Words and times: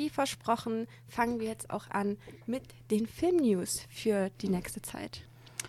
wie 0.00 0.08
versprochen, 0.08 0.86
fangen 1.08 1.40
wir 1.40 1.48
jetzt 1.48 1.68
auch 1.68 1.90
an 1.90 2.16
mit 2.46 2.62
den 2.90 3.06
Filmnews 3.06 3.86
für 3.90 4.30
die 4.40 4.48
nächste 4.48 4.80
Zeit. 4.80 5.22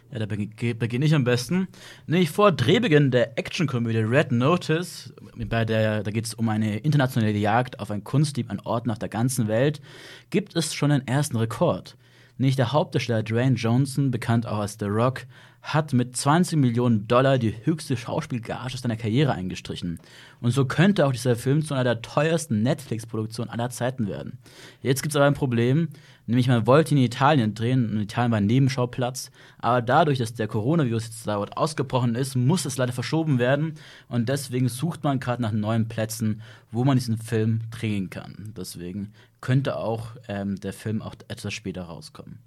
Ja, 0.09 0.19
da 0.19 0.25
beginne 0.25 1.05
ich 1.05 1.13
am 1.13 1.25
besten. 1.25 1.67
Nämlich 2.07 2.29
vor 2.29 2.53
Drehbeginn 2.53 3.11
der 3.11 3.37
Actionkomödie 3.37 3.99
Red 3.99 4.31
Notice, 4.31 5.13
bei 5.35 5.65
der 5.65 6.03
da 6.03 6.11
geht 6.11 6.25
es 6.25 6.33
um 6.33 6.47
eine 6.47 6.77
internationale 6.77 7.37
Jagd 7.37 7.79
auf 7.79 7.91
einen 7.91 8.05
Kunstdieb 8.05 8.49
an 8.49 8.61
Orten 8.61 8.89
auf 8.89 8.99
der 8.99 9.09
ganzen 9.09 9.49
Welt, 9.49 9.81
gibt 10.29 10.55
es 10.55 10.73
schon 10.73 10.91
einen 10.91 11.07
ersten 11.07 11.35
Rekord. 11.35 11.97
Nicht 12.37 12.57
der 12.57 12.71
Hauptdarsteller 12.71 13.23
Dwayne 13.23 13.55
Johnson, 13.55 14.11
bekannt 14.11 14.47
auch 14.47 14.59
als 14.59 14.77
The 14.79 14.85
Rock, 14.85 15.25
hat 15.61 15.93
mit 15.93 16.17
20 16.17 16.57
Millionen 16.57 17.07
Dollar 17.07 17.37
die 17.37 17.53
höchste 17.65 17.95
Schauspielgage 17.95 18.77
seiner 18.77 18.97
Karriere 18.97 19.33
eingestrichen. 19.33 19.99
Und 20.39 20.51
so 20.51 20.65
könnte 20.65 21.05
auch 21.05 21.11
dieser 21.11 21.35
Film 21.35 21.63
zu 21.63 21.75
einer 21.75 21.83
der 21.83 22.01
teuersten 22.01 22.63
Netflix-Produktionen 22.63 23.51
aller 23.51 23.69
Zeiten 23.69 24.07
werden. 24.07 24.39
Jetzt 24.81 25.03
gibt 25.03 25.13
es 25.13 25.15
aber 25.15 25.25
ein 25.25 25.35
Problem, 25.35 25.89
nämlich 26.25 26.47
man 26.47 26.65
wollte 26.65 26.95
ihn 26.95 26.97
in 26.97 27.05
Italien 27.05 27.53
drehen 27.53 27.91
und 27.91 28.01
Italien 28.01 28.31
war 28.31 28.39
ein 28.39 28.47
Nebenschauplatz. 28.47 29.29
Aber 29.59 29.83
dadurch, 29.83 30.17
dass 30.17 30.33
der 30.33 30.47
Coronavirus 30.47 31.05
jetzt 31.05 31.27
dort 31.27 31.55
ausgebrochen 31.57 32.15
ist, 32.15 32.35
muss 32.35 32.65
es 32.65 32.77
leider 32.77 32.93
verschoben 32.93 33.37
werden. 33.37 33.75
Und 34.09 34.29
deswegen 34.29 34.67
sucht 34.67 35.03
man 35.03 35.19
gerade 35.19 35.43
nach 35.43 35.51
neuen 35.51 35.87
Plätzen, 35.87 36.41
wo 36.71 36.83
man 36.83 36.97
diesen 36.97 37.17
Film 37.17 37.61
drehen 37.69 38.09
kann. 38.09 38.53
Deswegen 38.57 39.13
könnte 39.41 39.77
auch 39.77 40.15
ähm, 40.27 40.59
der 40.59 40.73
Film 40.73 41.03
auch 41.03 41.15
etwas 41.27 41.53
später 41.53 41.83
rauskommen. 41.83 42.39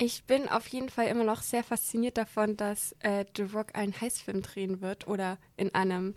Ich 0.00 0.22
bin 0.24 0.48
auf 0.48 0.68
jeden 0.68 0.88
Fall 0.88 1.08
immer 1.08 1.24
noch 1.24 1.42
sehr 1.42 1.64
fasziniert 1.64 2.16
davon, 2.16 2.56
dass 2.56 2.94
äh, 3.00 3.24
The 3.36 3.42
Rock 3.42 3.74
einen 3.74 4.00
Heißfilm 4.00 4.42
drehen 4.42 4.80
wird 4.80 5.08
oder 5.08 5.38
in 5.56 5.74
einem 5.74 6.14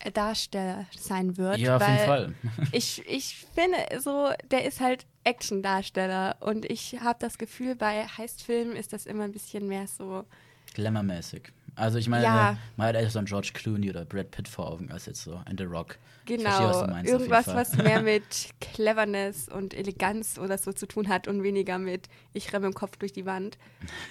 äh, 0.00 0.12
Darsteller 0.12 0.86
sein 0.96 1.38
wird. 1.38 1.56
Ja, 1.56 1.76
auf 1.76 1.86
jeden 1.86 2.04
Fall. 2.04 2.34
ich, 2.72 3.02
ich 3.08 3.46
finde 3.54 3.78
so, 4.00 4.30
der 4.50 4.66
ist 4.66 4.80
halt 4.80 5.06
Action-Darsteller 5.24 6.36
und 6.40 6.66
ich 6.66 7.00
habe 7.00 7.18
das 7.18 7.38
Gefühl, 7.38 7.76
bei 7.76 8.06
Heißfilmen 8.06 8.76
ist 8.76 8.92
das 8.92 9.06
immer 9.06 9.24
ein 9.24 9.32
bisschen 9.32 9.66
mehr 9.66 9.86
so. 9.86 10.24
Glamour-mäßig. 10.74 11.52
Also 11.78 11.98
ich 11.98 12.08
meine, 12.08 12.24
ja. 12.24 12.56
man 12.76 12.88
hat 12.88 12.96
eher 12.96 13.08
so 13.08 13.18
einen 13.18 13.26
George 13.26 13.50
Clooney 13.54 13.90
oder 13.90 14.04
Brad 14.04 14.32
Pitt 14.32 14.48
vor 14.48 14.68
Augen 14.68 14.90
als 14.90 15.06
jetzt 15.06 15.22
so 15.22 15.40
ein 15.44 15.56
The 15.56 15.64
Rock. 15.64 15.96
Genau, 16.26 16.50
verstehe, 16.50 16.88
meinst, 16.88 17.10
irgendwas, 17.10 17.46
was 17.46 17.76
mehr 17.76 18.02
mit 18.02 18.50
Cleverness 18.60 19.48
und 19.48 19.72
Eleganz 19.72 20.38
oder 20.38 20.58
so 20.58 20.72
zu 20.72 20.86
tun 20.86 21.08
hat 21.08 21.26
und 21.26 21.42
weniger 21.42 21.78
mit 21.78 22.08
ich 22.34 22.52
renne 22.52 22.66
im 22.66 22.74
Kopf 22.74 22.96
durch 22.98 23.12
die 23.12 23.24
Wand. 23.24 23.56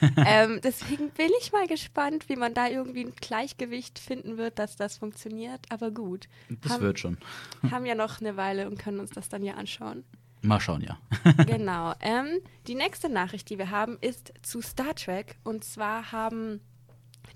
ähm, 0.26 0.60
deswegen 0.64 1.10
bin 1.12 1.30
ich 1.40 1.52
mal 1.52 1.68
gespannt, 1.68 2.30
wie 2.30 2.36
man 2.38 2.54
da 2.54 2.68
irgendwie 2.68 3.06
ein 3.06 3.14
Gleichgewicht 3.16 4.00
finden 4.00 4.38
wird, 4.38 4.58
dass 4.60 4.78
das 4.78 4.98
funktioniert. 4.98 5.60
Aber 5.70 5.92
gut. 5.92 6.28
Das 6.62 6.74
haben, 6.74 6.82
wird 6.82 7.00
schon. 7.00 7.18
haben 7.72 7.86
ja 7.86 7.96
noch 7.96 8.20
eine 8.20 8.38
Weile 8.38 8.68
und 8.68 8.80
können 8.80 9.00
uns 9.00 9.12
das 9.12 9.30
dann 9.30 9.44
ja 9.44 9.56
anschauen. 9.56 10.04
Mal 10.42 10.60
schauen, 10.60 10.82
ja. 10.82 10.98
genau. 11.46 11.94
Ähm, 12.00 12.40
die 12.68 12.76
nächste 12.76 13.10
Nachricht, 13.10 13.50
die 13.50 13.58
wir 13.58 13.70
haben, 13.72 13.98
ist 14.02 14.34
zu 14.42 14.62
Star 14.62 14.96
Trek. 14.96 15.36
Und 15.44 15.64
zwar 15.64 16.12
haben 16.12 16.62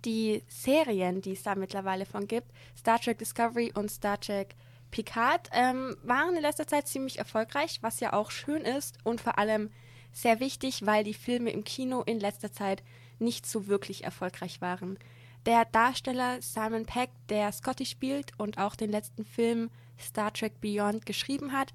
die 0.05 0.43
Serien, 0.47 1.21
die 1.21 1.33
es 1.33 1.43
da 1.43 1.55
mittlerweile 1.55 2.05
von 2.05 2.27
gibt, 2.27 2.51
Star 2.77 2.99
Trek 2.99 3.17
Discovery 3.19 3.71
und 3.75 3.89
Star 3.89 4.19
Trek 4.19 4.55
Picard, 4.91 5.49
ähm, 5.53 5.95
waren 6.03 6.35
in 6.35 6.41
letzter 6.41 6.67
Zeit 6.67 6.87
ziemlich 6.87 7.19
erfolgreich, 7.19 7.79
was 7.81 7.99
ja 7.99 8.13
auch 8.13 8.31
schön 8.31 8.63
ist 8.63 8.97
und 9.03 9.21
vor 9.21 9.37
allem 9.37 9.69
sehr 10.11 10.39
wichtig, 10.39 10.85
weil 10.85 11.03
die 11.03 11.13
Filme 11.13 11.51
im 11.51 11.63
Kino 11.63 12.01
in 12.01 12.19
letzter 12.19 12.51
Zeit 12.51 12.83
nicht 13.19 13.45
so 13.45 13.67
wirklich 13.67 14.03
erfolgreich 14.03 14.61
waren. 14.61 14.97
Der 15.45 15.65
Darsteller 15.65 16.41
Simon 16.41 16.85
Peck, 16.85 17.09
der 17.29 17.51
Scotty 17.51 17.85
spielt 17.85 18.37
und 18.37 18.57
auch 18.57 18.75
den 18.75 18.91
letzten 18.91 19.25
Film 19.25 19.69
Star 19.97 20.33
Trek 20.33 20.59
Beyond 20.61 21.05
geschrieben 21.05 21.53
hat, 21.53 21.73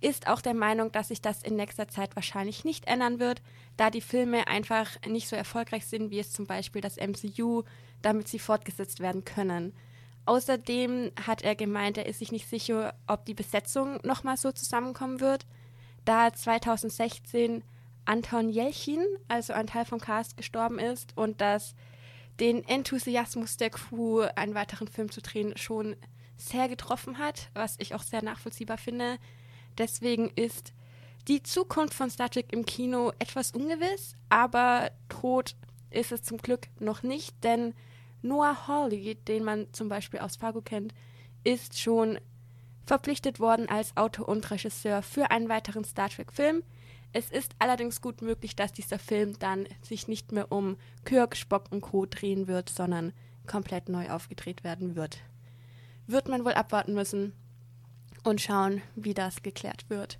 ist 0.00 0.26
auch 0.26 0.40
der 0.40 0.54
Meinung, 0.54 0.92
dass 0.92 1.08
sich 1.08 1.22
das 1.22 1.42
in 1.42 1.56
nächster 1.56 1.88
Zeit 1.88 2.14
wahrscheinlich 2.14 2.64
nicht 2.64 2.86
ändern 2.86 3.18
wird, 3.18 3.42
da 3.76 3.90
die 3.90 4.00
Filme 4.00 4.46
einfach 4.46 4.90
nicht 5.06 5.28
so 5.28 5.36
erfolgreich 5.36 5.86
sind, 5.86 6.10
wie 6.10 6.18
es 6.18 6.32
zum 6.32 6.46
Beispiel 6.46 6.80
das 6.80 6.96
MCU, 6.96 7.62
damit 8.02 8.28
sie 8.28 8.38
fortgesetzt 8.38 9.00
werden 9.00 9.24
können. 9.24 9.74
Außerdem 10.26 11.12
hat 11.26 11.42
er 11.42 11.54
gemeint, 11.54 11.98
er 11.98 12.06
ist 12.06 12.20
sich 12.20 12.32
nicht 12.32 12.48
sicher, 12.48 12.94
ob 13.06 13.26
die 13.26 13.34
Besetzung 13.34 13.98
nochmal 14.04 14.36
so 14.36 14.52
zusammenkommen 14.52 15.20
wird, 15.20 15.46
da 16.04 16.32
2016 16.32 17.62
Anton 18.06 18.50
Jelchin, 18.50 19.04
also 19.28 19.52
ein 19.52 19.66
Teil 19.66 19.84
vom 19.84 20.00
Cast, 20.00 20.36
gestorben 20.36 20.78
ist 20.78 21.16
und 21.16 21.40
dass 21.40 21.74
den 22.40 22.64
Enthusiasmus 22.64 23.56
der 23.56 23.70
Crew, 23.70 24.26
einen 24.34 24.54
weiteren 24.54 24.88
Film 24.88 25.10
zu 25.10 25.20
drehen, 25.20 25.56
schon 25.56 25.96
sehr 26.36 26.68
getroffen 26.68 27.18
hat, 27.18 27.50
was 27.54 27.76
ich 27.78 27.94
auch 27.94 28.02
sehr 28.02 28.22
nachvollziehbar 28.22 28.78
finde. 28.78 29.18
Deswegen 29.78 30.30
ist 30.30 30.72
die 31.28 31.42
Zukunft 31.42 31.94
von 31.94 32.10
Star 32.10 32.30
Trek 32.30 32.52
im 32.52 32.66
Kino 32.66 33.12
etwas 33.18 33.52
ungewiss, 33.52 34.14
aber 34.28 34.90
tot 35.08 35.56
ist 35.90 36.12
es 36.12 36.22
zum 36.22 36.38
Glück 36.38 36.68
noch 36.80 37.02
nicht, 37.02 37.42
denn 37.44 37.74
Noah 38.22 38.66
Hawley, 38.66 39.14
den 39.14 39.44
man 39.44 39.72
zum 39.72 39.88
Beispiel 39.88 40.20
aus 40.20 40.36
Fargo 40.36 40.60
kennt, 40.60 40.94
ist 41.44 41.78
schon 41.78 42.18
verpflichtet 42.84 43.40
worden 43.40 43.68
als 43.68 43.96
Autor 43.96 44.28
und 44.28 44.50
Regisseur 44.50 45.02
für 45.02 45.30
einen 45.30 45.48
weiteren 45.48 45.84
Star 45.84 46.08
Trek-Film. 46.08 46.62
Es 47.12 47.30
ist 47.30 47.54
allerdings 47.58 48.00
gut 48.00 48.22
möglich, 48.22 48.56
dass 48.56 48.72
dieser 48.72 48.98
Film 48.98 49.38
dann 49.38 49.66
sich 49.82 50.08
nicht 50.08 50.32
mehr 50.32 50.50
um 50.50 50.76
Kirk, 51.04 51.36
Spock 51.36 51.70
und 51.70 51.80
Co. 51.80 52.06
drehen 52.06 52.48
wird, 52.48 52.68
sondern 52.68 53.12
komplett 53.46 53.88
neu 53.88 54.10
aufgedreht 54.10 54.64
werden 54.64 54.96
wird. 54.96 55.18
Wird 56.06 56.28
man 56.28 56.44
wohl 56.44 56.54
abwarten 56.54 56.94
müssen 56.94 57.32
und 58.24 58.40
schauen, 58.40 58.82
wie 58.96 59.14
das 59.14 59.42
geklärt 59.42 59.88
wird. 59.88 60.18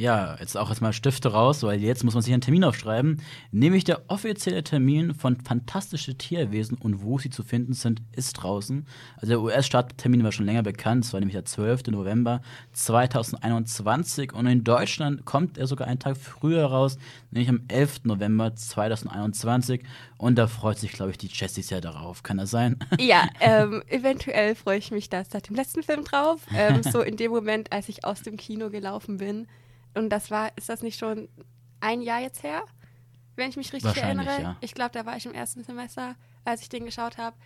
Ja, 0.00 0.36
jetzt 0.38 0.56
auch 0.56 0.68
erstmal 0.68 0.92
Stifte 0.92 1.32
raus, 1.32 1.64
weil 1.64 1.80
jetzt 1.80 2.04
muss 2.04 2.14
man 2.14 2.22
sich 2.22 2.32
einen 2.32 2.40
Termin 2.40 2.62
aufschreiben. 2.62 3.20
Nämlich 3.50 3.82
der 3.82 4.02
offizielle 4.06 4.62
Termin 4.62 5.12
von 5.12 5.40
Fantastische 5.40 6.14
Tierwesen 6.14 6.78
und 6.78 7.02
wo 7.02 7.18
sie 7.18 7.30
zu 7.30 7.42
finden 7.42 7.72
sind, 7.72 8.00
ist 8.12 8.34
draußen. 8.34 8.86
Also 9.16 9.26
der 9.26 9.40
US-Starttermin 9.40 10.22
war 10.22 10.30
schon 10.30 10.46
länger 10.46 10.62
bekannt, 10.62 11.04
es 11.04 11.12
war 11.12 11.18
nämlich 11.18 11.34
der 11.34 11.44
12. 11.44 11.88
November 11.88 12.42
2021 12.74 14.32
und 14.32 14.46
in 14.46 14.62
Deutschland 14.62 15.24
kommt 15.24 15.58
er 15.58 15.66
sogar 15.66 15.88
einen 15.88 15.98
Tag 15.98 16.16
früher 16.16 16.66
raus, 16.66 16.96
nämlich 17.32 17.48
am 17.48 17.62
11. 17.66 18.04
November 18.04 18.54
2021 18.54 19.82
und 20.16 20.36
da 20.38 20.46
freut 20.46 20.78
sich, 20.78 20.92
glaube 20.92 21.10
ich, 21.10 21.18
die 21.18 21.26
Jessie 21.26 21.62
sehr 21.62 21.80
darauf. 21.80 22.22
Kann 22.22 22.36
das 22.36 22.50
sein? 22.50 22.76
Ja, 23.00 23.28
ähm, 23.40 23.82
eventuell 23.88 24.54
freue 24.54 24.78
ich 24.78 24.90
mich 24.90 25.08
da 25.08 25.24
seit 25.24 25.48
dem 25.48 25.56
letzten 25.56 25.82
Film 25.82 26.04
drauf. 26.04 26.40
Ähm, 26.54 26.82
so 26.92 27.00
in 27.00 27.16
dem 27.16 27.30
Moment, 27.30 27.72
als 27.72 27.88
ich 27.88 28.04
aus 28.04 28.22
dem 28.22 28.36
Kino 28.36 28.70
gelaufen 28.70 29.16
bin. 29.16 29.46
Und 29.94 30.10
das 30.10 30.30
war, 30.30 30.50
ist 30.56 30.68
das 30.68 30.82
nicht 30.82 30.98
schon 30.98 31.28
ein 31.80 32.00
Jahr 32.00 32.20
jetzt 32.20 32.42
her? 32.42 32.62
Wenn 33.36 33.50
ich 33.50 33.56
mich 33.56 33.72
richtig 33.72 33.96
erinnere. 33.96 34.42
Ja. 34.42 34.56
Ich 34.60 34.74
glaube, 34.74 34.90
da 34.92 35.06
war 35.06 35.16
ich 35.16 35.26
im 35.26 35.34
ersten 35.34 35.62
Semester, 35.62 36.16
als 36.44 36.62
ich 36.62 36.68
den 36.68 36.84
geschaut 36.84 37.18
habe. 37.18 37.36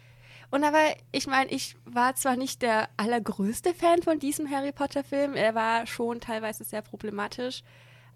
Und 0.50 0.64
aber, 0.64 0.94
ich 1.12 1.26
meine, 1.26 1.50
ich 1.50 1.76
war 1.86 2.14
zwar 2.14 2.36
nicht 2.36 2.60
der 2.60 2.91
allergrößte 2.98 3.72
Fan 3.72 4.02
von 4.02 4.19
diesem 4.19 4.50
Harry 4.50 4.70
Potter-Film, 4.70 5.34
er 5.34 5.54
war 5.54 5.86
schon 5.86 6.20
teilweise 6.20 6.62
sehr 6.62 6.82
problematisch, 6.82 7.62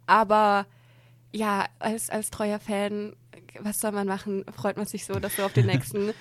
aber 0.07 0.67
ja, 1.33 1.67
als, 1.79 2.11
als 2.11 2.31
treuer 2.31 2.59
Fan, 2.59 3.17
was 3.61 3.81
soll 3.81 3.93
man 3.93 4.07
machen, 4.07 4.45
freut 4.55 4.77
man 4.77 4.85
sich 4.85 5.07
so, 5.07 5.15
dass 5.19 5.39
wir 5.39 5.47
auf 5.47 5.55
den 5.55 5.67
nächsten 5.73 6.13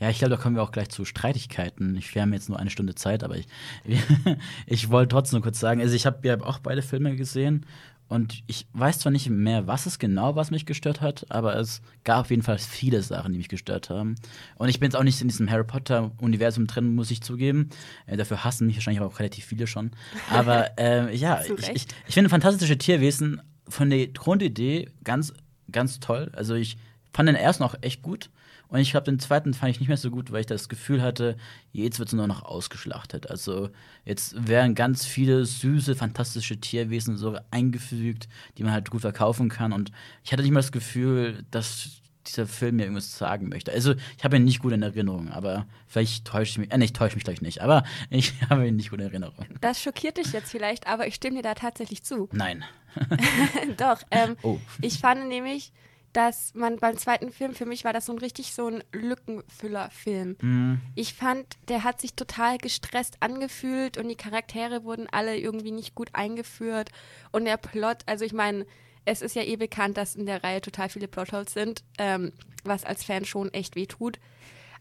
Ja, 0.00 0.10
ich 0.10 0.18
glaube, 0.18 0.34
da 0.34 0.40
kommen 0.40 0.56
wir 0.56 0.62
auch 0.62 0.72
gleich 0.72 0.88
zu 0.88 1.04
Streitigkeiten. 1.04 1.96
Ich, 1.96 2.14
wir 2.14 2.22
haben 2.22 2.32
jetzt 2.32 2.48
nur 2.48 2.58
eine 2.58 2.70
Stunde 2.70 2.94
Zeit, 2.94 3.22
aber 3.22 3.36
ich, 3.36 3.46
ich 4.66 4.90
wollte 4.90 5.08
trotzdem 5.14 5.38
nur 5.38 5.44
kurz 5.44 5.60
sagen, 5.60 5.80
also 5.80 5.94
ich 5.94 6.06
habe 6.06 6.26
ja 6.26 6.40
auch 6.40 6.58
beide 6.58 6.82
Filme 6.82 7.16
gesehen 7.16 7.64
und 8.08 8.42
ich 8.46 8.66
weiß 8.74 8.98
zwar 8.98 9.12
nicht 9.12 9.30
mehr, 9.30 9.66
was 9.66 9.86
es 9.86 9.98
genau, 9.98 10.36
was 10.36 10.50
mich 10.50 10.66
gestört 10.66 11.00
hat, 11.00 11.26
aber 11.30 11.56
es 11.56 11.80
gab 12.04 12.20
auf 12.20 12.30
jeden 12.30 12.42
Fall 12.42 12.58
viele 12.58 13.02
Sachen, 13.02 13.32
die 13.32 13.38
mich 13.38 13.48
gestört 13.48 13.88
haben. 13.88 14.16
Und 14.56 14.68
ich 14.68 14.78
bin 14.78 14.88
jetzt 14.88 14.96
auch 14.96 15.04
nicht 15.04 15.20
in 15.22 15.28
diesem 15.28 15.50
Harry 15.50 15.64
Potter-Universum 15.64 16.66
drin, 16.66 16.94
muss 16.94 17.10
ich 17.10 17.22
zugeben. 17.22 17.70
Äh, 18.06 18.16
dafür 18.16 18.44
hassen 18.44 18.66
mich 18.66 18.76
wahrscheinlich 18.76 19.02
auch 19.02 19.18
relativ 19.18 19.46
viele 19.46 19.66
schon. 19.66 19.92
Aber 20.30 20.70
äh, 20.78 21.14
ja, 21.16 21.42
ich, 21.42 21.68
ich, 21.74 21.86
ich 22.06 22.14
finde 22.14 22.28
fantastische 22.28 22.76
Tierwesen 22.76 23.40
von 23.68 23.88
der 23.88 24.08
Grundidee 24.08 24.90
ganz, 25.02 25.32
ganz 25.72 25.98
toll. 25.98 26.30
Also 26.34 26.54
ich 26.54 26.76
fand 27.12 27.28
den 27.28 27.36
ersten 27.36 27.62
auch 27.62 27.74
echt 27.80 28.02
gut. 28.02 28.28
Und 28.68 28.80
ich 28.80 28.90
glaube, 28.90 29.04
den 29.04 29.20
zweiten 29.20 29.54
fand 29.54 29.70
ich 29.70 29.80
nicht 29.80 29.88
mehr 29.88 29.96
so 29.96 30.10
gut, 30.10 30.32
weil 30.32 30.40
ich 30.40 30.46
das 30.46 30.68
Gefühl 30.68 31.02
hatte, 31.02 31.36
jetzt 31.72 31.98
wird 31.98 32.08
es 32.08 32.14
nur 32.14 32.26
noch 32.26 32.42
ausgeschlachtet. 32.42 33.30
Also 33.30 33.70
jetzt 34.04 34.48
werden 34.48 34.74
ganz 34.74 35.06
viele 35.06 35.44
süße, 35.44 35.94
fantastische 35.94 36.58
Tierwesen 36.58 37.16
so 37.16 37.38
eingefügt, 37.50 38.28
die 38.58 38.64
man 38.64 38.72
halt 38.72 38.90
gut 38.90 39.02
verkaufen 39.02 39.48
kann. 39.48 39.72
Und 39.72 39.92
ich 40.24 40.32
hatte 40.32 40.42
nicht 40.42 40.52
mal 40.52 40.60
das 40.60 40.72
Gefühl, 40.72 41.44
dass 41.50 42.02
dieser 42.26 42.46
Film 42.46 42.76
mir 42.76 42.84
irgendwas 42.84 43.16
sagen 43.16 43.48
möchte. 43.48 43.72
Also 43.72 43.94
ich 44.16 44.24
habe 44.24 44.36
ihn 44.36 44.44
nicht 44.44 44.60
gut 44.60 44.72
in 44.72 44.82
Erinnerung, 44.82 45.30
aber 45.30 45.66
vielleicht 45.86 46.24
täusche 46.24 46.52
ich 46.52 46.58
mich, 46.58 46.72
äh, 46.72 46.78
nicht 46.78 46.96
täusche 46.96 47.16
mich 47.16 47.24
gleich 47.24 47.42
nicht, 47.42 47.60
aber 47.60 47.84
ich 48.10 48.32
habe 48.48 48.66
ihn 48.66 48.76
nicht 48.76 48.90
gut 48.90 49.00
in 49.00 49.06
Erinnerung. 49.06 49.46
Das 49.60 49.80
schockiert 49.82 50.16
dich 50.16 50.32
jetzt 50.32 50.50
vielleicht, 50.50 50.86
aber 50.86 51.06
ich 51.06 51.14
stimme 51.14 51.36
dir 51.36 51.42
da 51.42 51.54
tatsächlich 51.54 52.02
zu. 52.02 52.28
Nein. 52.32 52.64
Doch, 53.76 54.02
ähm, 54.10 54.36
oh. 54.42 54.58
ich 54.80 54.98
fand 54.98 55.28
nämlich, 55.28 55.72
dass 56.14 56.54
man 56.54 56.76
beim 56.76 56.96
zweiten 56.96 57.32
Film, 57.32 57.54
für 57.54 57.66
mich 57.66 57.84
war 57.84 57.92
das 57.92 58.06
so 58.06 58.12
ein 58.12 58.18
richtig 58.18 58.54
so 58.54 58.68
ein 58.68 58.84
Lückenfüller-Film. 58.92 60.36
Mhm. 60.40 60.80
Ich 60.94 61.12
fand, 61.12 61.44
der 61.68 61.82
hat 61.82 62.00
sich 62.00 62.14
total 62.14 62.56
gestresst 62.58 63.16
angefühlt 63.20 63.98
und 63.98 64.08
die 64.08 64.16
Charaktere 64.16 64.84
wurden 64.84 65.08
alle 65.10 65.36
irgendwie 65.36 65.72
nicht 65.72 65.96
gut 65.96 66.10
eingeführt. 66.12 66.90
Und 67.32 67.44
der 67.46 67.56
Plot, 67.56 67.98
also 68.06 68.24
ich 68.24 68.32
meine, 68.32 68.64
es 69.04 69.22
ist 69.22 69.34
ja 69.34 69.42
eh 69.42 69.56
bekannt, 69.56 69.96
dass 69.96 70.14
in 70.14 70.26
der 70.26 70.44
Reihe 70.44 70.60
total 70.60 70.88
viele 70.88 71.08
Plotholes 71.08 71.52
sind, 71.52 71.82
ähm, 71.98 72.32
was 72.62 72.84
als 72.84 73.04
Fan 73.04 73.24
schon 73.24 73.52
echt 73.52 73.74
weh 73.74 73.86
tut. 73.86 74.20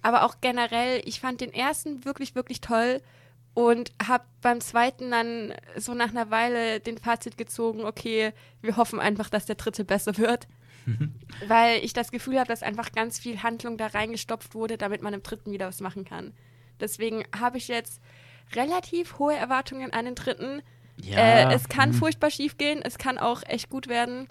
Aber 0.04 0.24
auch 0.26 0.36
generell, 0.40 1.02
ich 1.06 1.20
fand 1.20 1.42
den 1.42 1.54
ersten 1.54 2.06
wirklich, 2.06 2.36
wirklich 2.36 2.62
toll 2.62 3.02
und 3.56 3.92
habe 4.06 4.26
beim 4.42 4.62
zweiten 4.62 5.10
dann 5.10 5.54
so 5.78 5.96
nach 5.96 6.10
einer 6.10 6.30
Weile 6.30 6.80
den 6.80 7.00
Fazit 7.00 7.38
gezogen, 7.38 7.86
okay, 7.86 8.34
wir 8.62 8.78
hoffen 8.78 9.00
einfach, 9.00 9.30
dass 9.30 9.46
der 9.46 9.56
dritte 9.56 9.84
besser 9.84 10.18
wird. 10.18 10.48
Weil 11.48 11.84
ich 11.84 11.94
das 11.94 12.12
Gefühl 12.12 12.38
habe, 12.40 12.48
dass 12.48 12.64
einfach 12.64 12.92
ganz 12.92 13.20
viel 13.20 13.44
Handlung 13.44 13.78
da 13.78 13.88
reingestopft 13.88 14.56
wurde, 14.56 14.78
damit 14.78 15.02
man 15.02 15.14
im 15.14 15.24
dritten 15.24 15.52
wieder 15.52 15.68
was 15.68 15.82
machen 15.82 16.06
kann. 16.06 16.34
Deswegen 16.80 17.24
habe 17.38 17.58
ich 17.58 17.68
jetzt 17.68 18.02
relativ 18.54 19.20
hohe 19.20 19.36
Erwartungen 19.36 19.94
an 19.94 20.06
den 20.06 20.16
dritten. 20.16 20.62
Ja, 21.02 21.18
äh, 21.18 21.54
es 21.54 21.70
kann 21.70 21.90
hm. 21.90 21.96
furchtbar 21.96 22.30
schief 22.30 22.58
gehen, 22.58 22.82
es 22.84 22.98
kann 22.98 23.18
auch 23.18 23.42
echt 23.46 23.70
gut 23.70 23.88
werden. 23.88 24.28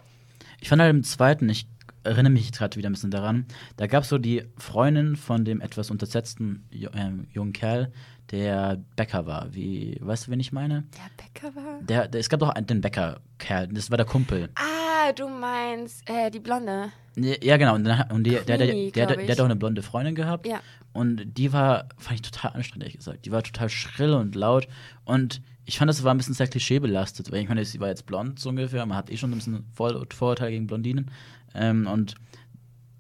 Ich 0.60 0.68
fand 0.68 0.80
halt 0.80 0.94
im 0.94 1.02
zweiten, 1.02 1.48
ich 1.48 1.66
erinnere 2.04 2.32
mich 2.32 2.52
gerade 2.52 2.76
wieder 2.76 2.88
ein 2.88 2.92
bisschen 2.92 3.10
daran, 3.10 3.46
da 3.76 3.86
gab 3.86 4.04
es 4.04 4.08
so 4.08 4.18
die 4.18 4.44
Freundin 4.56 5.16
von 5.16 5.44
dem 5.44 5.60
etwas 5.60 5.90
untersetzten 5.90 6.68
ähm, 6.94 7.26
jungen 7.32 7.52
Kerl, 7.52 7.92
der 8.32 8.82
Bäcker 8.96 9.26
war. 9.26 9.54
Wie, 9.54 9.98
weißt 10.00 10.26
du, 10.26 10.30
wen 10.30 10.40
ich 10.40 10.52
meine? 10.52 10.84
Der 10.94 11.24
Bäcker 11.24 11.54
war. 11.54 11.80
Der, 11.82 12.08
der, 12.08 12.20
es 12.20 12.28
gab 12.28 12.40
doch 12.40 12.48
einen, 12.48 12.66
den 12.66 12.80
Bäcker-Kerl, 12.80 13.68
das 13.68 13.90
war 13.90 13.98
der 13.98 14.06
Kumpel. 14.06 14.48
Ah, 14.54 15.12
du 15.12 15.28
meinst 15.28 16.08
äh, 16.08 16.30
die 16.30 16.40
Blonde. 16.40 16.90
Ja, 17.14 17.58
genau. 17.58 17.74
Und, 17.74 17.84
dann, 17.84 18.10
und 18.10 18.24
die, 18.24 18.30
der, 18.30 18.42
der, 18.42 18.58
der, 18.58 18.90
der, 18.90 19.16
der 19.16 19.28
hat 19.28 19.40
auch 19.40 19.44
eine 19.44 19.56
blonde 19.56 19.82
Freundin 19.82 20.14
gehabt. 20.14 20.46
Ja. 20.46 20.60
Und 20.94 21.36
die 21.36 21.52
war, 21.52 21.88
fand 21.98 22.16
ich 22.16 22.22
total 22.22 22.52
anstrengend, 22.52 22.84
ehrlich 22.84 22.98
gesagt. 22.98 23.26
Die 23.26 23.32
war 23.32 23.42
total 23.42 23.68
schrill 23.68 24.14
und 24.14 24.34
laut. 24.34 24.66
Und 25.04 25.42
ich 25.64 25.78
fand, 25.78 25.88
das 25.88 26.02
war 26.04 26.14
ein 26.14 26.16
bisschen 26.16 26.34
sehr 26.34 26.48
klischeebelastet. 26.48 27.30
Weil 27.30 27.42
ich 27.42 27.48
meine, 27.48 27.64
sie 27.64 27.80
war 27.80 27.88
jetzt 27.88 28.06
blond 28.06 28.38
so 28.38 28.48
ungefähr. 28.48 28.84
Man 28.86 28.96
hat 28.96 29.10
eh 29.10 29.16
schon 29.18 29.30
ein 29.30 29.36
bisschen 29.36 29.66
Vor 29.74 30.06
Vorurteile 30.10 30.52
gegen 30.52 30.66
Blondinen. 30.66 31.10
Ähm, 31.54 31.86
und 31.86 32.14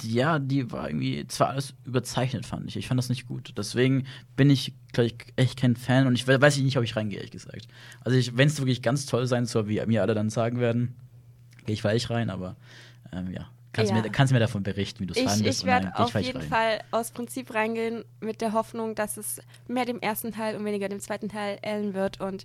ja, 0.04 0.38
die 0.38 0.70
war 0.72 0.88
irgendwie 0.88 1.26
zwar 1.26 1.48
alles 1.50 1.74
überzeichnet, 1.84 2.46
fand 2.46 2.66
ich. 2.68 2.76
Ich 2.76 2.86
fand 2.88 2.98
das 2.98 3.08
nicht 3.08 3.26
gut. 3.28 3.52
Deswegen 3.56 4.06
bin 4.36 4.50
ich, 4.50 4.72
glaube 4.92 5.06
ich, 5.08 5.14
echt 5.36 5.58
kein 5.60 5.76
Fan. 5.76 6.06
Und 6.06 6.14
ich 6.14 6.26
we- 6.26 6.40
weiß 6.40 6.58
nicht, 6.58 6.76
ob 6.76 6.84
ich 6.84 6.96
reingehe, 6.96 7.18
ehrlich 7.18 7.30
gesagt. 7.32 7.66
Also, 8.02 8.36
wenn 8.36 8.48
es 8.48 8.58
wirklich 8.58 8.82
ganz 8.82 9.06
toll 9.06 9.26
sein 9.26 9.46
soll, 9.46 9.68
wie 9.68 9.84
mir 9.86 10.02
alle 10.02 10.14
dann 10.14 10.30
sagen 10.30 10.58
werden, 10.60 10.94
gehe 11.66 11.74
ich 11.74 11.82
vielleicht 11.82 12.10
rein. 12.10 12.30
Aber 12.30 12.56
ähm, 13.12 13.30
ja. 13.32 13.48
Kannst, 13.74 13.90
Ja. 13.90 14.02
Mir, 14.02 14.10
kannst 14.10 14.32
mir 14.34 14.38
davon 14.38 14.62
berichten, 14.62 15.00
wie 15.00 15.06
du 15.06 15.14
es 15.14 15.20
fandest. 15.22 15.60
ich 15.60 15.64
werde 15.66 15.96
auf 15.98 16.14
jeden 16.14 16.40
rein. 16.40 16.48
Fall 16.48 16.80
aus 16.90 17.10
Prinzip 17.10 17.54
reingehen 17.54 18.04
mit 18.20 18.42
der 18.42 18.52
Hoffnung, 18.52 18.94
dass 18.94 19.16
es 19.16 19.40
mehr 19.66 19.86
dem 19.86 19.98
ersten 20.00 20.30
Teil 20.32 20.56
und 20.56 20.64
weniger 20.66 20.90
dem 20.90 21.00
zweiten 21.00 21.30
Teil 21.30 21.58
ähneln 21.62 21.94
wird. 21.94 22.20
Und 22.20 22.44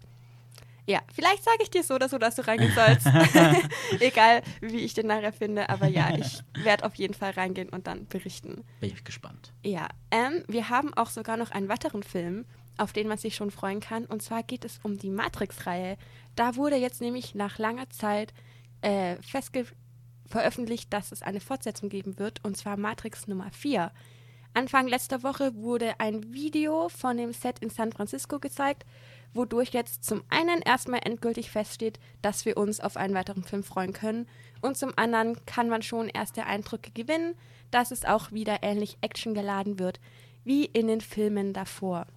ja, 0.87 1.01
vielleicht 1.13 1.43
sage 1.43 1.57
ich 1.61 1.69
dir 1.69 1.83
so 1.83 1.95
oder 1.95 2.07
so, 2.07 2.17
dass 2.17 2.35
du 2.35 2.47
reingehen 2.47 2.73
sollst. 2.73 3.05
Egal, 3.99 4.41
wie 4.61 4.79
ich 4.79 4.93
den 4.93 5.07
nachher 5.07 5.33
finde. 5.33 5.69
Aber 5.69 5.87
ja, 5.87 6.15
ich 6.17 6.41
werde 6.63 6.85
auf 6.85 6.95
jeden 6.95 7.13
Fall 7.13 7.31
reingehen 7.31 7.69
und 7.69 7.87
dann 7.87 8.07
berichten. 8.07 8.63
Bin 8.79 8.93
ich 8.93 9.03
gespannt. 9.03 9.51
Ja, 9.63 9.89
ähm, 10.11 10.43
wir 10.47 10.69
haben 10.69 10.93
auch 10.93 11.09
sogar 11.09 11.35
noch 11.35 11.51
einen 11.51 11.67
weiteren 11.67 12.03
Film, 12.03 12.45
auf 12.77 12.93
den 12.93 13.09
man 13.09 13.17
sich 13.17 13.35
schon 13.35 13.51
freuen 13.51 13.81
kann. 13.81 14.05
Und 14.05 14.21
zwar 14.21 14.43
geht 14.43 14.63
es 14.63 14.79
um 14.81 14.97
die 14.97 15.09
Matrix-Reihe. 15.09 15.97
Da 16.35 16.55
wurde 16.55 16.77
jetzt 16.77 17.01
nämlich 17.01 17.35
nach 17.35 17.57
langer 17.57 17.89
Zeit 17.89 18.33
äh, 18.81 19.17
festge 19.21 19.65
veröffentlicht, 20.25 20.91
dass 20.93 21.11
es 21.11 21.21
eine 21.21 21.39
Fortsetzung 21.39 21.89
geben 21.89 22.19
wird, 22.19 22.43
und 22.43 22.57
zwar 22.57 22.75
Matrix 22.77 23.27
Nummer 23.27 23.49
4. 23.51 23.91
Anfang 24.53 24.87
letzter 24.87 25.23
Woche 25.23 25.55
wurde 25.55 25.99
ein 25.99 26.33
Video 26.33 26.89
von 26.89 27.17
dem 27.17 27.31
Set 27.31 27.59
in 27.59 27.69
San 27.69 27.91
Francisco 27.91 28.39
gezeigt, 28.39 28.85
wodurch 29.33 29.69
jetzt 29.69 30.03
zum 30.03 30.23
einen 30.29 30.61
erstmal 30.61 31.01
endgültig 31.03 31.51
feststeht, 31.51 31.99
dass 32.21 32.45
wir 32.45 32.57
uns 32.57 32.79
auf 32.79 32.97
einen 32.97 33.13
weiteren 33.13 33.43
Film 33.43 33.63
freuen 33.63 33.93
können 33.93 34.27
und 34.61 34.77
zum 34.77 34.93
anderen 34.97 35.37
kann 35.45 35.69
man 35.69 35.81
schon 35.81 36.09
erste 36.09 36.45
Eindrücke 36.45 36.91
gewinnen, 36.91 37.35
dass 37.71 37.91
es 37.91 38.05
auch 38.05 38.31
wieder 38.31 38.63
ähnlich 38.63 38.97
actiongeladen 39.01 39.79
wird 39.79 39.99
wie 40.43 40.65
in 40.65 40.87
den 40.87 41.01
Filmen 41.01 41.53
davor. 41.53 42.07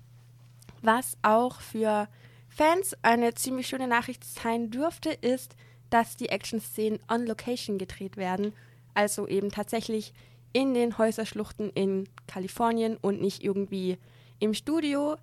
Was 0.83 1.17
auch 1.23 1.61
für 1.61 2.09
Fans 2.49 2.97
eine 3.03 3.35
ziemlich 3.35 3.67
schöne 3.67 3.89
Nachricht 3.89 4.25
sein 4.25 4.71
dürfte, 4.71 5.11
ist, 5.11 5.57
dass 5.91 6.17
die 6.17 6.29
Action-Szenen 6.29 7.01
on 7.09 7.27
Location 7.27 7.77
gedreht 7.77 8.17
werden, 8.17 8.53
also 8.95 9.27
eben 9.27 9.51
tatsächlich 9.51 10.13
in 10.53 10.75
den 10.75 10.99
Häuserschluchten 10.99 11.71
in 11.71 12.09
Kalifornien 12.27 12.97
und 13.01 13.21
nicht 13.21 13.43
irgendwie 13.43 13.99
im 14.39 14.55
Studio. 14.55 15.17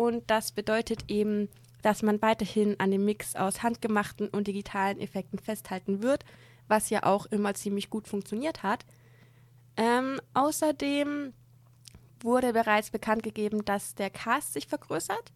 Und 0.00 0.30
das 0.30 0.52
bedeutet 0.52 1.10
eben, 1.10 1.50
dass 1.82 2.02
man 2.02 2.22
weiterhin 2.22 2.80
an 2.80 2.90
dem 2.90 3.04
Mix 3.04 3.36
aus 3.36 3.62
handgemachten 3.62 4.28
und 4.30 4.46
digitalen 4.46 4.98
Effekten 4.98 5.38
festhalten 5.38 6.02
wird, 6.02 6.24
was 6.68 6.88
ja 6.88 7.02
auch 7.02 7.26
immer 7.26 7.52
ziemlich 7.52 7.90
gut 7.90 8.08
funktioniert 8.08 8.62
hat. 8.62 8.86
Ähm, 9.76 10.18
außerdem 10.32 11.34
wurde 12.20 12.54
bereits 12.54 12.90
bekannt 12.90 13.22
gegeben, 13.22 13.62
dass 13.66 13.94
der 13.94 14.08
Cast 14.08 14.54
sich 14.54 14.66
vergrößert. 14.66 15.32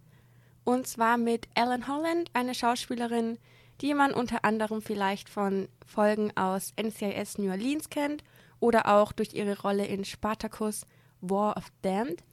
Und 0.64 0.86
zwar 0.86 1.18
mit 1.18 1.46
Ellen 1.54 1.86
Holland, 1.86 2.30
eine 2.32 2.54
Schauspielerin, 2.54 3.36
die 3.82 3.92
man 3.92 4.14
unter 4.14 4.46
anderem 4.46 4.80
vielleicht 4.80 5.28
von 5.28 5.68
Folgen 5.86 6.34
aus 6.38 6.72
NCIS 6.82 7.36
New 7.36 7.50
Orleans 7.50 7.90
kennt 7.90 8.24
oder 8.60 8.88
auch 8.96 9.12
durch 9.12 9.34
ihre 9.34 9.60
Rolle 9.60 9.84
in 9.84 10.06
Spartacus 10.06 10.86
War 11.20 11.54
of 11.58 11.70
Damned. 11.82 12.24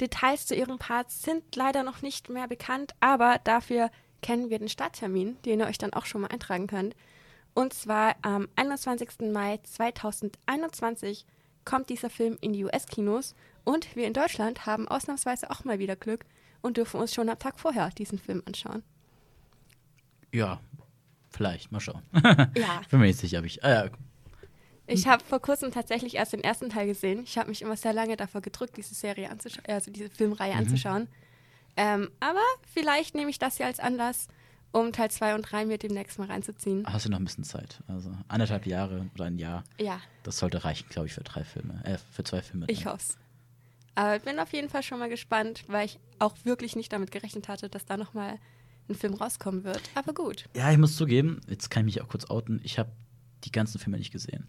Details 0.00 0.46
zu 0.46 0.54
ihrem 0.54 0.78
Part 0.78 1.10
sind 1.10 1.54
leider 1.56 1.82
noch 1.82 2.02
nicht 2.02 2.28
mehr 2.28 2.48
bekannt, 2.48 2.94
aber 3.00 3.40
dafür 3.44 3.90
kennen 4.22 4.50
wir 4.50 4.58
den 4.58 4.68
Starttermin, 4.68 5.36
den 5.44 5.60
ihr 5.60 5.66
euch 5.66 5.78
dann 5.78 5.92
auch 5.92 6.06
schon 6.06 6.22
mal 6.22 6.28
eintragen 6.28 6.66
könnt. 6.66 6.94
Und 7.54 7.72
zwar 7.72 8.16
am 8.22 8.48
21. 8.56 9.32
Mai 9.32 9.58
2021 9.62 11.26
kommt 11.64 11.90
dieser 11.90 12.10
Film 12.10 12.38
in 12.40 12.52
die 12.52 12.64
US-Kinos 12.64 13.34
und 13.64 13.94
wir 13.96 14.06
in 14.06 14.14
Deutschland 14.14 14.66
haben 14.66 14.88
ausnahmsweise 14.88 15.50
auch 15.50 15.64
mal 15.64 15.78
wieder 15.78 15.96
Glück 15.96 16.24
und 16.62 16.76
dürfen 16.76 17.00
uns 17.00 17.14
schon 17.14 17.28
am 17.28 17.38
Tag 17.38 17.58
vorher 17.58 17.90
diesen 17.90 18.18
Film 18.18 18.42
anschauen. 18.46 18.82
Ja, 20.32 20.60
vielleicht. 21.30 21.72
Mal 21.72 21.80
schauen. 21.80 22.02
Ja, 22.54 22.82
bin 22.90 23.00
mir 23.00 23.06
nicht 23.06 23.18
sicher, 23.18 23.40
ob 23.40 23.44
ich. 23.44 23.64
Ah, 23.64 23.86
ja. 23.86 23.90
Ich 24.90 25.06
habe 25.06 25.24
vor 25.24 25.40
kurzem 25.40 25.70
tatsächlich 25.72 26.14
erst 26.16 26.32
den 26.32 26.42
ersten 26.44 26.68
Teil 26.70 26.86
gesehen. 26.86 27.22
Ich 27.24 27.38
habe 27.38 27.48
mich 27.48 27.62
immer 27.62 27.76
sehr 27.76 27.92
lange 27.92 28.16
davor 28.16 28.40
gedrückt, 28.40 28.76
diese 28.76 28.94
Serie 28.94 29.30
anzuschauen, 29.30 29.64
also 29.66 29.90
diese 29.90 30.10
Filmreihe 30.10 30.54
anzuschauen. 30.54 31.08
Ähm, 31.76 32.10
aber 32.20 32.40
vielleicht 32.72 33.14
nehme 33.14 33.30
ich 33.30 33.38
das 33.38 33.56
hier 33.56 33.66
als 33.66 33.80
Anlass, 33.80 34.28
um 34.72 34.92
Teil 34.92 35.10
2 35.10 35.34
und 35.34 35.42
3 35.42 35.66
mir 35.66 35.78
demnächst 35.78 36.18
mal 36.18 36.26
reinzuziehen. 36.28 36.84
Hast 36.86 37.06
du 37.06 37.10
noch 37.10 37.18
ein 37.18 37.24
bisschen 37.24 37.44
Zeit. 37.44 37.80
Also 37.88 38.12
anderthalb 38.28 38.66
Jahre 38.66 39.08
oder 39.14 39.24
ein 39.24 39.38
Jahr. 39.38 39.64
Ja, 39.80 40.00
Das 40.22 40.38
sollte 40.38 40.64
reichen, 40.64 40.88
glaube 40.90 41.06
ich, 41.08 41.14
für 41.14 41.24
drei 41.24 41.44
Filme. 41.44 41.80
Äh, 41.84 41.98
für 42.12 42.24
zwei 42.24 42.42
Filme. 42.42 42.66
ich 42.68 42.86
hoffe 42.86 42.98
es. 42.98 43.18
Aber 43.94 44.16
ich 44.16 44.22
bin 44.22 44.38
auf 44.38 44.52
jeden 44.52 44.68
Fall 44.68 44.82
schon 44.82 44.98
mal 44.98 45.08
gespannt, 45.08 45.64
weil 45.66 45.86
ich 45.86 45.98
auch 46.18 46.34
wirklich 46.44 46.76
nicht 46.76 46.92
damit 46.92 47.10
gerechnet 47.10 47.48
hatte, 47.48 47.68
dass 47.68 47.84
da 47.86 47.96
nochmal 47.96 48.38
ein 48.88 48.94
Film 48.94 49.14
rauskommen 49.14 49.64
wird. 49.64 49.80
Aber 49.94 50.12
gut. 50.14 50.44
Ja, 50.54 50.70
ich 50.70 50.78
muss 50.78 50.96
zugeben, 50.96 51.40
jetzt 51.48 51.70
kann 51.70 51.86
ich 51.86 51.96
mich 51.96 52.02
auch 52.02 52.08
kurz 52.08 52.28
outen. 52.30 52.60
Ich 52.62 52.78
habe 52.78 52.90
die 53.44 53.52
ganzen 53.52 53.78
Filme 53.78 53.98
nicht 53.98 54.12
gesehen. 54.12 54.46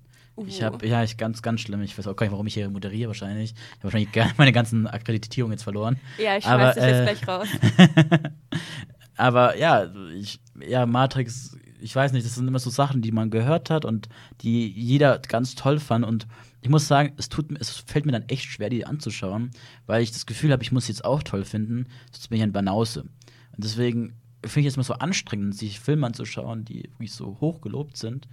Ich 0.47 0.61
Uh. 0.61 0.65
habe, 0.65 0.87
ja, 0.87 1.03
ich 1.03 1.17
ganz, 1.17 1.41
ganz 1.41 1.61
schlimm. 1.61 1.81
Ich 1.81 1.97
weiß 1.97 2.07
auch 2.07 2.15
gar 2.15 2.25
nicht, 2.25 2.31
warum 2.31 2.47
ich 2.47 2.53
hier 2.53 2.69
moderiere 2.69 3.09
wahrscheinlich. 3.09 3.53
Ich 3.53 3.83
habe 3.83 3.93
wahrscheinlich 3.93 4.09
meine 4.37 4.51
ganzen 4.51 4.87
Akkreditierungen 4.87 5.53
jetzt 5.53 5.63
verloren. 5.63 5.99
Ja, 6.17 6.37
ich 6.37 6.43
schmeiß 6.45 6.75
dich 6.75 6.83
jetzt 6.83 6.99
äh, 6.99 7.03
gleich 7.03 7.27
raus. 7.27 7.47
Aber 9.17 9.57
ja, 9.57 9.91
ich, 10.15 10.39
ja, 10.67 10.85
Matrix, 10.85 11.57
ich 11.79 11.95
weiß 11.95 12.11
nicht, 12.13 12.25
das 12.25 12.35
sind 12.35 12.47
immer 12.47 12.59
so 12.59 12.69
Sachen, 12.69 13.01
die 13.01 13.11
man 13.11 13.29
gehört 13.29 13.69
hat 13.69 13.85
und 13.85 14.09
die 14.41 14.67
jeder 14.69 15.19
ganz 15.19 15.55
toll 15.55 15.79
fand. 15.79 16.05
Und 16.05 16.27
ich 16.61 16.69
muss 16.69 16.87
sagen, 16.87 17.13
es 17.17 17.29
tut 17.29 17.47
es 17.59 17.77
fällt 17.85 18.05
mir 18.05 18.11
dann 18.13 18.29
echt 18.29 18.45
schwer, 18.45 18.69
die 18.69 18.85
anzuschauen, 18.85 19.51
weil 19.85 20.01
ich 20.01 20.11
das 20.11 20.25
Gefühl 20.25 20.51
habe, 20.51 20.63
ich 20.63 20.71
muss 20.71 20.85
sie 20.85 20.93
jetzt 20.93 21.05
auch 21.05 21.23
toll 21.23 21.43
finden, 21.43 21.87
sonst 22.11 22.29
bin 22.29 22.37
ich 22.37 22.43
ein 22.43 22.53
Banause. 22.53 23.01
Und 23.01 23.63
deswegen 23.63 24.13
finde 24.43 24.61
ich 24.61 24.67
es 24.67 24.75
immer 24.75 24.83
so 24.83 24.93
anstrengend, 24.93 25.55
sich 25.55 25.79
Filme 25.79 26.07
anzuschauen, 26.07 26.65
die 26.65 26.83
wirklich 26.83 27.13
so 27.13 27.37
hoch 27.41 27.61
gelobt 27.61 27.97
sind. 27.97 28.27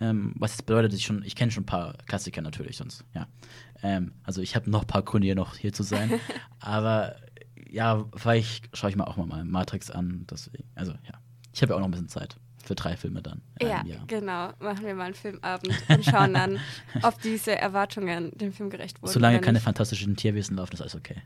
Ähm, 0.00 0.32
was 0.36 0.52
jetzt 0.52 0.66
bedeutet, 0.66 0.92
ich 0.94 1.04
schon, 1.04 1.22
ich 1.24 1.34
kenne 1.34 1.50
schon 1.50 1.64
ein 1.64 1.66
paar 1.66 1.94
Klassiker 2.06 2.40
natürlich, 2.40 2.76
sonst, 2.76 3.04
ja. 3.14 3.26
Ähm, 3.82 4.12
also 4.22 4.40
ich 4.42 4.56
habe 4.56 4.70
noch 4.70 4.82
ein 4.82 4.86
paar 4.86 5.02
Gründe, 5.02 5.26
hier 5.26 5.34
noch 5.34 5.56
hier 5.56 5.72
zu 5.72 5.82
sein. 5.82 6.20
Aber 6.60 7.16
ja, 7.70 8.04
vielleicht 8.16 8.76
schaue 8.76 8.90
ich 8.90 8.96
mir 8.96 9.06
auch 9.06 9.16
mal 9.16 9.44
Matrix 9.44 9.90
an. 9.90 10.26
Deswegen, 10.30 10.64
also 10.74 10.92
ja. 10.92 11.20
Ich 11.52 11.62
habe 11.62 11.72
ja 11.72 11.76
auch 11.76 11.80
noch 11.80 11.88
ein 11.88 11.92
bisschen 11.92 12.08
Zeit 12.08 12.36
für 12.64 12.74
drei 12.74 12.96
Filme 12.96 13.22
dann. 13.22 13.40
Ja, 13.60 13.82
genau. 14.06 14.50
Machen 14.60 14.84
wir 14.84 14.94
mal 14.94 15.04
einen 15.04 15.14
Filmabend 15.14 15.74
und 15.88 16.04
schauen 16.04 16.34
dann, 16.34 16.58
ob 17.02 17.20
diese 17.22 17.56
Erwartungen 17.56 18.30
dem 18.36 18.52
Film 18.52 18.70
gerecht 18.70 19.00
wurden. 19.00 19.12
Solange 19.12 19.40
keine 19.40 19.60
fantastischen 19.60 20.16
Tierwesen 20.16 20.56
laufen, 20.56 20.74
ist 20.74 20.82
alles 20.82 20.94
okay. 20.94 21.22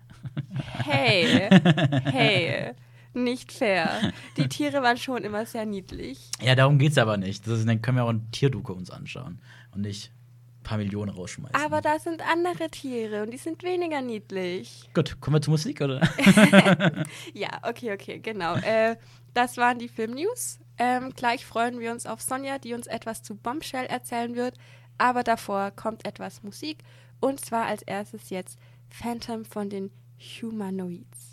Hey, 0.84 1.48
hey, 2.04 2.74
nicht 3.14 3.52
fair. 3.52 4.12
Die 4.36 4.48
Tiere 4.48 4.82
waren 4.82 4.96
schon 4.96 5.24
immer 5.24 5.46
sehr 5.46 5.66
niedlich. 5.66 6.30
Ja, 6.40 6.54
darum 6.54 6.78
geht's 6.78 6.98
aber 6.98 7.16
nicht. 7.16 7.46
Das 7.46 7.58
ist, 7.58 7.68
dann 7.68 7.82
können 7.82 7.98
wir 7.98 8.04
auch 8.04 8.10
ein 8.10 8.30
Tierdoku 8.32 8.72
uns 8.72 8.90
anschauen. 8.90 9.40
Und 9.74 9.82
nicht 9.82 10.12
ein 10.60 10.62
paar 10.62 10.78
Millionen 10.78 11.10
rausschmeißen. 11.10 11.56
Aber 11.56 11.80
da 11.80 11.98
sind 11.98 12.22
andere 12.22 12.70
Tiere 12.70 13.22
und 13.22 13.30
die 13.32 13.38
sind 13.38 13.62
weniger 13.62 14.00
niedlich. 14.00 14.88
Gut, 14.94 15.20
kommen 15.20 15.36
wir 15.36 15.42
zur 15.42 15.52
Musik, 15.52 15.80
oder? 15.80 16.00
Ja, 17.34 17.48
okay, 17.62 17.92
okay, 17.92 18.18
genau. 18.18 18.54
äh, 18.56 18.96
das 19.34 19.56
waren 19.56 19.78
die 19.78 19.88
Film-News. 19.88 20.58
Ähm, 20.78 21.12
gleich 21.14 21.44
freuen 21.46 21.80
wir 21.80 21.92
uns 21.92 22.06
auf 22.06 22.20
Sonja, 22.20 22.58
die 22.58 22.74
uns 22.74 22.86
etwas 22.86 23.22
zu 23.22 23.34
Bombshell 23.34 23.86
erzählen 23.86 24.34
wird. 24.36 24.56
Aber 24.98 25.22
davor 25.22 25.70
kommt 25.70 26.06
etwas 26.06 26.42
Musik. 26.42 26.78
Und 27.20 27.44
zwar 27.44 27.66
als 27.66 27.82
erstes 27.82 28.30
jetzt 28.30 28.58
Phantom 28.90 29.44
von 29.44 29.70
den 29.70 29.90
Humanoids. 30.18 31.31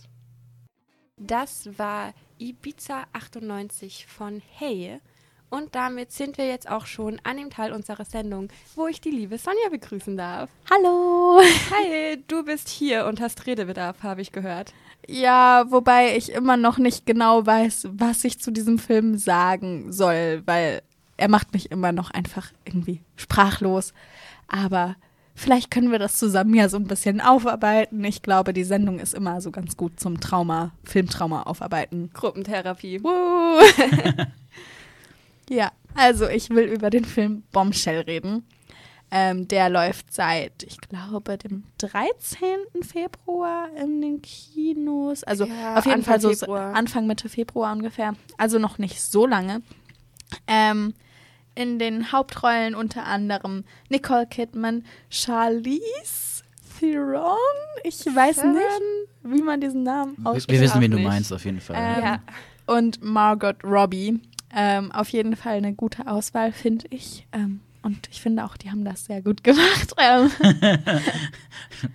Das 1.22 1.70
war 1.78 2.14
Ibiza 2.38 3.04
98 3.12 4.08
von 4.08 4.42
Hey. 4.56 5.02
Und 5.50 5.76
damit 5.76 6.14
sind 6.14 6.38
wir 6.38 6.48
jetzt 6.48 6.70
auch 6.70 6.86
schon 6.86 7.20
an 7.24 7.36
dem 7.36 7.50
Teil 7.50 7.74
unserer 7.74 8.06
Sendung, 8.06 8.48
wo 8.76 8.88
ich 8.88 9.02
die 9.02 9.10
liebe 9.10 9.38
Sonja 9.38 9.68
begrüßen 9.70 10.16
darf. 10.16 10.50
Hallo. 10.72 11.42
Hi, 11.72 12.24
du 12.28 12.46
bist 12.46 12.70
hier 12.70 13.06
und 13.06 13.20
hast 13.20 13.46
Redebedarf, 13.46 14.02
habe 14.02 14.22
ich 14.22 14.32
gehört. 14.32 14.74
Ja, 15.08 15.66
wobei 15.70 16.16
ich 16.16 16.32
immer 16.32 16.56
noch 16.56 16.78
nicht 16.78 17.06
genau 17.06 17.46
weiß, 17.46 17.90
was 17.92 18.24
ich 18.24 18.40
zu 18.40 18.52
diesem 18.52 18.80
Film 18.80 19.18
sagen 19.18 19.92
soll, 19.92 20.44
weil 20.46 20.84
er 21.18 21.28
macht 21.28 21.52
mich 21.52 21.70
immer 21.70 21.92
noch 21.92 22.12
einfach 22.12 22.54
irgendwie 22.64 23.02
sprachlos. 23.18 23.94
Aber 24.48 24.96
vielleicht 25.40 25.72
können 25.72 25.92
wir 25.92 26.00
das 26.00 26.18
zusammen 26.18 26.54
ja 26.54 26.70
so 26.70 26.78
ein 26.78 26.86
bisschen 26.86 27.22
aufarbeiten. 27.22 28.04
Ich 28.04 28.22
glaube, 28.22 28.54
die 28.54 28.64
Sendung 28.64 29.00
ist 29.00 29.14
immer 29.14 29.42
so 29.42 29.52
ganz 29.52 29.78
gut 29.78 30.00
zum 30.00 30.20
Trauma, 30.20 30.72
Filmtrauma 30.84 31.44
aufarbeiten. 31.44 32.12
Gruppentherapie. 32.14 33.02
Ja, 35.50 35.72
also 35.96 36.28
ich 36.30 36.50
will 36.52 36.66
über 36.66 36.90
den 36.92 37.06
Film 37.06 37.44
Bombshell 37.52 38.02
reden. 38.02 38.46
Ähm, 39.12 39.48
der 39.48 39.70
läuft 39.70 40.14
seit, 40.14 40.62
ich 40.62 40.78
glaube, 40.80 41.40
dem 41.40 41.64
13. 41.80 42.84
Februar 42.84 43.70
in 43.76 44.00
den 44.02 44.22
Kinos. 44.22 45.24
Also 45.24 45.46
Ja, 45.46 45.78
auf 45.78 45.86
jeden 45.86 46.02
Anfang 46.02 46.04
Fall 46.04 46.22
so 46.22 46.30
Februar. 46.30 46.76
Anfang, 46.76 47.08
Mitte 47.08 47.28
Februar 47.28 47.74
ungefähr. 47.74 48.14
Also 48.38 48.60
noch 48.60 48.78
nicht 48.78 49.02
so 49.02 49.26
lange. 49.26 49.64
Ähm, 50.46 50.94
in 51.60 51.78
den 51.78 52.12
Hauptrollen 52.14 52.74
unter 52.74 53.06
anderem 53.06 53.66
Nicole 53.90 54.26
Kidman, 54.28 54.86
Charlize 55.10 56.44
Theron. 56.80 57.36
Ich 57.84 58.06
weiß 58.06 58.38
Theron? 58.38 58.54
nicht, 58.54 58.82
wie 59.24 59.42
man 59.42 59.60
diesen 59.60 59.84
Namen 59.84 60.16
ausspricht. 60.24 60.50
wir 60.50 60.62
wissen, 60.62 60.80
wen 60.80 60.92
du 60.92 61.00
meinst, 61.00 61.34
auf 61.34 61.44
jeden 61.44 61.60
Fall. 61.60 61.76
Ähm, 61.78 62.04
Ja. 62.04 62.20
und 62.66 63.04
Margot 63.04 63.58
Robbie. 63.64 64.22
Ähm, 64.56 64.92
auf 64.94 65.10
jeden 65.10 65.36
Fall 65.36 65.58
eine 65.58 65.74
gute 65.74 66.08
Auswahl, 66.08 66.52
finde 66.54 66.86
ich. 66.90 67.28
Ähm, 67.34 67.60
und 67.82 68.08
ich 68.12 68.20
finde 68.22 68.44
auch, 68.46 68.56
die 68.58 68.72
haben 68.72 68.84
das 68.86 69.06
sehr 69.06 69.22
gut 69.22 69.44
gemacht. 69.44 69.94
Ähm, 70.00 70.32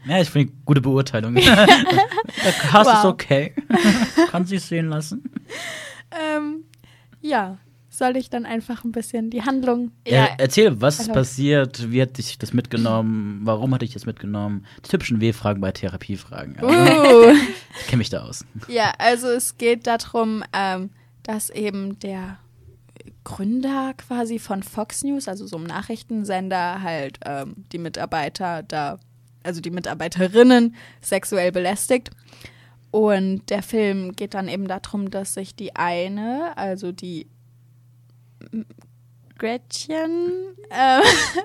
Ja, 0.07 0.21
ich 0.21 0.29
finde 0.31 0.53
gute 0.67 0.81
Beurteilung. 0.83 1.35
Der 2.45 2.53
Cast 2.53 2.91
ist 2.91 2.97
Wow. 2.97 3.05
okay. 3.07 3.55
Kann 4.31 4.45
sich 4.47 4.63
sehen 4.63 4.89
lassen. 4.91 5.25
ähm, 6.11 6.65
ja, 7.23 7.57
soll 7.99 8.17
ich 8.17 8.31
dann 8.31 8.47
einfach 8.47 8.85
ein 8.85 8.93
bisschen 8.93 9.31
die 9.31 9.43
Handlung. 9.43 9.93
Ja. 10.07 10.29
erzähl, 10.39 10.81
was 10.81 11.01
ist 11.01 11.13
passiert? 11.13 11.91
Wie 11.91 12.03
hat 12.03 12.19
dich 12.19 12.39
das 12.39 12.53
mitgenommen? 12.53 13.41
Warum 13.45 13.75
hat 13.75 13.83
dich 13.83 13.93
das 13.93 14.07
mitgenommen? 14.07 14.67
Die 14.85 14.89
typischen 14.89 15.21
W-Fragen 15.21 15.61
bei 15.61 15.73
Therapiefragen. 15.73 16.57
Ja, 16.61 16.65
Uh. 16.65 17.35
Ich 17.81 17.89
kenne 17.89 17.99
mich 17.99 18.11
da 18.11 18.23
aus. 18.23 18.45
Ja, 18.69 18.93
also 18.99 19.27
es 19.27 19.59
geht 19.59 19.89
darum, 19.89 20.45
ähm, 20.53 20.91
dass 21.25 21.51
eben 21.51 21.99
der 21.99 22.39
Gründer 23.25 23.95
quasi 23.95 24.39
von 24.39 24.63
Fox 24.63 25.03
News, 25.03 25.27
also 25.27 25.47
so 25.47 25.57
einem 25.57 25.67
Nachrichtensender, 25.67 26.83
halt 26.83 27.19
ähm, 27.25 27.65
die 27.73 27.79
Mitarbeiter 27.79 28.63
da, 28.63 28.99
also 29.43 29.61
die 29.61 29.71
Mitarbeiterinnen 29.71 30.77
sexuell 31.01 31.51
belästigt. 31.51 32.11
Und 32.91 33.51
der 33.51 33.65
Film 33.65 34.13
geht 34.13 34.35
dann 34.35 34.47
eben 34.47 34.69
darum, 34.69 35.11
dass 35.11 35.35
sich 35.35 35.57
die 35.57 35.75
eine, 35.75 36.57
also 36.57 36.93
die 36.93 37.27
Gretchen, 39.39 40.33
äh, 40.71 41.01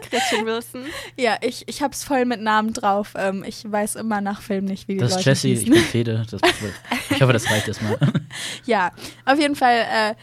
Gretchen 0.10 0.46
Wilson. 0.46 0.86
ja, 1.18 1.38
ich, 1.42 1.68
ich 1.68 1.82
hab's 1.82 2.04
voll 2.04 2.26
mit 2.26 2.42
Namen 2.42 2.74
drauf. 2.74 3.14
Ähm, 3.16 3.44
ich 3.46 3.70
weiß 3.70 3.96
immer 3.96 4.22
nach 4.22 4.42
Film 4.42 4.66
nicht, 4.66 4.88
wie 4.88 4.94
die 4.94 5.00
Das 5.00 5.12
ist 5.12 5.18
Leute 5.18 5.30
Jessie, 5.30 5.54
ich 5.54 5.66
bin 5.70 5.76
Fede. 5.76 6.26
Das, 6.30 6.42
ich 7.10 7.22
hoffe, 7.22 7.34
das 7.34 7.50
reicht 7.50 7.68
erstmal. 7.68 7.98
Ja, 8.66 8.92
auf 9.26 9.40
jeden 9.40 9.56
Fall, 9.56 9.86
äh, 9.92 10.16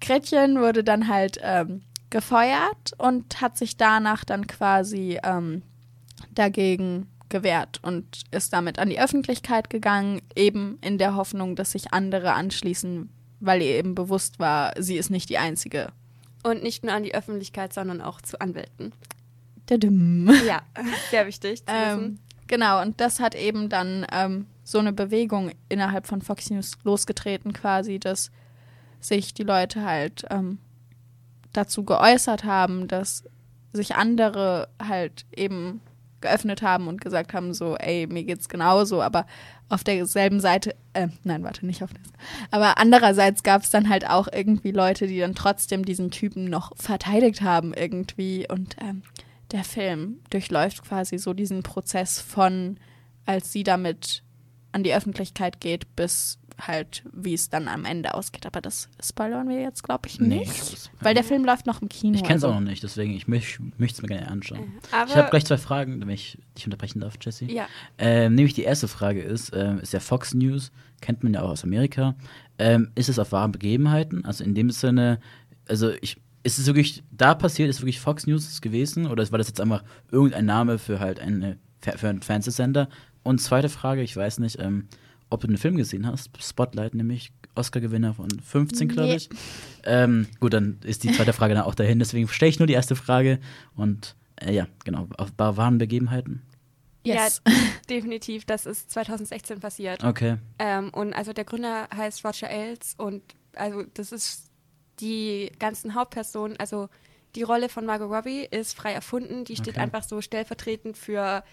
Gretchen 0.00 0.60
wurde 0.60 0.84
dann 0.84 1.08
halt 1.08 1.38
ähm, 1.42 1.82
gefeuert 2.10 2.92
und 2.98 3.40
hat 3.40 3.56
sich 3.56 3.76
danach 3.76 4.24
dann 4.24 4.46
quasi 4.46 5.18
ähm, 5.24 5.62
dagegen 6.30 7.08
gewehrt 7.28 7.80
und 7.82 8.22
ist 8.30 8.52
damit 8.52 8.78
an 8.78 8.90
die 8.90 9.00
Öffentlichkeit 9.00 9.70
gegangen, 9.70 10.20
eben 10.36 10.78
in 10.82 10.98
der 10.98 11.16
Hoffnung, 11.16 11.56
dass 11.56 11.72
sich 11.72 11.92
andere 11.92 12.34
anschließen, 12.34 13.10
weil 13.40 13.62
ihr 13.62 13.78
eben 13.78 13.94
bewusst 13.94 14.38
war, 14.38 14.72
sie 14.78 14.96
ist 14.96 15.10
nicht 15.10 15.28
die 15.28 15.38
Einzige. 15.38 15.88
Und 16.46 16.62
nicht 16.62 16.84
nur 16.84 16.92
an 16.92 17.02
die 17.02 17.12
Öffentlichkeit, 17.12 17.72
sondern 17.72 18.00
auch 18.00 18.20
zu 18.20 18.40
Anwälten. 18.40 18.92
Ja, 20.46 20.62
sehr 21.10 21.26
wichtig 21.26 21.66
zu 21.66 21.72
Ähm, 21.72 22.20
genau, 22.46 22.80
und 22.82 23.00
das 23.00 23.18
hat 23.18 23.34
eben 23.34 23.68
dann 23.68 24.06
ähm, 24.12 24.46
so 24.62 24.78
eine 24.78 24.92
Bewegung 24.92 25.50
innerhalb 25.68 26.06
von 26.06 26.22
Fox 26.22 26.48
News 26.50 26.78
losgetreten, 26.84 27.52
quasi, 27.52 27.98
dass 27.98 28.30
sich 29.00 29.34
die 29.34 29.42
Leute 29.42 29.82
halt 29.82 30.24
ähm, 30.30 30.58
dazu 31.52 31.82
geäußert 31.82 32.44
haben, 32.44 32.86
dass 32.86 33.24
sich 33.72 33.96
andere 33.96 34.68
halt 34.80 35.26
eben 35.34 35.80
geöffnet 36.26 36.62
haben 36.62 36.88
und 36.88 37.00
gesagt 37.00 37.32
haben, 37.32 37.54
so, 37.54 37.76
ey, 37.76 38.06
mir 38.06 38.24
geht's 38.24 38.48
genauso, 38.48 39.00
aber 39.02 39.26
auf 39.68 39.84
derselben 39.84 40.40
Seite, 40.40 40.74
äh, 40.92 41.08
nein, 41.24 41.42
warte, 41.42 41.66
nicht 41.66 41.82
auf 41.82 41.90
der 41.92 42.00
aber 42.50 42.78
andererseits 42.78 43.42
gab 43.42 43.62
es 43.62 43.70
dann 43.70 43.88
halt 43.88 44.08
auch 44.08 44.28
irgendwie 44.32 44.70
Leute, 44.70 45.06
die 45.06 45.18
dann 45.18 45.34
trotzdem 45.34 45.84
diesen 45.84 46.10
Typen 46.10 46.44
noch 46.44 46.72
verteidigt 46.76 47.42
haben 47.42 47.74
irgendwie. 47.74 48.46
Und 48.48 48.76
ähm, 48.80 49.02
der 49.52 49.64
Film 49.64 50.20
durchläuft 50.30 50.84
quasi 50.84 51.18
so 51.18 51.32
diesen 51.32 51.62
Prozess 51.62 52.20
von, 52.20 52.78
als 53.24 53.52
sie 53.52 53.64
damit 53.64 54.22
an 54.72 54.82
die 54.82 54.94
Öffentlichkeit 54.94 55.60
geht, 55.60 55.96
bis 55.96 56.38
halt, 56.60 57.02
wie 57.12 57.34
es 57.34 57.50
dann 57.50 57.68
am 57.68 57.84
Ende 57.84 58.14
ausgeht. 58.14 58.46
Aber 58.46 58.60
das 58.60 58.88
spoilern 59.02 59.48
wir 59.48 59.60
jetzt, 59.60 59.82
glaube 59.82 60.08
ich, 60.08 60.18
Nee, 60.20 60.38
nicht. 60.38 60.72
das- 60.72 60.90
weil 61.00 61.14
der 61.14 61.24
Film 61.24 61.44
läuft 61.44 61.66
noch 61.66 61.82
im 61.82 61.88
Kino. 61.88 62.14
Ich 62.16 62.22
kenne 62.22 62.36
es 62.38 62.44
also. 62.44 62.54
auch 62.54 62.60
noch 62.60 62.66
nicht, 62.68 62.82
deswegen 62.82 63.12
ich 63.14 63.28
möchte 63.28 63.62
es 63.78 64.02
mir 64.02 64.08
gerne 64.08 64.28
anschauen. 64.28 64.72
Aber, 64.90 65.10
Ich 65.10 65.16
habe 65.16 65.28
gleich 65.30 65.44
zwei 65.44 65.58
Fragen, 65.58 66.00
wenn 66.00 66.08
ich 66.08 66.38
dich 66.56 66.64
unterbrechen 66.66 67.00
darf, 67.00 67.14
Jesse. 67.20 67.44
ja, 67.46 67.66
Ähm, 67.98 68.34
nämlich 68.34 68.54
die 68.54 68.62
erste 68.62 68.88
Frage 68.88 69.20
ist, 69.22 69.52
ähm, 69.54 69.80
ist 69.80 69.92
ja 69.92 70.00
Fox 70.00 70.32
News, 70.34 70.72
kennt 71.02 71.22
man 71.22 71.34
ja 71.34 71.42
auch 71.42 71.50
aus 71.50 71.62
Amerika. 71.64 72.14
Ähm, 72.58 72.90
ist 72.94 73.08
es 73.10 73.18
auf 73.18 73.32
wahren 73.32 73.52
Begebenheiten? 73.52 74.24
Also 74.24 74.42
in 74.42 74.54
dem 74.54 74.70
Sinne, 74.70 75.20
also 75.68 75.90
ich, 76.00 76.16
ist 76.42 76.58
es 76.58 76.66
wirklich 76.66 77.02
da 77.10 77.34
passiert, 77.34 77.68
ist 77.68 77.80
wirklich 77.82 78.00
Fox 78.00 78.26
News 78.26 78.60
gewesen 78.62 79.06
oder 79.06 79.30
war 79.30 79.36
das 79.38 79.48
jetzt 79.48 79.60
einfach 79.60 79.84
irgendein 80.10 80.46
Name 80.46 80.78
für 80.78 81.00
halt 81.00 81.20
eine, 81.20 81.58
für 81.80 82.08
einen 82.08 82.22
Fernsehsender? 82.22 82.88
Und 83.24 83.40
zweite 83.40 83.68
Frage, 83.68 84.00
ich 84.02 84.16
weiß 84.16 84.38
nicht, 84.38 84.58
ähm, 84.60 84.88
ob 85.30 85.40
du 85.40 85.46
den 85.46 85.58
Film 85.58 85.76
gesehen 85.76 86.06
hast, 86.06 86.30
Spotlight 86.42 86.94
nämlich, 86.94 87.32
Oscar-Gewinner 87.54 88.14
von 88.14 88.28
15, 88.30 88.88
glaube 88.88 89.08
Nee. 89.08 89.16
ich. 89.16 89.28
Ähm, 89.84 90.28
gut, 90.40 90.52
dann 90.52 90.78
ist 90.84 91.04
die 91.04 91.12
zweite 91.12 91.32
Frage 91.32 91.54
dann 91.54 91.64
auch 91.64 91.74
dahin, 91.74 91.98
deswegen 91.98 92.28
stelle 92.28 92.50
ich 92.50 92.58
nur 92.58 92.66
die 92.66 92.74
erste 92.74 92.96
Frage 92.96 93.40
und 93.74 94.14
äh, 94.36 94.52
ja, 94.52 94.66
genau, 94.84 95.08
auf 95.18 95.32
wahren 95.36 95.78
Begebenheiten. 95.78 96.42
Yes. 97.04 97.40
ja, 97.46 97.52
definitiv. 97.88 98.44
Das 98.44 98.66
ist 98.66 98.90
2016 98.90 99.60
passiert. 99.60 100.02
Okay. 100.04 100.36
Ähm, 100.58 100.90
und 100.90 101.12
also 101.14 101.32
der 101.32 101.44
Gründer 101.44 101.88
heißt 101.94 102.24
Roger 102.24 102.50
Ailes 102.50 102.94
und 102.98 103.22
also 103.54 103.84
das 103.94 104.12
ist 104.12 104.50
die 105.00 105.50
ganzen 105.58 105.94
Hauptpersonen, 105.94 106.56
also 106.58 106.88
die 107.34 107.42
Rolle 107.42 107.68
von 107.68 107.84
Margot 107.86 108.10
Robbie 108.10 108.46
ist 108.50 108.74
frei 108.76 108.92
erfunden, 108.92 109.44
die 109.44 109.56
steht 109.56 109.74
Okay. 109.74 109.80
einfach 109.80 110.02
so 110.02 110.20
stellvertretend 110.20 110.96
für 110.96 111.44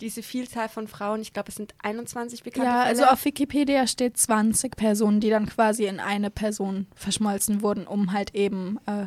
diese 0.00 0.22
Vielzahl 0.22 0.68
von 0.68 0.88
Frauen. 0.88 1.20
Ich 1.20 1.32
glaube, 1.32 1.48
es 1.50 1.54
sind 1.56 1.74
21 1.82 2.42
bekannte 2.42 2.66
Ja, 2.68 2.82
also 2.82 3.02
Fälle. 3.02 3.12
auf 3.12 3.24
Wikipedia 3.24 3.86
steht 3.86 4.16
20 4.16 4.76
Personen, 4.76 5.20
die 5.20 5.30
dann 5.30 5.46
quasi 5.46 5.86
in 5.86 6.00
eine 6.00 6.30
Person 6.30 6.86
verschmolzen 6.94 7.62
wurden, 7.62 7.86
um 7.86 8.12
halt 8.12 8.34
eben 8.34 8.78
äh, 8.86 9.06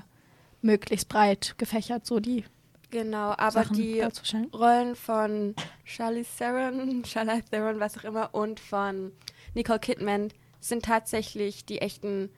möglichst 0.61 1.09
breit 1.09 1.55
gefächert 1.57 2.05
so 2.05 2.19
die 2.19 2.45
Genau, 2.91 3.31
aber 3.31 3.51
Sachen 3.51 3.75
die. 3.75 4.05
Rollen 4.53 4.95
von 4.95 5.55
Charlize 5.83 6.29
Theron, 6.37 7.03
Charlize 7.05 7.45
Theron, 7.49 7.79
was 7.79 7.97
auch 7.97 8.03
immer, 8.03 8.29
und 8.35 8.59
von 8.59 9.11
Nicole 9.55 9.79
Kidman 9.79 10.29
sind 10.59 10.85
tatsächlich 10.85 11.65
die 11.65 11.79
echten 11.81 12.29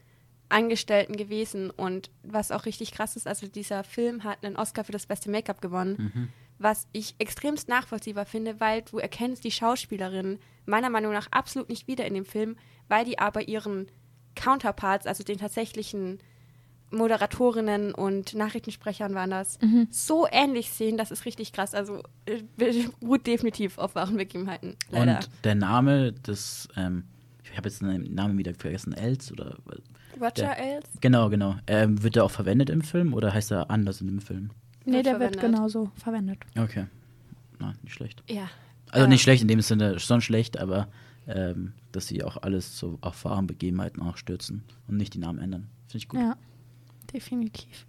Angestellten 0.48 1.18
gewesen. 1.18 1.72
Und 1.72 2.10
was 2.24 2.52
auch 2.52 2.66
richtig 2.66 2.92
krass 2.94 3.18
ist, 3.18 3.28
also 3.28 3.48
dieser 3.48 3.84
Film 3.84 4.24
hat 4.24 4.46
einen 4.46 4.56
Oscar 4.56 4.86
für 4.86 4.94
das 4.94 5.06
beste 5.08 5.30
Make-up 5.30 5.60
gewonnen, 5.62 6.12
Mhm. 6.14 6.30
Was 6.58 6.88
ich 6.94 7.16
extremst 7.20 7.68
nachvollziehbar 7.68 8.26
finde, 8.26 8.60
weil 8.60 8.82
du 8.84 8.98
erkennst 9.00 9.44
die 9.44 9.52
Schauspielerin 9.52 10.40
meiner 10.66 10.90
Meinung 10.90 11.12
nach 11.14 11.28
absolut 11.32 11.70
nicht 11.70 11.88
wieder 11.88 12.06
in 12.06 12.14
dem 12.14 12.26
Film, 12.26 12.56
weil 12.88 13.06
die 13.06 13.20
aber 13.20 13.48
ihren 13.48 13.88
Counterparts, 14.36 15.06
also 15.08 15.24
den 15.24 15.38
tatsächlichen 15.38 16.20
Moderatorinnen 16.92 17.94
und 17.94 18.36
Nachrichtensprechern 18.36 19.14
waren 19.16 19.32
das, 19.32 19.60
Mhm. 19.62 19.88
so 19.90 20.28
ähnlich 20.32 20.70
sehen, 20.70 20.98
das 20.98 21.12
ist 21.12 21.26
richtig 21.26 21.52
krass. 21.52 21.74
Also 21.74 22.04
äh, 22.26 22.44
beruht 22.56 23.28
definitiv 23.28 23.78
auf 23.78 23.96
wahren 23.96 24.18
Begebenheiten. 24.18 24.76
Leider. 24.92 25.18
Und 25.18 25.30
der 25.44 25.56
Name 25.56 26.14
des, 26.14 26.68
ähm, 26.78 27.04
ich 27.44 27.58
habe 27.58 27.68
jetzt 27.70 27.82
den 27.82 28.14
Namen 28.14 28.38
wieder 28.38 28.54
vergessen, 28.54 28.94
Els 28.94 29.32
oder 29.32 29.58
Roger 30.20 30.32
der- 30.36 30.58
Ailes? 30.58 30.86
genau, 31.02 31.30
genau. 31.30 31.56
Ähm, 31.68 32.02
wird 32.04 32.16
der 32.16 32.24
auch 32.24 32.32
verwendet 32.32 32.70
im 32.70 32.82
Film 32.82 33.14
oder 33.14 33.34
heißt 33.34 33.52
er 33.52 33.70
anders 33.70 34.00
in 34.02 34.08
dem 34.08 34.22
Film? 34.22 34.52
Nee, 34.86 34.98
Wird 34.98 35.06
der 35.08 35.20
wird 35.20 35.36
verwendet. 35.36 35.42
genauso 35.42 35.92
verwendet. 35.96 36.40
Okay. 36.58 36.86
Na, 37.60 37.74
nicht 37.84 37.94
schlecht. 37.94 38.24
Ja. 38.30 38.50
Also 38.92 39.06
Ja. 39.06 39.10
nicht 39.10 39.22
schlecht 39.24 39.42
in 39.42 39.48
dem 39.48 39.62
Sinne, 39.62 40.00
schon 40.00 40.22
schlecht, 40.22 40.58
aber 40.60 40.88
ähm, 41.28 41.74
dass 41.92 42.08
sie 42.08 42.24
auch 42.24 42.38
alles 42.38 42.78
so 42.78 42.98
auf 43.02 43.26
wahren 43.26 43.48
Begebenheiten 43.48 44.02
auch 44.04 44.18
stürzen 44.18 44.64
und 44.88 44.98
nicht 44.98 45.14
die 45.16 45.20
Namen 45.20 45.40
ändern. 45.40 45.68
Finde 45.88 45.98
ich 45.98 46.08
gut. 46.08 46.20
Ja, 46.20 46.36
definitiv. 47.14 47.86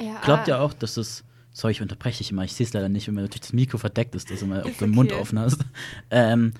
ja 0.00 0.20
Glaubt 0.24 0.48
ihr 0.48 0.60
auch, 0.60 0.72
dass 0.72 0.96
es, 0.96 1.24
sorry, 1.52 1.72
ich 1.72 1.82
unterbreche 1.82 2.18
dich 2.18 2.30
immer, 2.30 2.44
ich 2.44 2.54
sehe 2.54 2.64
es 2.66 2.72
leider 2.72 2.88
nicht, 2.88 3.06
wenn 3.06 3.14
mir 3.14 3.22
natürlich 3.22 3.42
das 3.42 3.52
Mikro 3.52 3.76
verdeckt 3.78 4.14
ist, 4.14 4.30
dass 4.30 4.40
du 4.40 4.46
mal 4.46 4.62
den 4.80 4.90
Mund 4.92 5.12
okay. 5.12 5.20
offen 5.20 5.38
hast. 5.38 5.60
Ähm, 6.10 6.52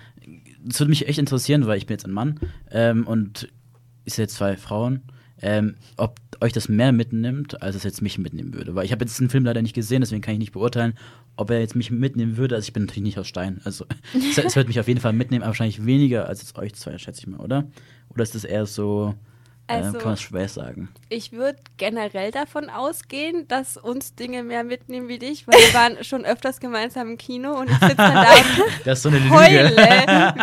das 0.62 0.80
würde 0.80 0.90
mich 0.90 1.08
echt 1.08 1.18
interessieren, 1.18 1.66
weil 1.66 1.78
ich 1.78 1.86
bin 1.86 1.94
jetzt 1.94 2.04
ein 2.06 2.12
Mann 2.12 2.38
ähm, 2.70 3.06
und 3.06 3.48
ich 4.04 4.14
sehe 4.14 4.28
zwei 4.28 4.56
Frauen, 4.56 5.02
ähm, 5.42 5.76
ob 5.96 6.18
euch 6.40 6.52
das 6.52 6.68
mehr 6.68 6.92
mitnimmt, 6.92 7.62
als 7.62 7.76
es 7.76 7.82
jetzt 7.82 8.02
mich 8.02 8.18
mitnehmen 8.18 8.54
würde. 8.54 8.74
Weil 8.74 8.84
ich 8.84 8.92
habe 8.92 9.04
jetzt 9.04 9.18
den 9.18 9.30
Film 9.30 9.44
leider 9.44 9.62
nicht 9.62 9.74
gesehen, 9.74 10.00
deswegen 10.00 10.22
kann 10.22 10.34
ich 10.34 10.40
nicht 10.40 10.52
beurteilen, 10.52 10.94
ob 11.36 11.50
er 11.50 11.60
jetzt 11.60 11.76
mich 11.76 11.90
mitnehmen 11.90 12.36
würde. 12.36 12.54
Also 12.54 12.66
ich 12.66 12.72
bin 12.72 12.84
natürlich 12.84 13.04
nicht 13.04 13.18
aus 13.18 13.28
Stein. 13.28 13.60
Also 13.64 13.86
es, 14.14 14.38
es 14.38 14.56
wird 14.56 14.68
mich 14.68 14.80
auf 14.80 14.88
jeden 14.88 15.00
Fall 15.00 15.12
mitnehmen, 15.12 15.42
aber 15.42 15.50
wahrscheinlich 15.50 15.84
weniger 15.84 16.26
als 16.26 16.42
jetzt 16.42 16.58
euch 16.58 16.74
zwei, 16.74 16.98
schätze 16.98 17.20
ich 17.20 17.26
mal, 17.26 17.40
oder? 17.40 17.66
Oder 18.10 18.22
ist 18.22 18.34
das 18.34 18.44
eher 18.44 18.66
so, 18.66 19.14
Also- 19.68 19.98
kann 19.98 20.08
man 20.08 20.16
schwer 20.16 20.48
sagen? 20.48 20.88
Ich 21.10 21.32
würde 21.32 21.58
generell 21.76 22.30
davon 22.30 22.70
ausgehen, 22.70 23.46
dass 23.48 23.76
uns 23.76 24.14
Dinge 24.14 24.42
mehr 24.42 24.64
mitnehmen 24.64 25.08
wie 25.08 25.18
dich, 25.18 25.46
weil 25.46 25.58
wir 25.58 25.74
waren 25.74 26.04
schon 26.04 26.24
öfters 26.24 26.58
gemeinsam 26.60 27.10
im 27.12 27.18
Kino 27.18 27.52
und 27.58 27.68
ich 27.70 27.78
sitze 27.78 27.94
dann 27.96 28.14
da 28.14 28.32
und 28.36 28.86
Das 28.86 28.98
ist 28.98 29.02
so 29.02 29.08
eine 29.10 29.18
Lüge. 29.18 29.30
heule, 29.34 29.76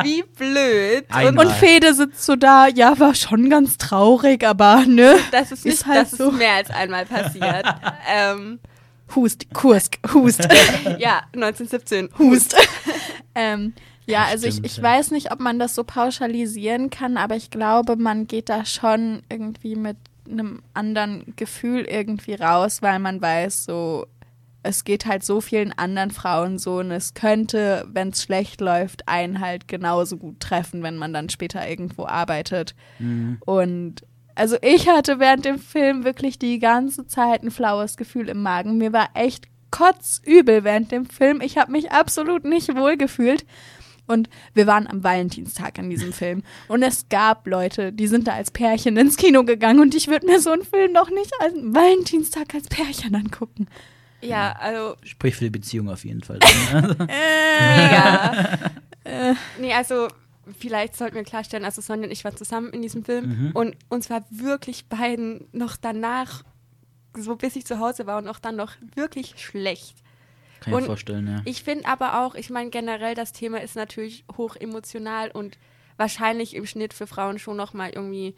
wie 0.04 0.24
blöd. 0.38 1.06
Und 1.10 1.16
Einmal. 1.16 1.46
Und 1.48 1.54
Fede 1.54 1.94
sitzt 1.94 2.24
so 2.26 2.36
da, 2.36 2.68
ja, 2.68 2.98
war 3.00 3.16
schon 3.16 3.50
ganz 3.50 3.78
traurig, 3.78 4.46
aber 4.46 4.84
ne, 4.88 5.16
das 5.32 5.52
ist 5.52 5.66
nicht, 5.66 5.74
Ist 5.76 5.86
halt 5.88 6.04
das 6.04 6.12
so. 6.12 6.30
ist 6.30 6.38
mehr 6.38 6.54
als 6.54 6.70
einmal 6.70 7.06
passiert. 7.06 7.66
ähm, 8.08 8.60
hust, 9.16 9.46
Kursk, 9.54 9.98
hust, 10.14 10.42
ja, 11.00 11.22
1917. 11.34 12.10
hust. 12.20 12.56
ähm, 13.36 13.74
ja, 14.08 14.26
also 14.26 14.48
ich, 14.48 14.54
Stimmt, 14.54 14.68
ich 14.68 14.78
ja. 14.78 14.84
weiß 14.84 15.12
nicht, 15.12 15.32
ob 15.32 15.40
man 15.40 15.60
das 15.60 15.76
so 15.76 15.84
pauschalisieren 15.84 16.90
kann, 16.90 17.18
aber 17.18 17.36
ich 17.36 17.50
glaube, 17.50 17.96
man 17.96 18.28
geht 18.28 18.50
da 18.50 18.66
schon 18.66 19.24
irgendwie 19.30 19.76
mit 19.76 19.98
einem 20.30 20.62
anderen 20.74 21.34
Gefühl 21.36 21.82
irgendwie 21.82 22.34
raus, 22.34 22.82
weil 22.82 23.00
man 23.00 23.22
weiß, 23.22 23.66
so, 23.66 24.08
es 24.64 24.84
geht 24.84 25.06
halt 25.06 25.24
so 25.24 25.42
vielen 25.42 25.72
anderen 25.72 26.12
Frauen 26.12 26.58
so 26.58 26.80
und 26.80 26.92
es 26.92 27.14
könnte, 27.14 27.86
wenn 27.92 28.10
es 28.10 28.24
schlecht 28.24 28.62
läuft, 28.62 29.08
einen 29.08 29.40
halt 29.40 29.68
genauso 29.68 30.18
gut 30.18 30.40
treffen, 30.40 30.84
wenn 30.84 30.98
man 30.98 31.14
dann 31.14 31.30
später 31.30 31.68
irgendwo 31.68 32.06
arbeitet. 32.06 32.76
Mhm. 33.00 33.38
Und 33.46 34.04
also 34.34 34.58
ich 34.62 34.90
hatte 34.90 35.20
während 35.20 35.46
dem 35.46 35.60
Film 35.60 36.04
wirklich 36.04 36.38
die 36.38 36.60
ganze 36.60 37.08
Zeit 37.08 37.44
ein 37.44 37.52
flaues 37.52 37.96
Gefühl 37.96 38.28
im 38.28 38.42
Magen. 38.42 38.78
Mir 38.78 38.92
war 38.92 39.10
echt 39.14 39.46
kotzübel 39.72 40.64
während 40.64 40.92
dem 40.92 41.06
Film. 41.06 41.42
Ich 41.42 41.58
habe 41.58 41.72
mich 41.72 41.92
absolut 41.92 42.44
nicht 42.46 42.76
wohl 42.76 42.98
gefühlt. 42.98 43.46
Und 44.08 44.30
wir 44.54 44.68
waren 44.68 44.88
am 44.88 45.04
Valentinstag 45.04 45.78
in 45.78 45.90
diesem 45.90 46.14
Film. 46.22 46.44
Und 46.68 46.84
es 46.84 47.08
gab 47.10 47.48
Leute, 47.48 47.92
die 47.94 48.08
sind 48.08 48.28
da 48.28 48.34
als 48.34 48.52
Pärchen 48.52 48.98
ins 48.98 49.18
Kino 49.18 49.44
gegangen. 49.44 49.80
Und 49.80 49.96
ich 49.96 50.08
würde 50.08 50.26
mir 50.28 50.40
so 50.40 50.52
einen 50.52 50.64
Film 50.64 50.94
doch 50.94 51.10
nicht 51.10 51.32
als 51.40 51.54
Valentinstag 51.56 52.54
als 52.54 52.68
Pärchen 52.68 53.16
angucken. 53.16 53.68
Ja, 54.22 54.54
also 54.60 54.96
Sprich 55.04 55.36
für 55.36 55.44
die 55.44 55.50
Beziehung 55.52 55.90
auf 55.90 56.04
jeden 56.06 56.24
Fall. 56.24 56.40
mega. 57.08 58.58
nee, 59.60 59.74
also 59.74 60.08
vielleicht 60.58 60.96
sollten 60.96 61.16
wir 61.16 61.24
klarstellen, 61.24 61.66
also 61.66 61.82
Sonja 61.82 62.06
und 62.06 62.12
ich 62.12 62.24
waren 62.24 62.36
zusammen 62.38 62.70
in 62.72 62.82
diesem 62.82 63.04
Film 63.04 63.26
Mhm. 63.26 63.52
und 63.54 63.76
uns 63.90 64.10
war 64.10 64.24
wirklich 64.30 64.88
beiden 64.88 65.48
noch 65.52 65.78
danach, 65.78 66.44
so 67.18 67.36
bis 67.36 67.56
ich 67.56 67.66
zu 67.66 67.80
Hause 67.80 68.06
war 68.08 68.18
und 68.18 68.28
auch 68.28 68.40
dann 68.40 68.56
noch 68.56 68.74
wirklich 68.96 69.34
schlecht. 69.38 69.96
Kann 70.66 70.74
ich 70.74 70.80
mir 70.82 70.86
vorstellen, 70.86 71.28
ja. 71.28 71.42
Ich 71.46 71.64
finde 71.64 71.88
aber 71.88 72.26
auch, 72.26 72.36
ich 72.36 72.50
meine 72.50 72.70
generell, 72.70 73.16
das 73.16 73.32
Thema 73.32 73.62
ist 73.62 73.76
natürlich 73.76 74.26
hoch 74.38 74.56
emotional 74.56 75.32
und 75.32 75.58
wahrscheinlich 75.98 76.56
im 76.56 76.66
Schnitt 76.66 76.94
für 76.94 77.08
Frauen 77.08 77.40
schon 77.40 77.56
noch 77.58 77.74
mal 77.74 77.90
irgendwie 77.90 78.36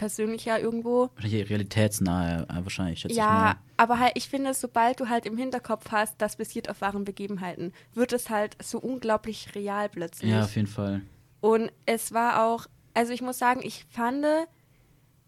persönlicher 0.00 0.58
irgendwo. 0.58 1.10
Wahrscheinlich 1.14 1.50
realitätsnahe, 1.50 2.46
äh, 2.48 2.64
wahrscheinlich, 2.64 3.00
schätze 3.00 3.12
ich 3.12 3.18
Ja, 3.18 3.28
mal. 3.28 3.56
aber 3.76 3.98
halt, 3.98 4.12
ich 4.14 4.28
finde, 4.30 4.54
sobald 4.54 4.98
du 4.98 5.10
halt 5.10 5.26
im 5.26 5.36
Hinterkopf 5.36 5.90
hast, 5.90 6.14
das 6.22 6.36
basiert 6.36 6.70
auf 6.70 6.80
wahren 6.80 7.04
Begebenheiten, 7.04 7.74
wird 7.92 8.14
es 8.14 8.30
halt 8.30 8.56
so 8.62 8.78
unglaublich 8.78 9.54
real 9.54 9.90
plötzlich. 9.90 10.30
Ja, 10.30 10.44
auf 10.44 10.56
jeden 10.56 10.68
Fall. 10.68 11.02
Und 11.40 11.70
es 11.84 12.12
war 12.14 12.44
auch, 12.46 12.66
also 12.94 13.12
ich 13.12 13.20
muss 13.20 13.38
sagen, 13.38 13.60
ich 13.62 13.84
fand, 13.90 14.24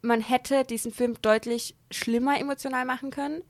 man 0.01 0.21
hätte 0.23 0.64
diesen 0.64 0.90
Film 0.92 1.16
deutlich 1.21 1.77
schlimmer 1.90 2.40
emotional 2.40 2.87
machen 2.87 3.11
können, 3.11 3.42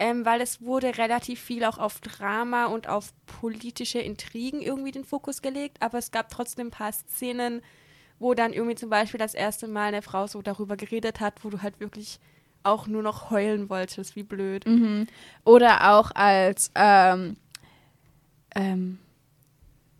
ähm, 0.00 0.24
weil 0.24 0.40
es 0.40 0.62
wurde 0.62 0.96
relativ 0.96 1.40
viel 1.40 1.62
auch 1.62 1.76
auf 1.76 2.00
Drama 2.00 2.66
und 2.66 2.88
auf 2.88 3.12
politische 3.26 3.98
Intrigen 3.98 4.62
irgendwie 4.62 4.92
den 4.92 5.04
Fokus 5.04 5.42
gelegt, 5.42 5.76
aber 5.80 5.98
es 5.98 6.10
gab 6.10 6.30
trotzdem 6.30 6.68
ein 6.68 6.70
paar 6.70 6.90
Szenen, 6.90 7.60
wo 8.18 8.32
dann 8.32 8.54
irgendwie 8.54 8.76
zum 8.76 8.88
Beispiel 8.88 9.18
das 9.18 9.34
erste 9.34 9.68
Mal 9.68 9.88
eine 9.88 10.00
Frau 10.00 10.26
so 10.26 10.40
darüber 10.40 10.76
geredet 10.76 11.20
hat, 11.20 11.44
wo 11.44 11.50
du 11.50 11.60
halt 11.60 11.80
wirklich 11.80 12.18
auch 12.62 12.86
nur 12.86 13.02
noch 13.02 13.30
heulen 13.30 13.68
wolltest, 13.68 14.16
wie 14.16 14.22
blöd. 14.22 14.66
Mhm. 14.66 15.06
Oder 15.44 15.92
auch 15.92 16.10
als 16.14 16.70
ähm, 16.74 17.36
ähm, 18.54 18.98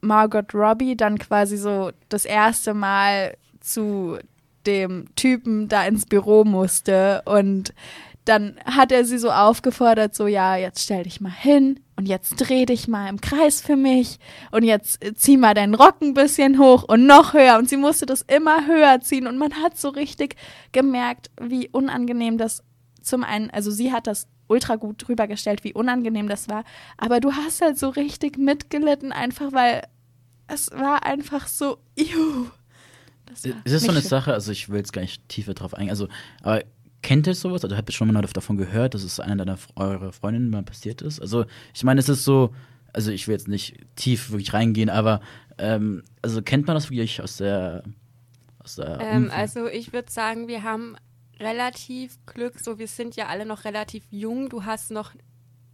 Margot 0.00 0.54
Robbie 0.54 0.96
dann 0.96 1.18
quasi 1.18 1.58
so 1.58 1.92
das 2.08 2.24
erste 2.24 2.72
Mal 2.72 3.36
zu 3.60 4.18
dem 4.64 5.14
Typen 5.14 5.68
da 5.68 5.84
ins 5.84 6.06
Büro 6.06 6.44
musste 6.44 7.22
und 7.26 7.74
dann 8.30 8.56
hat 8.64 8.92
er 8.92 9.04
sie 9.04 9.18
so 9.18 9.30
aufgefordert, 9.30 10.14
so 10.14 10.28
ja, 10.28 10.56
jetzt 10.56 10.84
stell 10.84 11.02
dich 11.02 11.20
mal 11.20 11.32
hin 11.32 11.80
und 11.96 12.06
jetzt 12.06 12.36
dreh 12.36 12.64
dich 12.64 12.86
mal 12.86 13.08
im 13.08 13.20
Kreis 13.20 13.60
für 13.60 13.74
mich 13.76 14.18
und 14.52 14.62
jetzt 14.62 15.04
äh, 15.04 15.14
zieh 15.14 15.36
mal 15.36 15.52
deinen 15.52 15.74
Rock 15.74 15.96
ein 16.00 16.14
bisschen 16.14 16.58
hoch 16.58 16.84
und 16.84 17.06
noch 17.06 17.34
höher 17.34 17.58
und 17.58 17.68
sie 17.68 17.76
musste 17.76 18.06
das 18.06 18.22
immer 18.22 18.66
höher 18.66 19.00
ziehen 19.00 19.26
und 19.26 19.36
man 19.36 19.54
hat 19.62 19.76
so 19.76 19.88
richtig 19.88 20.36
gemerkt, 20.70 21.30
wie 21.40 21.68
unangenehm 21.68 22.38
das 22.38 22.62
zum 23.02 23.24
einen, 23.24 23.50
also 23.50 23.72
sie 23.72 23.92
hat 23.92 24.06
das 24.06 24.28
ultra 24.46 24.76
gut 24.76 25.08
drüber 25.08 25.26
gestellt, 25.26 25.64
wie 25.64 25.74
unangenehm 25.74 26.28
das 26.28 26.48
war, 26.48 26.62
aber 26.96 27.18
du 27.18 27.32
hast 27.32 27.60
halt 27.60 27.78
so 27.78 27.88
richtig 27.88 28.38
mitgelitten, 28.38 29.10
einfach 29.10 29.52
weil 29.52 29.82
es 30.46 30.70
war 30.70 31.04
einfach 31.04 31.48
so, 31.48 31.78
juh. 31.98 32.46
Das 33.26 33.44
ist 33.44 33.44
so 33.44 33.72
nicht 33.74 33.88
eine 33.88 34.00
schön. 34.00 34.08
Sache, 34.08 34.32
also 34.32 34.50
ich 34.52 34.68
will 34.68 34.78
jetzt 34.78 34.92
gar 34.92 35.02
nicht 35.02 35.28
tiefer 35.28 35.54
drauf 35.54 35.74
eingehen. 35.74 35.90
Also, 35.90 36.08
aber 36.42 36.64
kennt 37.02 37.26
ihr 37.26 37.34
sowas? 37.34 37.64
Also 37.64 37.76
habt 37.76 37.88
ihr 37.88 37.92
schon 37.92 38.12
mal 38.12 38.22
davon 38.22 38.56
gehört, 38.56 38.94
dass 38.94 39.02
es 39.02 39.20
einer 39.20 39.36
deiner 39.36 39.58
eurer 39.76 40.12
Freundinnen 40.12 40.50
mal 40.50 40.62
passiert 40.62 41.02
ist? 41.02 41.20
Also, 41.20 41.44
ich 41.74 41.84
meine, 41.84 42.00
es 42.00 42.08
ist 42.08 42.24
so, 42.24 42.54
also 42.92 43.10
ich 43.10 43.28
will 43.28 43.34
jetzt 43.34 43.48
nicht 43.48 43.76
tief 43.96 44.30
wirklich 44.30 44.52
reingehen, 44.52 44.90
aber 44.90 45.20
ähm, 45.58 46.02
also 46.22 46.42
kennt 46.42 46.66
man 46.66 46.74
das 46.74 46.90
wirklich 46.90 47.22
aus 47.22 47.36
der 47.36 47.82
aus 48.62 48.76
der 48.76 48.98
Ähm, 49.00 49.30
also 49.34 49.66
ich 49.66 49.92
würde 49.92 50.10
sagen, 50.10 50.48
wir 50.48 50.62
haben 50.62 50.96
relativ 51.38 52.18
Glück, 52.26 52.60
so 52.60 52.78
wir 52.78 52.88
sind 52.88 53.16
ja 53.16 53.26
alle 53.28 53.46
noch 53.46 53.64
relativ 53.64 54.04
jung. 54.10 54.48
Du 54.48 54.64
hast 54.64 54.90
noch 54.90 55.12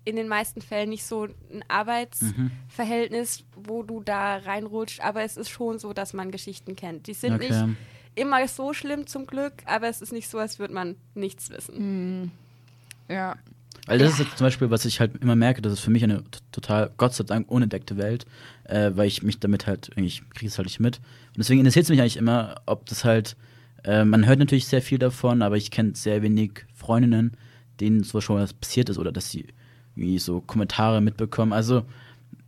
in 0.05 0.15
den 0.15 0.29
meisten 0.29 0.61
Fällen 0.61 0.91
nicht 0.91 1.05
so 1.05 1.25
ein 1.25 1.65
Arbeitsverhältnis, 1.67 3.45
wo 3.57 3.83
du 3.83 4.03
da 4.03 4.37
reinrutscht, 4.37 5.01
aber 5.01 5.23
es 5.23 5.37
ist 5.37 5.51
schon 5.51 5.79
so, 5.79 5.93
dass 5.93 6.13
man 6.13 6.31
Geschichten 6.31 6.77
kennt. 6.77 7.09
Die 7.09 7.15
sind 7.15 7.35
Okay. 7.35 7.49
nicht 7.49 7.79
immer 8.17 8.47
so 8.49 8.73
schlimm 8.73 9.07
zum 9.07 9.27
Glück, 9.27 9.53
aber 9.67 9.89
es 9.89 10.03
ist 10.03 10.13
nicht 10.13 10.29
so, 10.29 10.39
als 10.39 10.59
würde 10.59 10.75
man 10.75 10.97
nichts 11.15 11.51
wissen. 11.51 12.23
Mhm. 12.23 12.31
Ja. 13.09 13.37
Weil 13.87 13.99
das 13.99 14.15
ist 14.15 14.19
jetzt 14.19 14.39
zum 14.39 14.47
Beispiel, 14.47 14.71
was 14.71 14.85
ich 14.85 14.99
halt 14.99 15.23
immer 15.23 15.37
merke, 15.37 15.63
das 15.63 15.75
ist 15.75 15.81
für 15.81 15.93
mich 15.93 16.03
eine 16.03 16.25
total, 16.51 16.91
Gott 16.97 17.15
sei 17.15 17.23
Dank, 17.23 17.49
unentdeckte 17.49 17.97
Welt, 17.97 18.27
äh, 18.65 18.91
weil 18.95 19.07
ich 19.07 19.23
mich 19.23 19.39
damit 19.39 19.69
halt, 19.69 19.91
ich 19.95 20.29
kriege 20.31 20.49
es 20.49 20.59
halt 20.59 20.67
nicht 20.67 20.81
mit. 20.81 20.97
Und 20.97 21.39
deswegen 21.39 21.61
interessiert 21.61 21.85
es 21.85 21.91
mich 21.91 22.01
eigentlich 22.01 22.17
immer, 22.17 22.57
ob 22.67 22.87
das 22.87 23.05
halt, 23.05 23.37
äh, 23.85 24.05
man 24.05 24.27
hört 24.27 24.41
natürlich 24.41 24.67
sehr 24.67 24.83
viel 24.83 24.99
davon, 24.99 25.41
aber 25.41 25.57
ich 25.57 25.71
kenne 25.71 25.95
sehr 25.95 26.23
wenig 26.23 26.67
Freundinnen, 26.75 27.37
denen 27.79 28.03
so 28.03 28.21
schon 28.21 28.41
was 28.41 28.55
passiert 28.55 28.89
ist 28.89 28.99
oder 28.99 29.13
dass 29.13 29.31
sie 29.31 29.47
irgendwie 29.95 30.19
so 30.19 30.41
Kommentare 30.41 31.01
mitbekommen. 31.01 31.53
Also, 31.53 31.85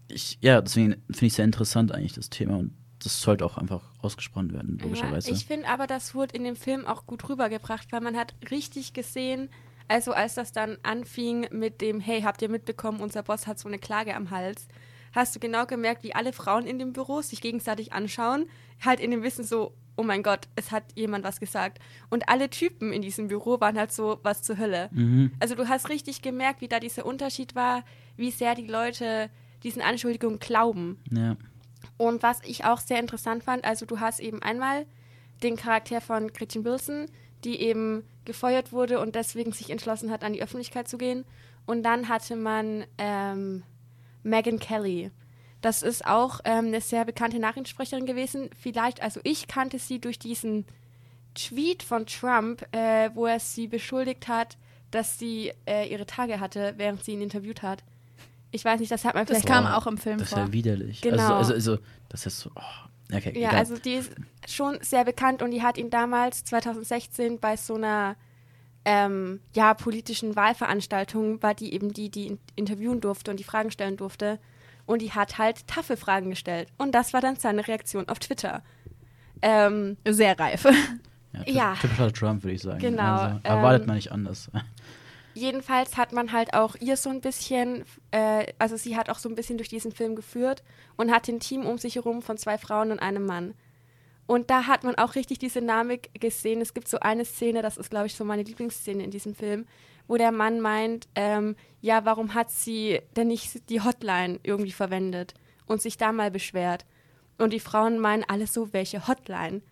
ich, 0.09 0.39
ja, 0.41 0.61
deswegen 0.61 0.97
finde 1.11 1.27
ich 1.27 1.35
sehr 1.35 1.45
interessant 1.45 1.93
eigentlich 1.93 2.15
das 2.15 2.31
Thema 2.31 2.57
und 2.57 2.73
das 3.03 3.21
sollte 3.21 3.45
auch 3.45 3.59
einfach 3.59 3.83
ausgesprochen 4.03 4.53
werden, 4.53 4.77
Ja, 4.79 4.85
logischerweise. 4.85 5.31
ich 5.31 5.47
finde 5.47 5.69
aber, 5.69 5.87
das 5.87 6.15
wurde 6.15 6.37
in 6.37 6.45
dem 6.45 6.57
Film 6.57 6.87
auch 6.87 7.07
gut 7.07 7.29
rübergebracht, 7.29 7.93
weil 7.93 8.01
man 8.01 8.17
hat 8.17 8.35
richtig 8.51 8.93
gesehen, 8.93 9.49
also 9.87 10.13
als 10.13 10.35
das 10.35 10.53
dann 10.53 10.79
anfing 10.83 11.49
mit 11.51 11.81
dem, 11.81 12.01
hey, 12.01 12.23
habt 12.23 12.43
ihr 12.43 12.49
mitbekommen, 12.49 13.01
unser 13.01 13.23
Boss 13.23 13.47
hat 13.47 13.59
so 13.59 13.69
eine 13.69 13.79
Klage 13.79 14.15
am 14.15 14.31
Hals, 14.31 14.69
hast 15.13 15.35
du 15.35 15.41
genau 15.41 15.65
gemerkt, 15.67 16.03
wie 16.03 16.15
alle 16.15 16.33
Frauen 16.33 16.67
in 16.67 16.79
dem 16.79 16.93
Büro 16.93 17.23
sich 17.23 17.41
gegenseitig 17.41 17.93
anschauen, 17.93 18.47
halt 18.85 19.01
in 19.01 19.11
dem 19.11 19.23
Wissen 19.23 19.45
so, 19.45 19.73
oh 19.97 20.03
mein 20.05 20.23
Gott, 20.23 20.47
es 20.55 20.71
hat 20.71 20.85
jemand 20.95 21.25
was 21.25 21.41
gesagt. 21.41 21.81
Und 22.09 22.29
alle 22.29 22.51
Typen 22.51 22.93
in 22.93 23.03
diesem 23.03 23.27
Büro 23.29 23.61
waren 23.61 23.77
halt 23.77 23.91
so, 23.91 24.21
was 24.23 24.43
zur 24.43 24.57
Hölle. 24.57 24.89
Mhm. 24.93 25.33
Also 25.41 25.57
du 25.57 25.69
hast 25.69 25.89
richtig 25.89 26.23
gemerkt, 26.23 26.61
wie 26.61 26.69
da 26.69 26.79
dieser 26.79 27.05
Unterschied 27.05 27.57
war, 27.57 27.83
wie 28.17 28.31
sehr 28.31 28.55
die 28.55 28.67
Leute 28.69 29.29
diesen 29.65 29.83
Anschuldigungen 29.83 30.39
glauben. 30.39 30.99
Ja. 31.11 31.37
Und 31.97 32.23
was 32.23 32.41
ich 32.45 32.65
auch 32.65 32.79
sehr 32.79 33.01
interessant 33.01 33.45
fand, 33.45 33.65
also 33.65 33.87
du 33.87 34.01
hast 34.01 34.21
eben 34.21 34.43
einmal 34.43 34.87
den 35.43 35.57
Charakter 35.57 36.01
von 36.01 36.33
Gretchen 36.33 36.65
Wilson, 36.65 37.07
die 37.45 37.61
eben 37.61 38.05
gefeuert 38.25 38.73
wurde 38.73 39.01
und 39.01 39.15
deswegen 39.15 39.53
sich 39.53 39.71
entschlossen 39.71 40.11
hat, 40.11 40.25
an 40.25 40.33
die 40.33 40.43
Öffentlichkeit 40.43 40.89
zu 40.89 40.99
gehen. 40.99 41.25
Und 41.67 41.83
dann 41.83 42.09
hatte 42.09 42.37
man 42.37 42.85
ähm, 42.99 43.63
Megan 44.23 44.59
Kelly. 44.59 45.11
Das 45.61 45.83
ist 45.83 46.07
auch 46.07 46.41
ähm, 46.45 46.67
eine 46.67 46.81
sehr 46.81 47.05
bekannte 47.05 47.39
Nachrichtensprecherin 47.39 48.07
gewesen. 48.07 48.51
Vielleicht, 48.59 49.03
also 49.03 49.21
ich 49.25 49.49
kannte 49.49 49.79
sie 49.79 50.01
durch 50.01 50.19
diesen 50.19 50.67
Tweet 51.35 51.83
von 51.83 52.07
Trump, 52.07 52.67
äh, 52.75 53.11
wo 53.15 53.27
er 53.27 53.41
sie 53.41 53.67
beschuldigt 53.67 54.29
hat, 54.29 54.57
dass 54.91 55.19
sie 55.19 55.53
äh, 55.67 55.89
ihre 55.89 56.07
Tage 56.07 56.41
hatte, 56.41 56.75
während 56.77 57.05
sie 57.05 57.13
ihn 57.13 57.23
interviewt 57.23 57.63
hat. 57.63 57.83
Ich 58.51 58.65
weiß 58.65 58.81
nicht, 58.81 58.91
das 58.91 59.05
hat 59.05 59.15
man 59.15 59.27
Das 59.27 59.39
vielleicht 59.39 59.49
kam 59.49 59.65
Boah, 59.65 59.77
auch 59.77 59.87
im 59.87 59.99
Film 59.99 60.19
Das 60.19 60.29
ist 60.29 60.35
vor. 60.35 60.45
ja 60.45 60.53
widerlich. 60.53 61.01
Genau. 61.03 61.17
Also, 61.23 61.35
also, 61.35 61.53
also, 61.55 61.79
das 62.09 62.27
ist 62.27 62.41
so. 62.41 62.51
Oh, 62.55 63.15
okay, 63.15 63.33
Ja, 63.39 63.49
egal. 63.51 63.57
also 63.57 63.77
die 63.79 63.95
ist 63.95 64.13
schon 64.47 64.79
sehr 64.81 65.05
bekannt 65.05 65.43
und 65.43 65.51
die 65.51 65.63
hat 65.63 65.77
ihn 65.79 65.91
damals 65.91 66.45
2016 66.45 67.39
bei 67.41 67.57
so 67.57 67.75
einer 67.75 68.17
ähm, 68.85 69.41
ja, 69.55 69.75
politischen 69.75 70.35
Wahlveranstaltung, 70.35 71.43
war 71.43 71.55
die 71.55 71.75
eben 71.75 71.93
die, 71.93 72.11
die 72.11 72.29
ihn 72.29 72.39
interviewen 72.57 73.01
durfte 73.03 73.31
und 73.31 73.39
die 73.39 73.45
Fragen 73.45 73.71
stellen 73.71 73.97
durfte. 73.99 74.39
Und 74.87 75.03
die 75.03 75.13
hat 75.13 75.37
halt 75.37 75.67
taffe 75.67 75.99
Fragen 75.99 76.31
gestellt. 76.31 76.69
Und 76.79 76.95
das 76.95 77.13
war 77.13 77.21
dann 77.21 77.37
seine 77.37 77.69
Reaktion 77.69 78.09
auf 78.09 78.19
Twitter. 78.21 78.63
Ähm, 79.43 79.99
Sehr 80.09 80.39
reif. 80.39 80.67
ja. 81.45 81.75
Typischer 81.81 82.11
Trump, 82.15 82.43
würde 82.43 82.55
ich 82.55 82.63
sagen. 82.63 82.79
Genau, 82.79 83.03
Also, 83.17 83.41
erwartet 83.43 83.83
ähm, 83.83 83.87
man 83.89 83.97
nicht 83.97 84.11
anders. 84.11 84.51
Jedenfalls 85.39 85.97
hat 85.97 86.13
man 86.13 86.33
halt 86.33 86.55
auch 86.55 86.77
ihr 86.81 86.97
so 86.97 87.11
ein 87.11 87.21
bisschen, 87.21 87.85
äh, 88.11 88.53
also 88.59 88.77
sie 88.77 88.97
hat 88.97 89.09
auch 89.09 89.19
so 89.19 89.29
ein 89.29 89.35
bisschen 89.35 89.57
durch 89.57 89.69
diesen 89.69 89.93
Film 89.93 90.17
geführt 90.17 90.63
und 90.97 91.11
hat 91.11 91.29
ein 91.29 91.41
Team 91.41 91.65
um 91.65 91.79
sich 91.79 91.95
herum 91.95 92.23
von 92.23 92.37
zwei 92.37 92.59
Frauen 92.59 92.91
und 92.91 92.99
einem 92.99 93.25
Mann. 93.25 93.55
Und 94.27 94.51
da 94.51 94.67
hat 94.67 94.85
man 94.85 94.95
auch 94.97 95.15
richtig 95.15 95.39
diese 95.39 95.61
Dynamik 95.61 96.11
gesehen. 96.21 96.61
Es 96.61 96.75
gibt 96.75 96.89
so 96.89 97.01
eine 97.01 97.25
Szene, 97.25 97.63
das 97.63 97.79
ist, 97.79 97.89
glaube 97.89 98.07
ich, 98.07 98.15
so 98.15 98.25
meine 98.25 98.43
Lieblingsszene 98.43 99.03
in 99.03 99.11
diesem 99.11 99.35
Film, 99.35 99.65
wo 100.07 100.17
der 100.17 100.33
Mann 100.33 100.61
meint, 100.61 101.09
ähm, 101.15 101.57
ja, 101.81 102.05
warum 102.05 102.35
hat 102.35 102.51
sie 102.51 103.01
denn 103.17 103.29
nicht 103.29 103.71
die 103.71 103.81
Hotline 103.81 104.39
irgendwie 104.43 104.73
verwendet 104.73 105.33
und 105.65 105.81
sich 105.81 105.97
da 105.97 106.13
mal 106.13 106.31
beschwert? 106.31 106.85
Und 107.39 107.55
die 107.55 107.61
Frauen 107.61 107.99
meinen 107.99 108.25
alle 108.25 108.47
so, 108.47 108.73
welche 108.75 109.09
Hotline? 109.09 109.63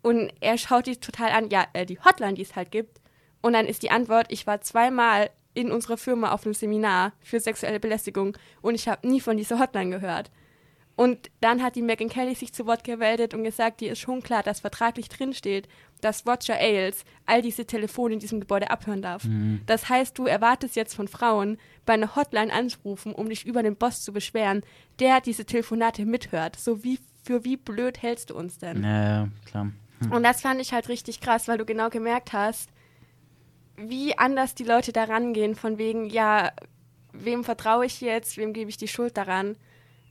Und 0.00 0.32
er 0.40 0.56
schaut 0.56 0.86
die 0.86 0.96
total 0.96 1.30
an, 1.30 1.50
ja, 1.50 1.66
äh, 1.74 1.84
die 1.84 2.00
Hotline, 2.00 2.34
die 2.34 2.42
es 2.42 2.56
halt 2.56 2.70
gibt. 2.70 3.01
Und 3.42 3.52
dann 3.52 3.66
ist 3.66 3.82
die 3.82 3.90
Antwort, 3.90 4.26
ich 4.30 4.46
war 4.46 4.60
zweimal 4.60 5.30
in 5.54 5.70
unserer 5.70 5.98
Firma 5.98 6.32
auf 6.32 6.44
einem 6.44 6.54
Seminar 6.54 7.12
für 7.20 7.40
sexuelle 7.40 7.80
Belästigung 7.80 8.36
und 8.62 8.74
ich 8.74 8.88
habe 8.88 9.06
nie 9.06 9.20
von 9.20 9.36
dieser 9.36 9.58
Hotline 9.58 9.90
gehört. 9.90 10.30
Und 10.94 11.30
dann 11.40 11.62
hat 11.62 11.74
die 11.74 11.82
Megan 11.82 12.08
Kelly 12.08 12.34
sich 12.34 12.52
zu 12.52 12.66
Wort 12.66 12.84
gemeldet 12.84 13.34
und 13.34 13.44
gesagt, 13.44 13.80
dir 13.80 13.92
ist 13.92 14.00
schon 14.00 14.22
klar, 14.22 14.42
dass 14.42 14.60
vertraglich 14.60 15.08
drinsteht, 15.08 15.66
dass 16.00 16.26
Roger 16.26 16.58
Ailes 16.58 17.04
all 17.24 17.40
diese 17.42 17.64
Telefone 17.64 18.14
in 18.14 18.20
diesem 18.20 18.40
Gebäude 18.40 18.70
abhören 18.70 19.02
darf. 19.02 19.26
Das 19.66 19.88
heißt, 19.88 20.18
du 20.18 20.26
erwartest 20.26 20.76
jetzt 20.76 20.94
von 20.94 21.08
Frauen, 21.08 21.58
bei 21.86 21.94
einer 21.94 22.14
Hotline 22.14 22.52
anzurufen, 22.52 23.14
um 23.14 23.28
dich 23.28 23.46
über 23.46 23.62
den 23.62 23.76
Boss 23.76 24.02
zu 24.02 24.12
beschweren, 24.12 24.62
der 24.98 25.20
diese 25.20 25.46
Telefonate 25.46 26.04
mithört. 26.04 26.56
So 26.56 26.84
wie, 26.84 26.98
für 27.24 27.44
wie 27.44 27.56
blöd 27.56 28.02
hältst 28.02 28.30
du 28.30 28.36
uns 28.36 28.58
denn? 28.58 28.82
ja, 28.82 29.02
ja, 29.02 29.28
klar. 29.46 29.72
Und 30.10 30.24
das 30.24 30.40
fand 30.40 30.60
ich 30.60 30.72
halt 30.72 30.88
richtig 30.88 31.20
krass, 31.20 31.46
weil 31.46 31.58
du 31.58 31.64
genau 31.64 31.88
gemerkt 31.88 32.32
hast, 32.32 32.71
wie 33.76 34.16
anders 34.18 34.54
die 34.54 34.64
Leute 34.64 34.92
da 34.92 35.04
rangehen, 35.04 35.54
von 35.54 35.78
wegen, 35.78 36.08
ja, 36.08 36.52
wem 37.12 37.44
vertraue 37.44 37.86
ich 37.86 38.00
jetzt, 38.00 38.36
wem 38.36 38.52
gebe 38.52 38.70
ich 38.70 38.76
die 38.76 38.88
Schuld 38.88 39.16
daran. 39.16 39.56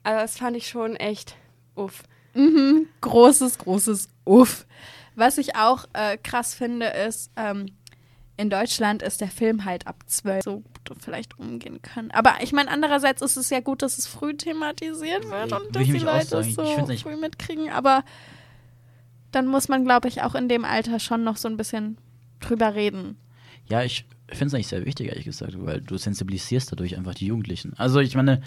Also 0.04 0.21
das 0.21 0.38
fand 0.38 0.58
ich 0.58 0.67
schon 0.67 0.95
echt 0.95 1.36
uff. 1.76 2.04
Mhm. 2.34 2.88
Großes, 3.02 3.58
großes 3.58 4.10
Uff. 4.26 4.65
Was 5.15 5.38
ich 5.38 5.56
auch 5.56 5.86
äh, 5.93 6.17
krass 6.17 6.54
finde, 6.54 6.88
ist, 6.88 7.32
ähm, 7.36 7.67
in 8.38 8.50
Deutschland 8.50 9.04
ist 9.04 9.21
der 9.21 9.28
Film 9.28 9.65
halt 9.65 9.86
ab 9.86 10.04
12 10.08 10.43
so 10.43 10.63
gut 10.88 10.97
vielleicht 11.00 11.38
umgehen 11.38 11.82
können. 11.82 12.12
Aber 12.12 12.36
ich 12.41 12.54
meine, 12.54 12.71
andererseits 12.71 13.21
ist 13.21 13.38
es 13.38 13.50
ja 13.50 13.60
gut, 13.60 13.82
dass 13.82 13.97
es 13.97 14.08
früh 14.08 14.36
thematisiert 14.36 15.30
wird 15.30 15.52
und 15.52 15.76
dass 15.76 15.84
die 15.84 16.00
Leute 16.00 16.38
es 16.38 16.56
so 16.56 16.65
früh 16.65 17.15
mitkriegen. 17.17 17.69
Aber 17.69 18.04
dann 19.32 19.47
muss 19.47 19.67
man, 19.67 19.84
glaube 19.84 20.08
ich, 20.08 20.24
auch 20.24 20.36
in 20.36 20.50
dem 20.50 20.65
Alter 20.65 21.00
schon 21.00 21.24
noch 21.24 21.38
so 21.38 21.47
ein 21.47 21.58
bisschen 21.58 21.97
drüber 22.39 22.74
reden. 22.74 23.17
Ja, 23.72 23.84
ich 23.84 24.04
finde 24.28 24.48
es 24.48 24.54
eigentlich 24.54 24.68
sehr 24.68 24.86
wichtig, 24.86 25.08
ehrlich 25.08 25.24
gesagt, 25.24 25.54
weil 25.66 25.80
du 25.80 25.98
sensibilisierst 25.98 26.70
dadurch 26.74 26.98
einfach 26.98 27.16
die 27.16 27.28
Jugendlichen. 27.28 27.74
Also 27.78 28.02
ich 28.02 28.16
meine, 28.16 28.42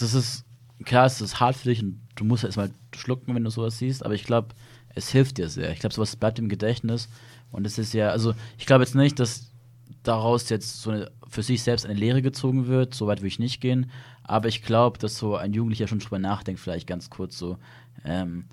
das 0.00 0.14
ist, 0.14 0.46
klar, 0.86 1.04
es 1.04 1.20
ist 1.20 1.40
hart 1.40 1.56
für 1.56 1.68
dich 1.68 1.82
und 1.82 2.00
du 2.14 2.24
musst 2.24 2.42
erstmal 2.42 2.70
schlucken, 2.96 3.34
wenn 3.34 3.44
du 3.44 3.50
sowas 3.50 3.76
siehst, 3.76 4.02
aber 4.02 4.14
ich 4.14 4.24
glaube, 4.24 4.54
es 4.94 5.10
hilft 5.10 5.36
dir 5.36 5.50
sehr. 5.50 5.72
Ich 5.72 5.80
glaube, 5.80 5.94
sowas 5.94 6.16
bleibt 6.16 6.38
im 6.38 6.48
Gedächtnis 6.48 7.10
und 7.50 7.66
es 7.66 7.76
ist 7.76 7.92
ja, 7.92 8.08
also 8.08 8.32
ich 8.56 8.64
glaube 8.64 8.82
jetzt 8.82 8.94
nicht, 8.94 9.20
dass 9.20 9.52
daraus 10.04 10.48
jetzt 10.48 10.80
so 10.80 10.90
eine, 10.90 11.10
für 11.28 11.42
sich 11.42 11.62
selbst 11.62 11.84
eine 11.84 11.92
Lehre 11.92 12.22
gezogen 12.22 12.66
wird, 12.66 12.94
so 12.94 13.06
weit 13.06 13.18
würde 13.18 13.28
ich 13.28 13.38
nicht 13.38 13.60
gehen, 13.60 13.90
aber 14.22 14.48
ich 14.48 14.62
glaube, 14.62 14.98
dass 14.98 15.18
so 15.18 15.36
ein 15.36 15.52
Jugendlicher 15.52 15.86
schon 15.86 15.98
drüber 15.98 16.18
nachdenkt, 16.18 16.62
vielleicht 16.62 16.86
ganz 16.86 17.10
kurz 17.10 17.36
so, 17.36 17.58
ähm, 18.06 18.46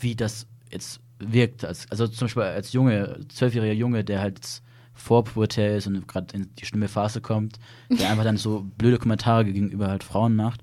wie 0.00 0.16
das 0.16 0.48
jetzt 0.72 0.98
wirkt. 1.20 1.64
Als, 1.64 1.88
also 1.88 2.08
zum 2.08 2.24
Beispiel 2.24 2.42
als 2.42 2.72
Junge, 2.72 3.20
zwölfjähriger 3.28 3.74
Junge, 3.74 4.02
der 4.02 4.20
halt 4.20 4.65
vorpubertär 4.96 5.76
ist 5.76 5.86
und 5.86 6.08
gerade 6.08 6.34
in 6.36 6.54
die 6.56 6.66
schlimme 6.66 6.88
Phase 6.88 7.20
kommt, 7.20 7.58
der 7.90 8.10
einfach 8.10 8.24
dann 8.24 8.36
so 8.36 8.66
blöde 8.76 8.98
Kommentare 8.98 9.44
gegenüber 9.44 9.88
halt 9.88 10.02
Frauen 10.02 10.34
macht. 10.34 10.62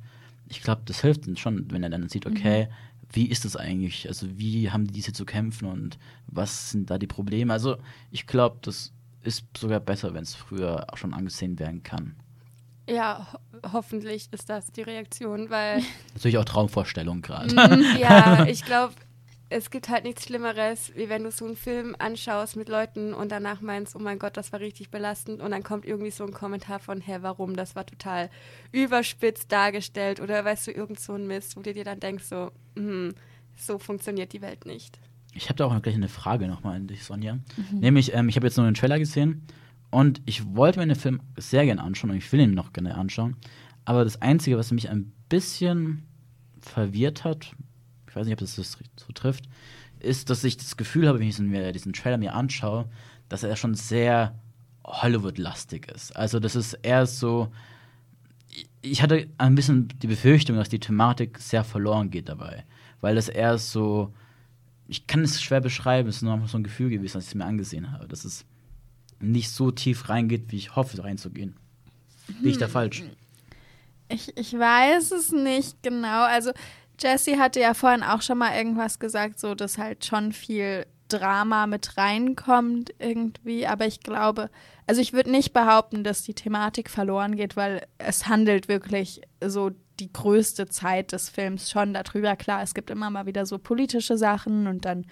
Ich 0.50 0.62
glaube, 0.62 0.82
das 0.86 1.02
hilft 1.02 1.28
ihm 1.28 1.38
schon, 1.38 1.72
wenn 1.72 1.84
er 1.84 1.90
dann 1.90 2.10
sieht, 2.10 2.26
okay, 2.26 2.68
wie 3.12 3.28
ist 3.28 3.46
das 3.46 3.56
eigentlich? 3.56 4.08
Also 4.08 4.28
wie 4.38 4.72
haben 4.72 4.88
die 4.88 4.94
diese 4.94 5.14
zu 5.14 5.24
kämpfen 5.24 5.68
und 5.68 5.98
was 6.28 6.72
sind 6.72 6.90
da 6.90 6.98
die 6.98 7.08
Probleme? 7.08 7.54
Also 7.54 7.78
ich 8.12 8.28
glaube, 8.28 8.58
das 8.62 8.92
ist 9.24 9.46
sogar 9.56 9.80
besser, 9.80 10.14
wenn 10.14 10.24
es 10.24 10.36
früher 10.36 10.88
auch 10.92 10.98
schon 10.98 11.14
angesehen 11.14 11.60
werden 11.60 11.84
kann. 11.84 12.16
Ja, 12.90 13.28
ho 13.32 13.72
hoffentlich 13.72 14.28
ist 14.32 14.50
das 14.50 14.72
die 14.72 14.82
Reaktion, 14.82 15.50
weil 15.50 15.82
Natürlich 16.16 16.38
auch 16.38 16.46
Traumvorstellung 16.46 17.22
gerade. 17.22 17.56
ja, 17.98 18.46
ich 18.48 18.66
glaube, 18.66 18.94
es 19.54 19.70
gibt 19.70 19.88
halt 19.88 20.04
nichts 20.04 20.26
Schlimmeres, 20.26 20.92
wie 20.96 21.10
wenn 21.10 21.24
du 21.24 21.32
so 21.32 21.46
einen 21.46 21.56
Film 21.56 21.96
anschaust 22.00 22.56
mit 22.56 22.70
Leuten 22.70 23.14
und 23.14 23.32
danach 23.32 23.62
meinst, 23.62 23.96
oh 23.96 24.00
mein 24.00 24.18
Gott, 24.18 24.36
das 24.36 24.52
war 24.52 24.60
richtig 24.60 24.90
belastend 24.90 25.42
und 25.42 25.52
dann 25.52 25.62
kommt 25.62 25.86
irgendwie 25.86 26.10
so 26.10 26.26
ein 26.26 26.34
Kommentar 26.34 26.80
von, 26.80 27.02
hä, 27.02 27.20
warum, 27.22 27.56
das 27.56 27.76
war 27.76 27.86
total 27.86 28.32
überspitzt 28.72 29.52
dargestellt 29.52 30.20
oder 30.20 30.44
weißt 30.44 30.68
du, 30.68 30.72
irgend 30.72 31.00
so 31.00 31.14
ein 31.14 31.28
Mist, 31.28 31.56
wo 31.56 31.62
du 31.62 31.72
dir 31.72 31.84
dann 31.84 32.00
denkst, 32.00 32.24
so, 32.24 32.52
hm, 32.76 33.14
so 33.56 33.78
funktioniert 33.78 34.34
die 34.34 34.42
Welt 34.42 34.66
nicht. 34.66 35.00
Ich 35.36 35.50
habe 35.50 35.56
da 35.56 35.66
auch 35.66 35.82
gleich 35.82 35.96
eine 35.96 36.10
Frage 36.10 36.48
nochmal 36.48 36.76
an 36.76 36.88
dich, 36.88 37.04
Sonja. 37.04 37.38
Nämlich, 37.72 38.14
ähm, 38.14 38.30
ich 38.30 38.36
habe 38.36 38.48
jetzt 38.48 38.58
nur 38.58 38.66
einen 38.66 38.76
Trailer 38.76 38.98
gesehen 38.98 39.46
und 39.92 40.22
ich 40.26 40.56
wollte 40.56 40.80
mir 40.80 40.88
den 40.88 40.96
Film 40.96 41.22
sehr 41.38 41.66
gerne 41.66 41.84
anschauen 41.84 42.10
und 42.10 42.18
ich 42.18 42.32
will 42.32 42.40
ihn 42.40 42.56
noch 42.56 42.74
gerne 42.74 42.96
anschauen. 42.96 43.36
Aber 43.86 44.04
das 44.04 44.20
Einzige, 44.22 44.58
was 44.58 44.72
mich 44.72 44.90
ein 44.90 45.12
bisschen 45.30 46.08
verwirrt 46.60 47.24
hat, 47.24 47.56
ich 48.14 48.16
weiß 48.16 48.28
nicht, 48.28 48.34
ob 48.34 48.40
das 48.42 48.56
so 48.56 49.14
trifft, 49.16 49.46
ist, 50.00 50.30
dass 50.30 50.44
ich 50.44 50.56
das 50.56 50.78
Gefühl 50.78 51.08
habe, 51.08 51.20
wenn 51.20 51.28
ich 51.28 51.40
mir 51.40 51.72
diesen 51.72 51.94
Trailer 51.94 52.20
mir 52.20 52.36
anschaue, 52.36 52.88
dass 53.28 53.42
er 53.42 53.56
schon 53.56 53.74
sehr 53.74 54.40
Hollywood-lastig 54.84 55.88
ist. 55.88 56.16
Also, 56.16 56.40
das 56.40 56.56
ist 56.56 56.74
eher 56.84 57.08
so. 57.08 57.52
Ich 58.84 59.02
hatte 59.02 59.28
ein 59.40 59.56
bisschen 59.56 59.88
die 59.88 60.06
Befürchtung, 60.06 60.58
dass 60.58 60.70
die 60.70 60.80
Thematik 60.80 61.40
sehr 61.40 61.64
verloren 61.64 62.12
geht 62.12 62.30
dabei. 62.30 62.66
Weil 63.02 63.16
das 63.16 63.30
eher 63.30 63.58
so. 63.58 64.14
Ich 64.88 65.08
kann 65.08 65.22
es 65.22 65.42
schwer 65.42 65.62
beschreiben, 65.62 66.08
es 66.08 66.18
ist 66.18 66.22
nur 66.22 66.34
einfach 66.34 66.50
so 66.50 66.60
ein 66.60 66.64
Gefühl 66.64 66.92
gewesen, 66.92 67.18
als 67.18 67.26
ich 67.26 67.32
es 67.32 67.36
mir 67.36 67.46
angesehen 67.46 67.92
habe. 67.92 68.08
Dass 68.08 68.26
es 68.26 68.46
nicht 69.20 69.50
so 69.50 69.72
tief 69.72 70.08
reingeht, 70.08 70.52
wie 70.52 70.58
ich 70.58 70.76
hoffe, 70.76 71.04
reinzugehen. 71.04 71.56
Bin 72.28 72.52
ich 72.52 72.60
da 72.60 72.68
falsch? 72.68 73.02
Ich, 74.10 74.38
ich 74.38 74.54
weiß 74.54 75.12
es 75.14 75.32
nicht 75.32 75.82
genau. 75.82 76.26
Also 76.26 76.52
Jesse 77.00 77.38
hatte 77.38 77.60
ja 77.60 77.74
vorhin 77.74 78.04
auch 78.04 78.22
schon 78.22 78.38
mal 78.38 78.56
irgendwas 78.56 79.00
gesagt, 79.00 79.40
so 79.40 79.56
dass 79.56 79.78
halt 79.78 80.06
schon 80.06 80.32
viel 80.32 80.86
Drama 81.08 81.68
mit 81.68 81.98
reinkommt 81.98 82.94
irgendwie. 83.00 83.68
Aber 83.68 83.86
ich 83.86 84.02
glaube, 84.02 84.50
also 84.88 85.02
ich 85.02 85.14
würde 85.14 85.32
nicht 85.32 85.54
behaupten, 85.54 86.04
dass 86.04 86.24
die 86.24 86.34
Thematik 86.34 86.90
verloren 86.90 87.36
geht, 87.36 87.56
weil 87.56 87.86
es 87.98 88.28
handelt 88.28 88.68
wirklich 88.68 89.22
so 89.44 89.72
die 90.00 90.12
größte 90.12 90.68
Zeit 90.68 91.12
des 91.12 91.30
Films 91.30 91.70
schon 91.70 91.94
darüber. 91.94 92.36
Klar, 92.36 92.64
es 92.64 92.74
gibt 92.74 92.90
immer 92.90 93.10
mal 93.10 93.26
wieder 93.26 93.46
so 93.46 93.60
politische 93.60 94.18
Sachen 94.18 94.68
und 94.68 94.86
dann 94.86 95.06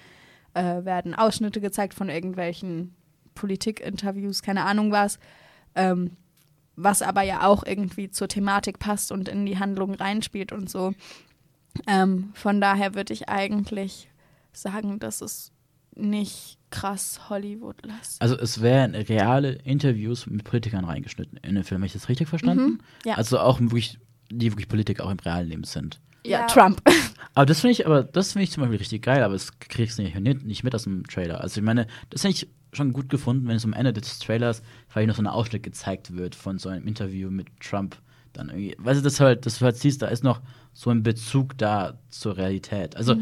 äh, 0.53 0.83
werden 0.83 1.13
Ausschnitte 1.13 1.61
gezeigt 1.61 1.93
von 1.93 2.09
irgendwelchen 2.09 2.95
Politikinterviews, 3.35 4.41
keine 4.41 4.65
Ahnung 4.65 4.91
was. 4.91 5.19
Ähm, 5.75 6.17
was 6.75 7.01
aber 7.01 7.21
ja 7.21 7.45
auch 7.45 7.63
irgendwie 7.63 8.09
zur 8.09 8.27
Thematik 8.27 8.79
passt 8.79 9.11
und 9.11 9.29
in 9.29 9.45
die 9.45 9.59
Handlung 9.59 9.93
reinspielt 9.93 10.51
und 10.51 10.69
so. 10.69 10.93
Ähm, 11.87 12.31
von 12.33 12.59
daher 12.61 12.95
würde 12.95 13.13
ich 13.13 13.29
eigentlich 13.29 14.09
sagen, 14.53 14.99
dass 14.99 15.21
es 15.21 15.51
nicht 15.95 16.57
krass 16.69 17.29
Hollywood-lastig. 17.29 18.21
Also 18.21 18.37
es 18.37 18.61
wären 18.61 18.95
reale 18.95 19.51
Interviews 19.53 20.25
mit 20.25 20.43
Politikern 20.43 20.85
reingeschnitten 20.85 21.37
in 21.41 21.55
den 21.55 21.63
Film. 21.63 21.81
Habe 21.81 21.87
ich 21.87 21.93
das 21.93 22.07
richtig 22.09 22.27
verstanden? 22.29 22.63
Mhm, 22.63 22.79
ja. 23.05 23.15
Also 23.15 23.39
auch 23.39 23.59
wirklich, 23.59 23.97
die 24.29 24.51
wirklich 24.51 24.67
Politiker 24.69 25.05
auch 25.05 25.11
im 25.11 25.19
realen 25.19 25.47
Leben 25.49 25.63
sind. 25.63 25.99
Ja, 26.25 26.41
Ja. 26.41 26.47
Trump. 26.47 26.81
Aber 27.33 27.45
das 27.45 27.61
finde 27.61 27.71
ich, 27.71 27.85
aber 27.85 28.03
das 28.03 28.33
finde 28.33 28.43
ich 28.43 28.51
zum 28.51 28.59
Beispiel 28.61 28.79
richtig 28.79 29.03
geil, 29.03 29.23
aber 29.23 29.33
das 29.33 29.57
kriegst 29.59 29.97
du 29.97 30.01
nicht, 30.03 30.19
mit- 30.19 30.45
nicht 30.45 30.63
mit 30.65 30.75
aus 30.75 30.83
dem 30.83 31.07
Trailer. 31.07 31.39
Also 31.39 31.61
ich 31.61 31.65
meine, 31.65 31.87
das 32.09 32.23
hätte 32.25 32.33
ich 32.33 32.49
schon 32.73 32.91
gut 32.91 33.07
gefunden, 33.07 33.47
wenn 33.47 33.55
es 33.55 33.63
am 33.63 33.71
Ende 33.71 33.93
des 33.93 34.19
Trailers 34.19 34.61
vielleicht 34.89 35.07
noch 35.07 35.15
so 35.15 35.21
ein 35.21 35.27
Ausschnitt 35.27 35.63
gezeigt 35.63 36.13
wird 36.17 36.35
von 36.35 36.57
so 36.59 36.67
einem 36.67 36.85
Interview 36.87 37.31
mit 37.31 37.47
Trump. 37.61 37.95
Dann 38.33 38.49
irgendwie, 38.49 38.75
weißt 38.79 38.99
du, 38.99 39.03
das 39.03 39.21
halt, 39.21 39.45
das 39.45 39.59
du 39.59 39.65
halt 39.65 39.77
siehst, 39.77 40.01
da 40.01 40.07
ist 40.07 40.25
noch 40.25 40.41
so 40.73 40.89
ein 40.89 41.03
Bezug 41.03 41.57
da 41.57 41.97
zur 42.09 42.37
Realität. 42.37 42.95
Also, 42.95 43.15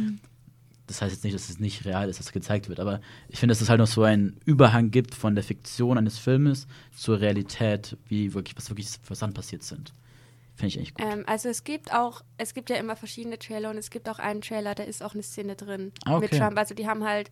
das 0.88 1.02
heißt 1.02 1.14
jetzt 1.14 1.24
nicht, 1.24 1.36
dass 1.36 1.50
es 1.50 1.60
nicht 1.60 1.86
real 1.86 2.10
ist, 2.10 2.20
dass 2.20 2.28
es 2.28 2.32
gezeigt 2.32 2.68
wird, 2.70 2.80
aber 2.80 3.00
ich 3.28 3.40
finde, 3.40 3.52
dass 3.52 3.62
es 3.62 3.70
halt 3.70 3.80
noch 3.80 3.88
so 3.88 4.04
einen 4.04 4.38
Überhang 4.46 4.92
gibt 4.92 5.14
von 5.14 5.36
der 5.36 5.44
Fiktion 5.44 5.98
eines 5.98 6.18
Filmes 6.18 6.68
zur 6.96 7.20
Realität, 7.20 7.98
wie 8.08 8.34
wirklich, 8.34 8.58
was 8.58 8.70
wirklich 8.70 8.90
was 9.08 9.20
dann 9.20 9.34
passiert 9.34 9.64
sind. 9.64 9.94
Finde 10.56 10.68
ich 10.76 10.80
echt 10.80 10.96
gut. 10.96 11.06
Ähm, 11.06 11.24
also 11.26 11.48
es 11.48 11.64
gibt 11.64 11.94
auch, 11.94 12.22
es 12.38 12.54
gibt 12.54 12.70
ja 12.70 12.76
immer 12.76 12.96
verschiedene 12.96 13.40
Trailer 13.40 13.70
und 13.70 13.78
es 13.78 13.90
gibt 13.90 14.10
auch 14.10 14.20
einen 14.20 14.42
Trailer, 14.42 14.76
da 14.76 14.84
ist 14.84 15.02
auch 15.02 15.14
eine 15.14 15.24
Szene 15.24 15.56
drin 15.56 15.92
Ah, 16.06 16.18
okay. 16.18 16.28
mit 16.30 16.40
Trump. 16.40 16.58
Also 16.58 16.76
die 16.76 16.88
haben 16.88 17.04
halt 17.06 17.32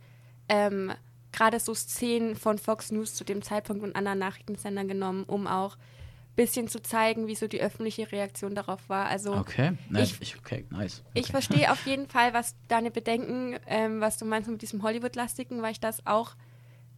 ähm, 0.50 0.92
gerade 1.32 1.60
so 1.60 1.74
Szenen 1.74 2.36
von 2.36 2.58
Fox 2.58 2.92
News 2.92 3.16
zu 3.16 3.24
dem 3.24 3.42
Zeitpunkt 3.42 3.84
und 3.84 3.96
anderen 3.96 4.20
Nachrichtensendern 4.20 4.88
genommen, 4.88 5.24
um 5.24 5.46
auch 5.46 5.78
bisschen 6.38 6.70
zu 6.70 6.82
zeigen, 6.82 7.28
wie 7.28 7.36
so 7.36 7.48
die 7.50 7.60
öffentliche 7.60 8.10
Reaktion 8.14 8.56
darauf 8.56 8.88
war. 8.88 9.08
Also 9.08 9.34
Okay, 9.34 9.74
ne, 9.90 10.04
ich- 10.04 10.22
ich, 10.22 10.38
okay, 10.38 10.66
nice. 10.70 11.04
ich 11.14 11.24
okay. 11.26 11.32
verstehe 11.32 11.72
auf 11.74 11.86
jeden 11.86 12.08
Fall, 12.08 12.34
was 12.34 12.56
deine 12.70 12.92
Bedenken, 12.92 13.60
ähm, 13.68 14.00
was 14.00 14.18
du 14.18 14.24
meinst 14.24 14.50
mit 14.50 14.62
diesem 14.62 14.84
Hollywood-lastigen, 14.84 15.62
weil 15.62 15.74
ich 15.74 15.82
das 15.82 16.06
auch 16.08 16.36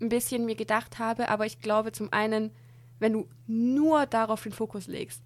ein 0.02 0.10
bisschen 0.10 0.46
mir 0.46 0.56
gedacht 0.56 1.00
habe. 1.00 1.30
Aber 1.30 1.46
ich 1.48 1.60
glaube 1.62 1.92
zum 1.92 2.14
einen, 2.14 2.52
wenn 3.00 3.14
du 3.14 3.28
nur 3.48 4.06
darauf 4.06 4.44
den 4.44 4.52
Fokus 4.52 4.86
legst, 4.88 5.24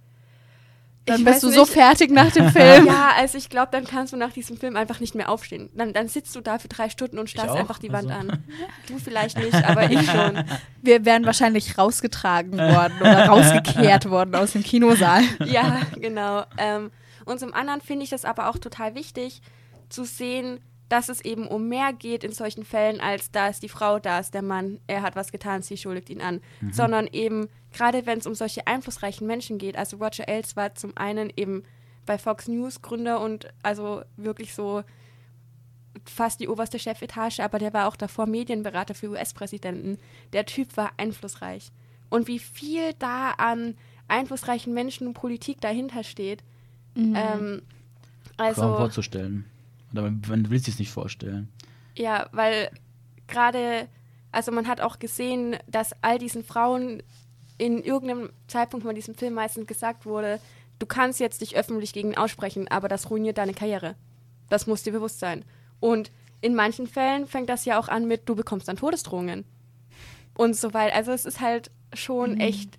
Dann 1.05 1.19
ich 1.19 1.25
bist 1.25 1.43
du 1.43 1.49
so 1.51 1.61
nicht- 1.61 1.73
fertig 1.73 2.11
nach 2.11 2.31
dem 2.31 2.49
Film. 2.49 2.85
Ja, 2.87 3.11
also 3.17 3.37
ich 3.37 3.49
glaube, 3.49 3.69
dann 3.71 3.83
kannst 3.83 4.13
du 4.13 4.17
nach 4.17 4.31
diesem 4.31 4.57
Film 4.57 4.77
einfach 4.77 4.99
nicht 5.01 5.15
mehr 5.15 5.29
aufstehen. 5.29 5.69
Dann, 5.75 5.91
dann 5.91 6.07
sitzt 6.07 6.33
du 6.35 6.41
da 6.41 6.59
für 6.59 6.69
drei 6.69 6.89
Stunden 6.89 7.19
und 7.19 7.29
starrst 7.29 7.55
einfach 7.55 7.79
die 7.79 7.91
Wand 7.91 8.09
also. 8.09 8.29
an. 8.29 8.43
Du 8.87 8.97
vielleicht 8.99 9.37
nicht, 9.37 9.53
aber 9.53 9.91
ich 9.91 10.09
schon. 10.09 10.43
Wir 10.81 11.03
wären 11.05 11.25
wahrscheinlich 11.25 11.77
rausgetragen 11.77 12.57
worden 12.57 12.93
oder 13.01 13.25
rausgekehrt 13.27 14.09
worden 14.09 14.35
aus 14.35 14.53
dem 14.53 14.63
Kinosaal. 14.63 15.23
Ja, 15.45 15.81
genau. 15.99 16.43
Ähm, 16.57 16.91
und 17.25 17.39
zum 17.39 17.53
anderen 17.53 17.81
finde 17.81 18.03
ich 18.05 18.09
das 18.09 18.23
aber 18.25 18.49
auch 18.49 18.57
total 18.57 18.95
wichtig 18.95 19.41
zu 19.89 20.05
sehen, 20.05 20.59
dass 20.89 21.09
es 21.09 21.21
eben 21.21 21.47
um 21.47 21.69
mehr 21.69 21.93
geht 21.93 22.23
in 22.23 22.31
solchen 22.31 22.65
Fällen, 22.65 23.01
als 23.01 23.31
da 23.31 23.47
ist 23.47 23.63
die 23.63 23.69
Frau, 23.69 23.99
da 23.99 24.19
ist 24.19 24.33
der 24.33 24.41
Mann, 24.41 24.79
er 24.87 25.01
hat 25.01 25.15
was 25.15 25.31
getan, 25.31 25.61
sie 25.61 25.77
schuldigt 25.77 26.09
ihn 26.09 26.21
an. 26.21 26.41
Sondern 26.71 27.07
eben, 27.07 27.47
gerade 27.71 28.05
wenn 28.05 28.19
es 28.19 28.27
um 28.27 28.35
solche 28.35 28.67
einflussreichen 28.67 29.25
Menschen 29.25 29.57
geht, 29.57 29.77
also 29.77 29.97
Roger 29.97 30.27
Ailes 30.27 30.55
war 30.55 30.75
zum 30.75 30.95
einen 30.95 31.31
eben 31.35 31.63
bei 32.05 32.17
Fox 32.17 32.47
News 32.47 32.81
Gründer 32.81 33.21
und 33.21 33.47
also 33.63 34.03
wirklich 34.17 34.53
so 34.53 34.83
fast 36.05 36.39
die 36.39 36.47
oberste 36.47 36.79
Chefetage, 36.79 37.39
aber 37.39 37.59
der 37.59 37.73
war 37.73 37.87
auch 37.87 37.95
davor 37.95 38.25
Medienberater 38.25 38.93
für 38.93 39.09
US-Präsidenten. 39.09 39.97
Der 40.33 40.45
Typ 40.45 40.75
war 40.75 40.91
einflussreich. 40.97 41.71
Und 42.09 42.27
wie 42.27 42.39
viel 42.39 42.93
da 42.99 43.31
an 43.31 43.75
einflussreichen 44.07 44.73
Menschen 44.73 45.07
und 45.07 45.13
Politik 45.13 45.61
dahinter 45.61 46.03
steht. 46.03 46.43
Ähm, 46.95 47.13
Kaum 47.15 47.61
also, 48.37 48.61
vorzustellen. 48.61 49.45
Oder 49.93 50.03
man, 50.03 50.49
will 50.49 50.60
sich 50.60 50.73
es 50.73 50.79
nicht 50.79 50.91
vorstellen. 50.91 51.49
ja, 51.95 52.27
weil 52.32 52.69
gerade, 53.27 53.88
also 54.32 54.51
man 54.51 54.67
hat 54.67 54.82
auch 54.82 54.99
gesehen, 54.99 55.56
dass 55.67 55.95
all 56.01 56.17
diesen 56.17 56.43
Frauen 56.43 57.01
in 57.58 57.84
irgendeinem 57.84 58.32
Zeitpunkt 58.47 58.86
von 58.86 58.95
diesem 58.95 59.15
Film 59.15 59.36
meistens 59.36 59.67
gesagt 59.67 60.06
wurde, 60.06 60.39
du 60.79 60.86
kannst 60.86 61.19
jetzt 61.19 61.41
dich 61.41 61.56
öffentlich 61.56 61.93
gegen 61.93 62.10
ihn 62.10 62.17
aussprechen, 62.17 62.67
aber 62.67 62.88
das 62.88 63.10
ruiniert 63.10 63.38
deine 63.38 63.53
Karriere. 63.53 63.95
Das 64.49 64.67
muss 64.67 64.84
dir 64.84 64.91
bewusst 64.91 65.19
sein. 65.19 65.45
Und 65.79 66.12
in 66.41 66.56
manchen 66.56 66.88
Fällen 66.88 67.27
fängt 67.27 67.49
das 67.49 67.65
ja 67.65 67.79
auch 67.79 67.88
an 67.88 68.08
mit, 68.08 68.27
du 68.27 68.36
bekommst 68.36 68.67
dann 68.67 68.75
Todesdrohungen. 68.75 69.45
Und 70.36 70.56
so 70.56 70.73
weiter. 70.73 70.95
Also 70.95 71.12
es 71.12 71.25
ist 71.25 71.39
halt 71.39 71.71
schon 71.93 72.39
echt 72.39 72.77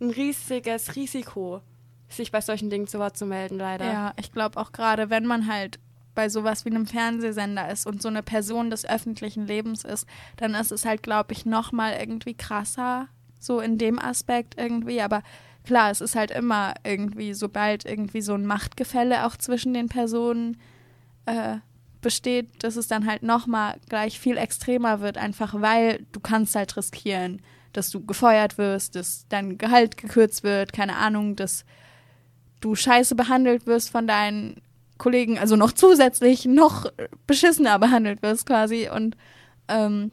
ein 0.00 0.10
riesiges 0.10 0.96
Risiko, 0.96 1.62
sich 2.08 2.30
bei 2.30 2.40
solchen 2.40 2.70
Dingen 2.70 2.86
zu 2.86 2.98
Wort 2.98 3.16
zu 3.16 3.26
melden, 3.26 3.58
leider. 3.58 3.86
Ja, 3.86 4.12
ich 4.16 4.32
glaube 4.32 4.60
auch 4.60 4.72
gerade, 4.72 5.10
wenn 5.10 5.26
man 5.26 5.46
halt 5.46 5.78
bei 6.14 6.28
sowas 6.28 6.64
wie 6.64 6.70
einem 6.70 6.86
Fernsehsender 6.86 7.70
ist 7.70 7.86
und 7.86 8.02
so 8.02 8.08
eine 8.08 8.22
Person 8.22 8.70
des 8.70 8.84
öffentlichen 8.84 9.46
Lebens 9.46 9.84
ist, 9.84 10.06
dann 10.36 10.54
ist 10.54 10.72
es 10.72 10.84
halt, 10.84 11.02
glaube 11.02 11.32
ich, 11.32 11.46
noch 11.46 11.72
mal 11.72 11.94
irgendwie 11.98 12.34
krasser, 12.34 13.08
so 13.38 13.60
in 13.60 13.78
dem 13.78 13.98
Aspekt 13.98 14.54
irgendwie. 14.58 15.00
Aber 15.00 15.22
klar, 15.64 15.90
es 15.90 16.00
ist 16.00 16.16
halt 16.16 16.30
immer 16.30 16.74
irgendwie, 16.84 17.34
sobald 17.34 17.84
irgendwie 17.84 18.22
so 18.22 18.34
ein 18.34 18.46
Machtgefälle 18.46 19.26
auch 19.26 19.36
zwischen 19.36 19.74
den 19.74 19.88
Personen 19.88 20.56
äh, 21.26 21.58
besteht, 22.00 22.64
dass 22.64 22.76
es 22.76 22.88
dann 22.88 23.06
halt 23.06 23.22
noch 23.22 23.46
mal 23.46 23.76
gleich 23.88 24.18
viel 24.18 24.36
extremer 24.36 25.00
wird, 25.00 25.18
einfach 25.18 25.60
weil 25.60 26.06
du 26.12 26.20
kannst 26.20 26.54
halt 26.54 26.76
riskieren, 26.76 27.42
dass 27.72 27.90
du 27.90 28.04
gefeuert 28.04 28.58
wirst, 28.58 28.96
dass 28.96 29.26
dein 29.28 29.58
Gehalt 29.58 29.96
gekürzt 29.96 30.42
wird, 30.42 30.72
keine 30.72 30.96
Ahnung, 30.96 31.36
dass 31.36 31.64
du 32.60 32.74
scheiße 32.74 33.14
behandelt 33.14 33.66
wirst 33.66 33.90
von 33.90 34.06
deinen 34.06 34.60
Kollegen, 35.00 35.38
also 35.38 35.56
noch 35.56 35.72
zusätzlich 35.72 36.44
noch 36.44 36.86
beschissener 37.26 37.80
behandelt 37.80 38.22
wirst 38.22 38.46
quasi. 38.46 38.88
Und 38.88 39.16
ähm, 39.66 40.12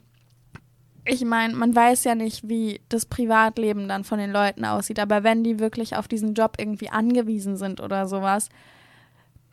ich 1.05 1.23
meine, 1.23 1.53
man 1.53 1.75
weiß 1.75 2.03
ja 2.05 2.15
nicht, 2.15 2.49
wie 2.49 2.81
das 2.89 3.05
Privatleben 3.05 3.87
dann 3.87 4.03
von 4.03 4.17
den 4.17 4.31
Leuten 4.31 4.65
aussieht, 4.65 4.99
aber 4.99 5.23
wenn 5.23 5.43
die 5.43 5.59
wirklich 5.59 5.95
auf 5.95 6.07
diesen 6.07 6.33
Job 6.33 6.55
irgendwie 6.57 6.89
angewiesen 6.89 7.55
sind 7.55 7.79
oder 7.79 8.07
sowas, 8.07 8.49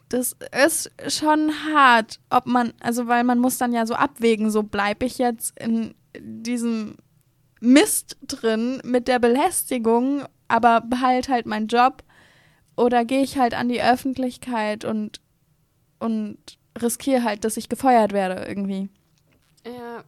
das 0.09 0.37
ist 0.65 0.91
schon 1.09 1.51
hart, 1.73 2.21
ob 2.31 2.47
man, 2.47 2.73
also 2.81 3.07
weil 3.09 3.25
man 3.25 3.39
muss 3.39 3.59
dann 3.59 3.73
ja 3.73 3.87
so 3.87 3.95
abwägen, 3.95 4.51
so 4.51 4.63
bleibe 4.63 5.07
ich 5.07 5.19
jetzt 5.19 5.59
in 5.59 5.95
diesem 6.19 6.97
Mist 7.61 8.17
drin 8.27 8.81
mit 8.85 9.09
der 9.09 9.19
Belästigung, 9.19 10.25
aber 10.49 10.81
behalte 10.83 11.33
halt 11.33 11.47
meinen 11.47 11.69
Job 11.69 12.03
oder 12.77 13.05
gehe 13.05 13.23
ich 13.23 13.39
halt 13.39 13.55
an 13.55 13.69
die 13.69 13.83
Öffentlichkeit 13.83 14.85
und, 14.85 15.21
und 16.05 16.37
riskiere 16.81 17.25
halt, 17.25 17.45
dass 17.45 17.57
ich 17.57 17.71
gefeuert 17.71 18.13
werde 18.13 18.45
irgendwie. 18.47 18.91
Ja, 19.65 20.05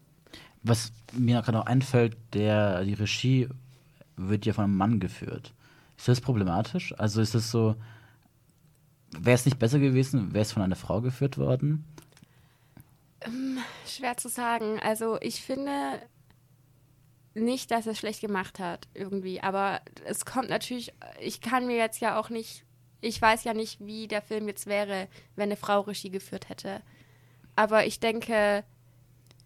Was 0.63 0.93
mir 1.13 1.41
gerade 1.41 1.59
noch 1.59 1.67
einfällt, 1.67 2.17
der, 2.35 2.85
die 2.85 2.93
Regie 2.93 3.49
wird 4.17 4.45
ja 4.45 4.53
von 4.53 4.65
einem 4.65 4.77
Mann 4.77 5.01
geführt. 5.01 5.55
Ist 5.97 6.09
das 6.09 6.21
problematisch? 6.21 6.93
Also 6.99 7.23
ist 7.23 7.35
es 7.35 7.51
so, 7.51 7.77
wäre 9.19 9.37
es 9.37 9.47
nicht 9.47 9.59
besser 9.59 9.79
gewesen, 9.79 10.35
wäre 10.35 10.43
es 10.43 10.53
von 10.53 10.63
einer 10.63 10.77
Frau 10.77 11.01
geführt 11.01 11.39
worden? 11.39 11.85
Schwer 13.87 14.19
zu 14.19 14.29
sagen. 14.29 14.79
Also 14.83 15.19
ich 15.23 15.41
finde 15.41 16.03
nicht, 17.33 17.71
dass 17.71 17.87
er 17.87 17.93
es 17.93 17.99
schlecht 17.99 18.21
gemacht 18.21 18.59
hat 18.59 18.87
irgendwie, 18.93 19.41
aber 19.41 19.81
es 20.05 20.27
kommt 20.27 20.51
natürlich, 20.51 20.93
ich 21.21 21.41
kann 21.41 21.67
mir 21.67 21.77
jetzt 21.77 22.01
ja 22.01 22.19
auch 22.19 22.29
nicht, 22.29 22.66
ich 23.07 23.23
weiß 23.23 23.45
ja 23.45 23.55
nicht, 23.55 23.79
wie 23.85 24.09
der 24.09 24.23
Film 24.23 24.49
jetzt 24.49 24.67
wäre, 24.67 25.09
wenn 25.37 25.45
eine 25.45 25.57
Frau 25.57 25.81
Regie 25.81 26.11
geführt 26.11 26.49
hätte. 26.49 26.83
Aber 27.55 27.87
ich 27.87 28.01
denke, 28.01 28.65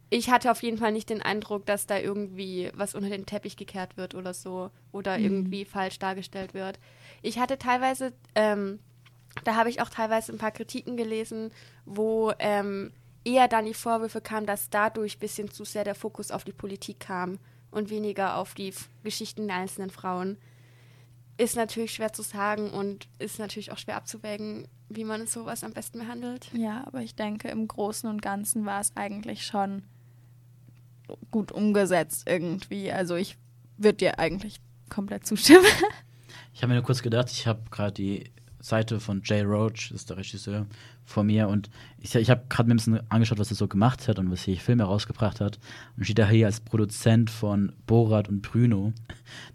ich 0.09 0.31
hatte 0.31 0.51
auf 0.51 0.63
jeden 0.63 0.79
Fall 0.79 0.93
nicht 0.93 1.11
den 1.11 1.23
Eindruck, 1.23 1.67
dass 1.67 1.87
da 1.87 1.99
irgendwie 1.99 2.71
was 2.75 2.95
unter 2.95 3.11
den 3.11 3.27
Teppich 3.27 3.57
gekehrt 3.57 3.97
wird 3.97 4.15
oder 4.15 4.35
so 4.35 4.71
oder 4.91 5.19
irgendwie 5.19 5.65
falsch 5.65 6.01
dargestellt 6.01 6.53
wird. 6.55 6.81
Ich 7.23 7.39
hatte 7.39 7.59
teilweise, 7.59 8.13
ähm, 8.35 8.81
da 9.45 9.55
habe 9.55 9.71
ich 9.71 9.81
auch 9.81 9.91
teilweise 9.91 10.33
ein 10.33 10.39
paar 10.39 10.51
Kritiken 10.51 10.97
gelesen, 10.97 11.53
wo 11.85 12.33
ähm, 12.41 12.93
eher 13.25 13.47
dann 13.47 13.67
die 13.67 13.75
Vorwürfe 13.75 14.21
kamen, 14.21 14.47
dass 14.47 14.71
dadurch 14.71 15.17
ein 15.17 15.21
bisschen 15.21 15.51
zu 15.51 15.65
sehr 15.65 15.85
der 15.85 15.95
Fokus 15.95 16.33
auf 16.33 16.43
die 16.43 16.53
Politik 16.53 16.99
kam 16.99 17.39
und 17.71 17.91
weniger 17.91 18.37
auf 18.37 18.55
die 18.55 18.75
Geschichten 19.05 19.47
der 19.47 19.59
einzelnen 19.59 19.91
Frauen. 19.91 20.39
Ist 21.41 21.57
natürlich 21.57 21.95
schwer 21.95 22.13
zu 22.13 22.21
sagen 22.21 22.69
und 22.69 23.09
ist 23.19 23.39
natürlich 23.39 23.73
auch 23.73 23.79
schwer 23.79 23.97
abzuwägen, 23.97 24.69
wie 24.91 25.05
man 25.05 25.27
sowas 25.27 25.65
am 25.65 25.73
besten 25.73 26.01
behandelt. 26.01 26.51
Ja, 26.53 26.85
aber 26.87 27.01
ich 27.01 27.15
denke, 27.15 27.49
im 27.49 27.67
Großen 27.67 28.11
und 28.11 28.21
Ganzen 28.21 28.67
war 28.67 28.79
es 28.79 28.95
eigentlich 28.95 29.47
schon 29.47 29.85
gut 31.31 31.51
umgesetzt 31.51 32.25
irgendwie. 32.27 32.93
Also 32.93 33.17
ich 33.17 33.39
würde 33.79 33.97
dir 33.97 34.19
eigentlich 34.19 34.61
komplett 34.91 35.27
zustimmen. 35.27 35.65
Ich 36.53 36.63
habe 36.63 36.73
mir 36.73 36.75
nur 36.75 36.85
kurz 36.85 37.01
gedacht, 37.01 37.31
ich 37.31 37.47
habe 37.47 37.63
gerade 37.71 37.93
die 37.93 38.25
Seite 38.61 39.01
von 39.01 39.23
Jay 39.25 39.43
Roach, 39.43 39.89
das 39.91 40.03
ist 40.03 40.11
der 40.11 40.19
Regisseur, 40.19 40.67
vor 41.05 41.25
mir 41.25 41.49
und 41.49 41.71
ich, 41.99 42.15
ich 42.15 42.31
habe 42.31 42.45
gerade 42.49 42.69
mir 42.69 42.75
ein 42.75 42.77
bisschen 42.77 43.11
angeschaut, 43.11 43.39
was 43.39 43.51
er 43.51 43.57
so 43.57 43.69
gemacht 43.69 44.07
hat 44.07 44.19
und 44.19 44.31
was 44.31 44.43
hier 44.43 44.57
Filme 44.57 44.85
rausgebracht 44.85 45.41
hat 45.41 45.59
und 45.97 46.05
steht 46.05 46.19
da 46.19 46.29
hier 46.29 46.47
als 46.47 46.61
Produzent 46.61 47.31
von 47.31 47.73
Borat 47.87 48.29
und 48.29 48.43
Bruno. 48.43 48.93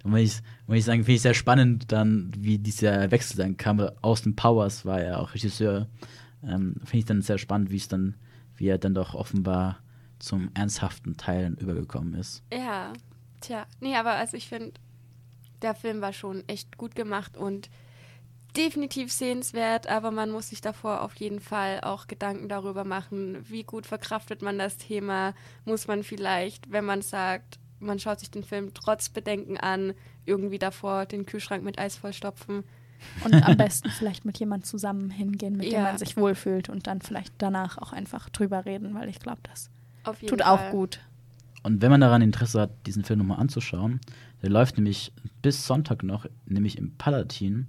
Da 0.02 0.10
muss 0.10 0.20
ich, 0.20 0.42
muss 0.68 0.78
ich 0.78 0.86
sagen, 0.86 1.04
finde 1.04 1.14
ich 1.14 1.22
sehr 1.22 1.34
spannend 1.34 1.92
dann, 1.92 2.32
wie 2.38 2.58
dieser 2.58 3.12
Wechsel 3.12 3.38
dann 3.38 3.58
kam. 3.58 3.80
Austin 4.02 4.36
Powers 4.36 4.86
war 4.86 5.04
ja 5.04 5.18
auch 5.18 5.34
Regisseur. 5.34 5.88
Ähm, 6.44 6.76
finde 6.80 6.98
ich 6.98 7.06
dann 7.06 7.22
sehr 7.22 7.38
spannend, 7.38 7.72
wie 7.72 7.78
es 7.78 7.88
dann 7.88 8.16
wie 8.58 8.68
er 8.68 8.78
dann 8.78 8.94
doch 8.94 9.14
offenbar 9.14 9.80
zum 10.20 10.50
ernsthaften 10.54 11.18
Teil 11.18 11.56
übergekommen 11.60 12.14
ist. 12.14 12.44
Ja, 12.52 12.94
tja. 13.42 13.66
Nee, 13.80 13.96
aber 13.96 14.12
also 14.12 14.38
ich 14.38 14.48
finde, 14.48 14.74
der 15.62 15.76
Film 15.76 16.02
war 16.02 16.14
schon 16.14 16.48
echt 16.48 16.78
gut 16.78 16.96
gemacht 16.96 17.38
und 17.38 17.70
definitiv 18.58 19.12
sehenswert, 19.12 19.88
aber 19.88 20.12
man 20.12 20.32
muss 20.32 20.50
sich 20.50 20.62
davor 20.62 21.02
auf 21.02 21.16
jeden 21.16 21.40
Fall 21.40 21.82
auch 21.82 22.08
Gedanken 22.08 22.50
darüber 22.50 22.84
machen, 22.84 23.38
wie 23.50 23.64
gut 23.64 23.86
verkraftet 23.86 24.42
man 24.42 24.58
das 24.58 24.78
Thema. 24.78 25.34
Muss 25.66 25.88
man 25.88 26.04
vielleicht, 26.04 26.72
wenn 26.72 26.86
man 26.86 27.02
sagt, 27.02 27.60
man 27.80 28.00
schaut 28.00 28.20
sich 28.20 28.32
den 28.32 28.44
Film 28.44 28.74
trotz 28.74 29.10
Bedenken 29.10 29.58
an, 29.58 29.94
irgendwie 30.26 30.60
davor 30.60 31.06
den 31.06 31.26
Kühlschrank 31.26 31.64
mit 31.64 31.78
Eis 31.78 31.96
vollstopfen. 31.98 32.64
Und 33.24 33.34
am 33.44 33.58
besten 33.58 33.90
vielleicht 33.92 34.26
mit 34.26 34.40
jemandem 34.40 34.66
zusammen 34.66 35.10
hingehen, 35.10 35.58
mit 35.58 35.66
Ja. 35.72 35.80
dem 35.80 35.84
man 35.84 35.98
sich 35.98 36.18
wohlfühlt 36.18 36.70
und 36.70 36.88
dann 36.88 37.02
vielleicht 37.02 37.34
danach 37.38 37.78
auch 37.78 37.92
einfach 37.94 38.30
drüber 38.30 38.66
reden, 38.66 38.96
weil 38.96 39.10
ich 39.10 39.20
glaube, 39.20 39.42
das 39.44 39.70
Auf 40.04 40.22
jeden 40.22 40.30
tut 40.38 40.42
Fall. 40.46 40.70
auch 40.70 40.72
gut. 40.72 41.02
Und 41.62 41.82
wenn 41.82 41.92
man 41.92 42.02
daran 42.02 42.22
Interesse 42.22 42.62
hat, 42.62 42.72
diesen 42.88 43.04
Film 43.04 43.20
nochmal 43.20 43.40
anzuschauen, 43.40 44.00
der 44.42 44.50
läuft 44.50 44.78
nämlich 44.78 45.12
bis 45.42 45.68
Sonntag 45.68 46.04
noch, 46.04 46.26
nämlich 46.46 46.78
im 46.78 46.96
Palatin, 46.98 47.68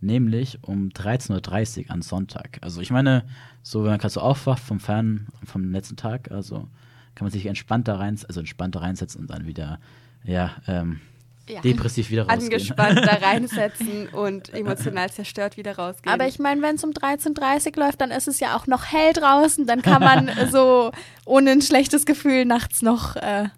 nämlich 0.00 0.58
um 0.62 0.88
13.30 0.90 1.84
Uhr 1.86 1.90
an 1.90 2.02
Sonntag. 2.02 2.58
Also 2.62 2.80
ich 2.80 2.90
meine, 2.90 3.24
so 3.62 3.82
wenn 3.82 3.90
man 3.90 3.98
gerade 3.98 4.12
so 4.12 4.20
aufwacht 4.20 4.62
vom 4.62 4.80
Fern 4.80 5.26
vom 5.44 5.70
letzten 5.72 5.96
Tag, 5.96 6.30
also 6.30 6.68
kann 7.14 7.24
man 7.24 7.30
sich 7.30 7.46
entspannt 7.46 7.88
da 7.88 7.96
rein, 7.96 8.18
also 8.28 8.40
entspannt 8.40 8.74
da 8.74 8.80
reinsetzen 8.80 9.20
und 9.22 9.30
dann 9.30 9.46
wieder, 9.46 9.78
ja, 10.24 10.52
ähm, 10.66 11.00
Ja. 11.48 11.60
depressiv 11.62 12.10
wieder 12.10 12.24
rausgehen. 12.28 12.42
Angespannt 12.52 12.98
da 12.98 13.14
reinsetzen 13.26 14.08
und 14.08 14.52
emotional 14.52 15.10
zerstört 15.10 15.56
wieder 15.56 15.76
rausgehen. 15.76 16.12
Aber 16.12 16.26
ich 16.28 16.38
meine, 16.38 16.60
wenn 16.60 16.74
es 16.76 16.84
um 16.84 16.90
13.30 16.90 17.76
Uhr 17.78 17.84
läuft, 17.84 18.00
dann 18.00 18.10
ist 18.10 18.28
es 18.28 18.38
ja 18.40 18.56
auch 18.56 18.66
noch 18.66 18.84
hell 18.92 19.12
draußen. 19.14 19.66
Dann 19.66 19.80
kann 19.80 20.02
man 20.02 20.30
so 20.52 20.90
ohne 21.24 21.52
ein 21.52 21.62
schlechtes 21.62 22.04
Gefühl 22.04 22.44
nachts 22.44 22.82
noch 22.82 23.16
äh, 23.16 23.48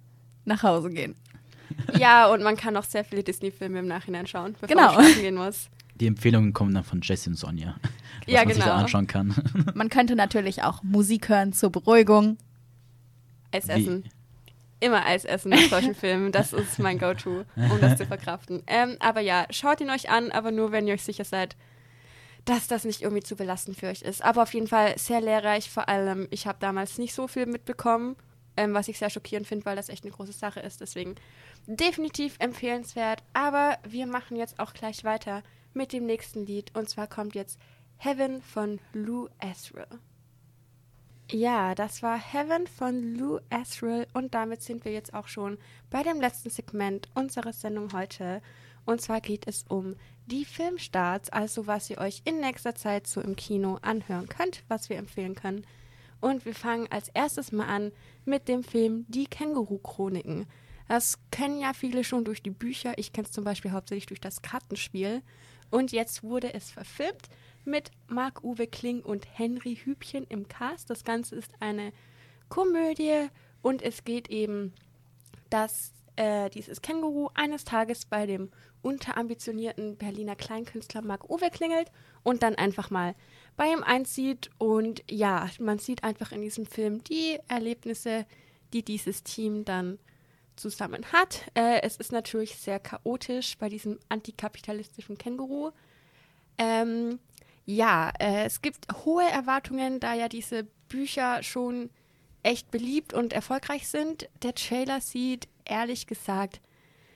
nach 0.45 0.63
Hause 0.63 0.91
gehen. 0.91 1.17
ja, 1.99 2.27
und 2.33 2.43
man 2.43 2.57
kann 2.57 2.77
auch 2.77 2.85
sehr 2.85 3.05
viele 3.05 3.23
Disney-Filme 3.23 3.81
im 3.81 3.87
Nachhinein 3.89 4.27
schauen, 4.27 4.53
bevor 4.53 4.69
Genau. 4.69 4.93
man 4.93 5.05
schlafen 5.05 5.23
gehen 5.23 5.35
muss. 5.35 5.69
Die 6.01 6.07
Empfehlungen 6.07 6.53
kommen 6.53 6.75
dann 6.75 6.85
von 6.85 7.01
Jesse 7.03 7.31
und 7.31 7.37
Sonja, 7.37 7.77
was 7.83 8.33
Ja, 8.33 8.45
man 8.45 8.49
sich 8.55 8.59
da 8.63 8.71
genau. 8.71 8.77
anschauen 8.83 9.07
kann. 9.07 9.35
Man 9.75 9.89
könnte 9.89 10.15
natürlich 10.17 10.63
auch 10.63 10.83
Musik 10.83 11.29
hören 11.29 11.53
zur 11.53 11.71
Beruhigung. 11.71 12.39
Eis 13.53 13.67
Wie- 13.69 13.73
essen. 13.73 14.05
Immer 14.81 15.05
Eis 15.07 15.25
essen 15.25 15.49
nach 15.51 15.59
solchen 15.69 15.95
Filmen. 15.97 16.31
Das 16.31 16.53
ist 16.53 16.79
mein 16.79 16.99
Go-To, 17.01 17.45
um 17.57 17.81
das 17.81 17.99
zu 17.99 18.07
verkraften. 18.07 18.63
Ähm, 18.69 18.97
aber 19.01 19.21
ja, 19.21 19.47
schaut 19.51 19.81
ihn 19.81 19.91
euch 19.91 20.09
an, 20.09 20.31
aber 20.31 20.53
nur, 20.53 20.71
wenn 20.71 20.87
ihr 20.87 20.95
euch 20.95 21.03
sicher 21.03 21.25
seid, 21.25 21.57
dass 22.45 22.69
das 22.69 22.85
nicht 22.85 23.03
irgendwie 23.03 23.25
zu 23.25 23.35
belastend 23.35 23.77
für 23.77 23.89
euch 23.89 24.03
ist. 24.03 24.23
Aber 24.25 24.43
auf 24.45 24.55
jeden 24.55 24.69
Fall 24.69 24.97
sehr 24.97 25.21
lehrreich. 25.21 25.69
Vor 25.69 25.89
allem, 25.89 26.29
ich 26.31 26.47
habe 26.47 26.59
damals 26.61 26.97
nicht 26.99 27.13
so 27.13 27.27
viel 27.27 27.47
mitbekommen, 27.47 28.15
ähm, 28.57 28.73
was 28.73 28.87
ich 28.87 28.99
sehr 28.99 29.11
schockierend 29.11 29.49
finde, 29.49 29.67
weil 29.67 29.75
das 29.75 29.89
echt 29.89 30.05
eine 30.05 30.13
große 30.13 30.33
Sache 30.33 30.61
ist. 30.61 30.81
Deswegen 30.81 31.17
definitiv 31.67 32.37
empfehlenswert. 32.39 33.25
Aber 33.33 33.79
wir 33.89 34.07
machen 34.07 34.37
jetzt 34.37 34.61
auch 34.61 34.75
gleich 34.75 35.03
weiter 35.03 35.43
mit 35.75 35.93
dem 35.93 36.07
nächsten 36.07 36.47
Lied. 36.47 36.75
Und 36.77 36.89
zwar 36.89 37.07
kommt 37.07 37.35
jetzt 37.35 37.59
Heaven 37.97 38.43
von 38.43 38.81
Lou 38.93 39.29
Asriel. 39.39 39.87
Ja, 41.31 41.75
das 41.75 42.03
war 42.03 42.19
Heaven 42.19 42.67
von 42.67 43.15
Lou 43.15 43.39
Asriel 43.51 44.07
und 44.15 44.35
damit 44.35 44.63
sind 44.63 44.87
wir 44.87 44.93
jetzt 44.93 45.13
auch 45.13 45.29
schon 45.29 45.59
bei 45.91 46.03
dem 46.03 46.21
letzten 46.21 46.49
Segment 46.49 47.11
unserer 47.15 47.53
Sendung 47.53 47.93
heute. 47.93 48.41
Und 48.87 49.03
zwar 49.03 49.21
geht 49.21 49.47
es 49.47 49.65
um 49.69 49.97
die 50.25 50.47
Filmstarts, 50.47 51.29
also 51.29 51.67
was 51.67 51.91
ihr 51.91 51.99
euch 51.99 52.23
in 52.25 52.41
nächster 52.41 52.75
Zeit 52.75 53.07
so 53.07 53.21
im 53.21 53.37
Kino 53.37 53.79
anhören 53.83 54.29
könnt, 54.29 54.65
was 54.69 54.89
wir 54.89 54.97
empfehlen 54.97 55.35
können. 55.35 55.67
Und 56.21 56.47
wir 56.47 56.55
fangen 56.55 56.87
als 56.91 57.11
erstes 57.11 57.53
mal 57.53 57.67
an 57.67 57.93
mit 58.25 58.49
dem 58.49 58.65
Film 58.65 59.05
Die 59.09 59.27
Känguru-Chroniken. 59.27 60.47
Das 60.89 61.19
kennen 61.31 61.61
ja 61.61 61.75
viele 61.75 62.03
schon 62.03 62.25
durch 62.25 62.43
die 62.43 62.51
Bücher. 62.51 62.97
Ich 62.97 63.13
kenne 63.13 63.27
es 63.27 63.33
zum 63.33 63.45
Beispiel 63.45 63.73
hauptsächlich 63.73 64.07
durch 64.07 64.21
das 64.21 64.41
Kartenspiel. 64.41 65.23
Und 65.71 65.93
jetzt 65.93 66.23
wurde 66.23 66.55
es 66.55 66.71
verfilmt 66.71 67.29
mit 67.65 67.91
Marc-Uwe 68.09 68.67
Kling 68.67 69.03
und 69.03 69.27
Henry 69.39 69.77
Hübchen 69.77 70.25
im 70.29 70.49
Cast. 70.49 70.91
Das 70.91 71.05
Ganze 71.05 71.37
ist 71.37 71.53
eine 71.61 71.93
Komödie 72.49 73.29
und 73.63 73.83
es 73.83 74.05
geht 74.05 74.29
eben, 74.31 74.73
dass 75.51 75.93
äh, 76.17 76.51
dieses 76.51 76.83
Känguru 76.83 77.29
eines 77.35 77.65
Tages 77.65 78.05
bei 78.05 78.27
dem 78.27 78.51
unterambitionierten 78.83 79.97
Berliner 79.97 80.37
Kleinkünstler 80.37 81.03
Marc-Uwe 81.03 81.51
klingelt 81.51 81.91
und 82.23 82.43
dann 82.43 82.55
einfach 82.55 82.91
mal 82.91 83.15
bei 83.57 83.67
ihm 83.67 83.83
einzieht. 83.83 84.51
Und 84.59 85.03
ja, 85.11 85.49
man 85.59 85.79
sieht 85.79 86.05
einfach 86.05 86.33
in 86.33 86.41
diesem 86.41 86.67
Film 86.67 87.05
die 87.05 87.39
Erlebnisse, 87.49 88.27
die 88.73 88.83
dieses 88.83 89.23
Team 89.23 89.65
dann 89.65 89.99
zusammen 90.59 91.05
hat. 91.13 91.45
Äh, 91.55 91.81
es 91.83 91.97
ist 91.97 92.13
natürlich 92.13 92.57
sehr 92.57 92.81
chaotisch 92.81 93.57
bei 93.59 93.69
diesem 93.69 93.99
antikapitalistischen 94.09 95.17
Känguru. 95.19 95.71
Ähm, 96.59 97.19
ja, 97.65 98.11
äh, 98.19 98.45
es 98.45 98.63
gibt 98.63 98.87
hohe 99.05 99.25
Erwartungen, 99.25 100.01
da 100.01 100.15
ja 100.15 100.29
diese 100.29 100.65
Bücher 100.89 101.43
schon 101.43 101.91
echt 102.43 102.71
beliebt 102.71 103.13
und 103.13 103.33
erfolgreich 103.33 103.89
sind. 103.89 104.29
Der 104.43 104.55
Trailer 104.55 105.01
sieht 105.01 105.49
ehrlich 105.65 106.07
gesagt 106.07 106.61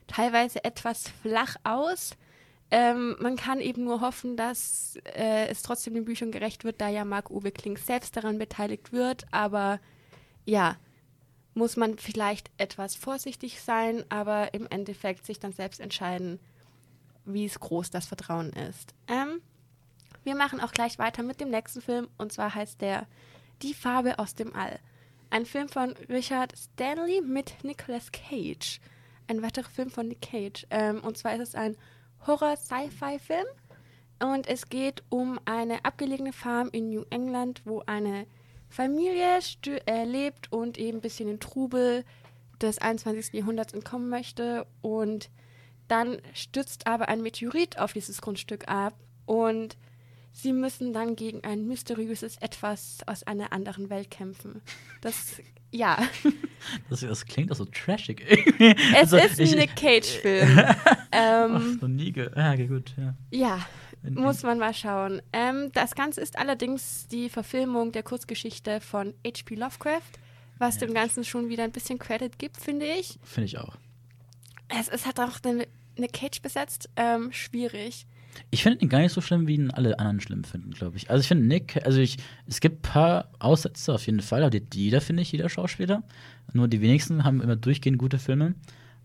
teilweise 0.07 0.65
etwas 0.65 1.09
flach 1.23 1.57
aus. 1.65 2.17
Ähm, 2.71 3.17
man 3.21 3.37
kann 3.37 3.61
eben 3.61 3.85
nur 3.85 4.01
hoffen, 4.01 4.37
dass 4.37 4.99
äh, 5.15 5.47
es 5.49 5.63
trotzdem 5.63 5.95
den 5.95 6.05
Büchern 6.05 6.33
gerecht 6.33 6.65
wird, 6.65 6.81
da 6.81 6.89
ja 6.89 7.05
Marc-Uwe 7.05 7.53
Kling 7.53 7.77
selbst 7.77 8.17
daran 8.17 8.39
beteiligt 8.39 8.93
wird. 8.93 9.27
Aber 9.31 9.81
ja, 10.45 10.77
muss 11.55 11.77
man 11.77 11.99
vielleicht 11.99 12.51
etwas 12.57 12.95
vorsichtig 12.95 13.61
sein, 13.61 14.05
aber 14.09 14.55
im 14.55 14.67
Endeffekt 14.69 15.27
sich 15.27 15.39
dann 15.39 15.53
selbst 15.53 15.81
entscheiden, 15.81 16.41
wie 17.25 17.45
es 17.45 17.61
groß 17.61 17.91
das 17.91 18.07
Vertrauen 18.07 18.51
ist. 18.51 18.95
Ähm, 19.07 19.41
wir 20.25 20.35
machen 20.35 20.61
auch 20.61 20.73
gleich 20.73 20.99
weiter 20.99 21.23
mit 21.23 21.41
dem 21.41 21.51
nächsten 21.51 21.83
Film 21.83 22.09
und 22.19 22.33
zwar 22.33 22.55
heißt 22.55 22.81
der 22.81 23.07
Die 23.63 23.75
Farbe 23.75 24.19
aus 24.19 24.35
dem 24.35 24.55
All. 24.55 24.79
Ein 25.31 25.47
Film 25.47 25.69
von 25.69 25.93
Richard 26.09 26.55
Stanley 26.57 27.23
mit 27.23 27.65
Nicolas 27.65 28.13
Cage. 28.13 28.81
Ein 29.29 29.43
weiterer 29.43 29.69
Film 29.69 29.91
von 29.91 30.09
Nick 30.09 30.23
Cage. 30.23 30.67
Ähm, 30.71 31.01
und 31.01 31.17
zwar 31.17 31.35
ist 31.35 31.41
es 31.41 31.55
ein 31.55 31.77
Horror-Sci-Fi-Film 32.27 33.47
und 34.21 34.47
es 34.47 34.69
geht 34.69 35.03
um 35.09 35.41
eine 35.45 35.85
abgelegene 35.85 36.33
Farm 36.33 36.69
in 36.71 36.91
New 36.91 37.05
England, 37.11 37.63
wo 37.65 37.83
eine 37.87 38.27
Familie 38.73 39.39
äh, 39.87 40.05
lebt 40.05 40.51
und 40.51 40.79
eben 40.79 40.99
ein 40.99 41.03
bisschen 41.03 41.29
in 41.29 41.41
Trubel 41.41 42.05
des 42.61 42.79
21. 42.79 43.35
Jahrhunderts 43.35 43.75
entkommen 43.75 44.09
möchte. 44.09 44.67
Und 44.81 45.29
dann 45.89 46.19
stürzt 46.33 46.87
aber 46.87 47.09
ein 47.09 47.23
Meteorit 47.23 47.79
auf 47.79 47.93
dieses 47.93 48.23
Grundstück 48.23 48.69
ab 48.69 48.95
und 49.27 49.77
sie 50.33 50.55
müssen 50.55 50.95
dann 50.95 51.17
gegen 51.17 51.45
ein 51.45 51.67
mysteriöses 51.67 52.39
Etwas 52.39 52.99
aus 53.07 53.25
einer 53.25 53.53
anderen 53.53 53.91
Welt 53.91 54.11
kämpfen. 54.11 54.63
Das, 55.03 55.41
ja, 55.71 55.99
Das, 56.89 57.01
das 57.01 57.27
klingt 57.27 57.51
doch 57.51 57.57
so 57.57 57.65
trashig 57.67 58.23
irgendwie. 58.27 58.75
es 58.95 59.13
Also, 59.13 59.17
ist 59.19 59.39
ein 59.41 59.59
Nick 59.59 59.77
Cage-Film. 59.77 60.59
Ach, 60.67 61.07
ähm, 61.13 61.79
noch 61.81 61.89
nie 61.89 62.13
ge 62.13 62.31
ja, 62.35 62.53
okay, 62.53 62.67
gut, 62.69 62.95
ja. 62.97 63.15
ja, 63.31 63.67
muss 64.11 64.43
man 64.43 64.59
mal 64.59 64.75
schauen. 64.75 65.23
Ähm, 65.33 65.71
das 65.73 65.95
Ganze 65.95 66.21
ist 66.21 66.39
allerdings 66.39 67.07
die 67.09 67.29
Verfilmung 67.29 67.93
der 67.93 68.03
Kurzgeschichte 68.03 68.81
von 68.81 69.15
H.P. 69.27 69.55
Lovecraft, 69.55 70.01
was 70.59 70.79
dem 70.79 70.95
Ganzen 70.95 71.25
schon 71.25 71.49
wieder 71.49 71.65
ein 71.65 71.73
bisschen 71.73 71.99
Credit 71.99 72.39
gibt, 72.39 72.57
finde 72.57 72.87
ich. 72.87 73.19
Finde 73.23 73.47
ich 73.47 73.59
auch. 73.59 73.77
Es, 74.69 74.89
es 74.89 75.07
hat 75.07 75.21
auch 75.21 75.39
eine, 75.45 75.67
eine 75.97 76.09
Cage 76.09 76.41
besetzt. 76.41 76.89
Ähm, 76.97 77.33
schwierig. 77.33 78.07
Ich 78.51 78.63
finde 78.63 78.81
ihn 78.81 78.89
gar 78.89 79.01
nicht 79.01 79.13
so 79.13 79.21
schlimm, 79.21 79.47
wie 79.47 79.55
ihn 79.55 79.71
alle 79.71 79.99
anderen 79.99 80.21
schlimm 80.21 80.45
finden, 80.45 80.71
glaube 80.71 80.97
ich. 80.97 81.11
Also 81.11 81.21
ich 81.21 81.29
finde 81.29 81.47
Nick, 81.47 81.85
also 81.85 82.01
ich, 82.01 82.17
es 82.47 82.61
gibt 82.61 82.79
ein 82.79 82.83
paar 82.83 83.29
Aussätze 83.39 83.93
auf 83.93 84.07
jeden 84.07 84.21
Fall, 84.21 84.43
aber 84.43 84.51
die, 84.51 84.85
jeder 84.85 85.01
finde 85.01 85.23
ich, 85.23 85.33
jeder 85.33 85.49
Schauspieler. 85.49 86.03
Nur 86.53 86.69
die 86.69 86.81
wenigsten 86.81 87.25
haben 87.25 87.43
immer 87.43 87.57
durchgehend 87.57 87.99
gute 87.99 88.19
Filme. 88.19 88.55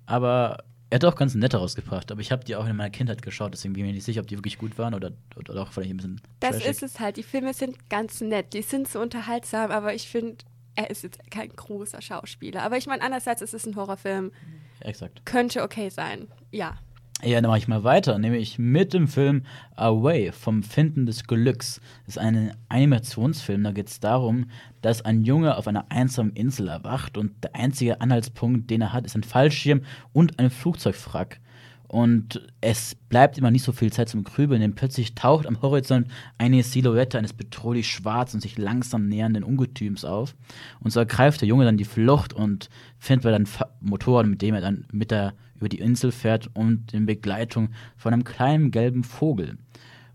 Aber 0.05 0.63
er 0.89 0.95
hat 0.95 1.05
auch 1.05 1.15
ganz 1.15 1.35
nette 1.35 1.57
rausgebracht. 1.57 2.11
Aber 2.11 2.21
ich 2.21 2.31
habe 2.31 2.43
die 2.45 2.55
auch 2.55 2.65
in 2.65 2.75
meiner 2.75 2.89
Kindheit 2.89 3.21
geschaut, 3.21 3.53
deswegen 3.53 3.73
bin 3.73 3.83
ich 3.83 3.87
mir 3.89 3.93
nicht 3.95 4.03
sicher, 4.05 4.21
ob 4.21 4.27
die 4.27 4.37
wirklich 4.37 4.57
gut 4.57 4.77
waren 4.77 4.93
oder, 4.93 5.11
oder 5.35 5.53
doch 5.53 5.71
vielleicht 5.71 5.91
ein 5.91 5.97
bisschen 5.97 6.21
Das 6.39 6.51
trashig. 6.51 6.67
ist 6.69 6.83
es 6.83 6.99
halt. 6.99 7.17
Die 7.17 7.23
Filme 7.23 7.53
sind 7.53 7.89
ganz 7.89 8.21
nett. 8.21 8.53
Die 8.53 8.61
sind 8.61 8.87
so 8.87 8.99
unterhaltsam, 9.01 9.71
aber 9.71 9.93
ich 9.93 10.07
finde, 10.07 10.37
er 10.75 10.89
ist 10.89 11.03
jetzt 11.03 11.19
kein 11.31 11.49
großer 11.49 12.01
Schauspieler. 12.01 12.63
Aber 12.63 12.77
ich 12.77 12.85
meine, 12.87 13.01
andererseits 13.01 13.41
ist 13.41 13.53
es 13.53 13.65
ein 13.65 13.75
Horrorfilm. 13.75 14.31
Exakt. 14.79 15.25
Könnte 15.25 15.63
okay 15.63 15.89
sein. 15.89 16.27
Ja. 16.51 16.77
Ja, 17.23 17.41
dann 17.41 17.49
mache 17.49 17.57
ich 17.57 17.67
mal 17.67 17.83
weiter, 17.83 18.19
nämlich 18.19 18.59
mit 18.59 18.93
dem 18.93 19.07
Film 19.07 19.41
Away 19.75 20.31
vom 20.31 20.61
Finden 20.61 21.07
des 21.07 21.23
Glücks. 21.23 21.81
Das 22.05 22.15
ist 22.15 22.19
ein 22.19 22.53
Animationsfilm, 22.69 23.63
da 23.63 23.71
geht 23.71 23.87
es 23.87 23.99
darum, 23.99 24.51
dass 24.83 25.03
ein 25.03 25.23
Junge 25.23 25.57
auf 25.57 25.67
einer 25.67 25.87
einsamen 25.89 26.33
Insel 26.33 26.67
erwacht 26.67 27.17
und 27.17 27.31
der 27.43 27.55
einzige 27.55 28.01
Anhaltspunkt, 28.01 28.69
den 28.69 28.81
er 28.81 28.93
hat, 28.93 29.07
ist 29.07 29.15
ein 29.15 29.23
Fallschirm 29.23 29.81
und 30.13 30.37
ein 30.37 30.51
Flugzeugwrack. 30.51 31.39
Und 31.87 32.45
es 32.61 32.93
bleibt 32.93 33.37
immer 33.37 33.49
nicht 33.49 33.63
so 33.63 33.71
viel 33.71 33.91
Zeit 33.91 34.09
zum 34.09 34.23
Grübeln, 34.23 34.61
denn 34.61 34.75
plötzlich 34.75 35.15
taucht 35.15 35.47
am 35.47 35.61
Horizont 35.61 36.07
eine 36.37 36.61
Silhouette 36.61 37.17
eines 37.17 37.33
bedrohlich 37.33 37.87
schwarz 37.87 38.33
und 38.35 38.41
sich 38.41 38.57
langsam 38.59 39.07
nähernden 39.07 39.43
Ungetüms 39.43 40.05
auf. 40.05 40.35
Und 40.81 40.91
so 40.91 40.99
ergreift 40.99 41.41
der 41.41 41.47
Junge 41.47 41.65
dann 41.65 41.77
die 41.77 41.85
Flucht 41.85 42.33
und 42.33 42.69
findet 42.99 43.25
dann 43.25 43.45
Fa 43.47 43.69
Motorrad, 43.79 44.27
mit 44.27 44.41
dem 44.41 44.53
er 44.53 44.61
dann 44.61 44.85
mit 44.91 45.09
der 45.11 45.33
über 45.57 45.69
die 45.69 45.79
Insel 45.79 46.11
fährt 46.11 46.49
und 46.53 46.93
in 46.93 47.05
Begleitung 47.05 47.69
von 47.95 48.13
einem 48.13 48.23
kleinen 48.23 48.71
gelben 48.71 49.03
Vogel. 49.03 49.57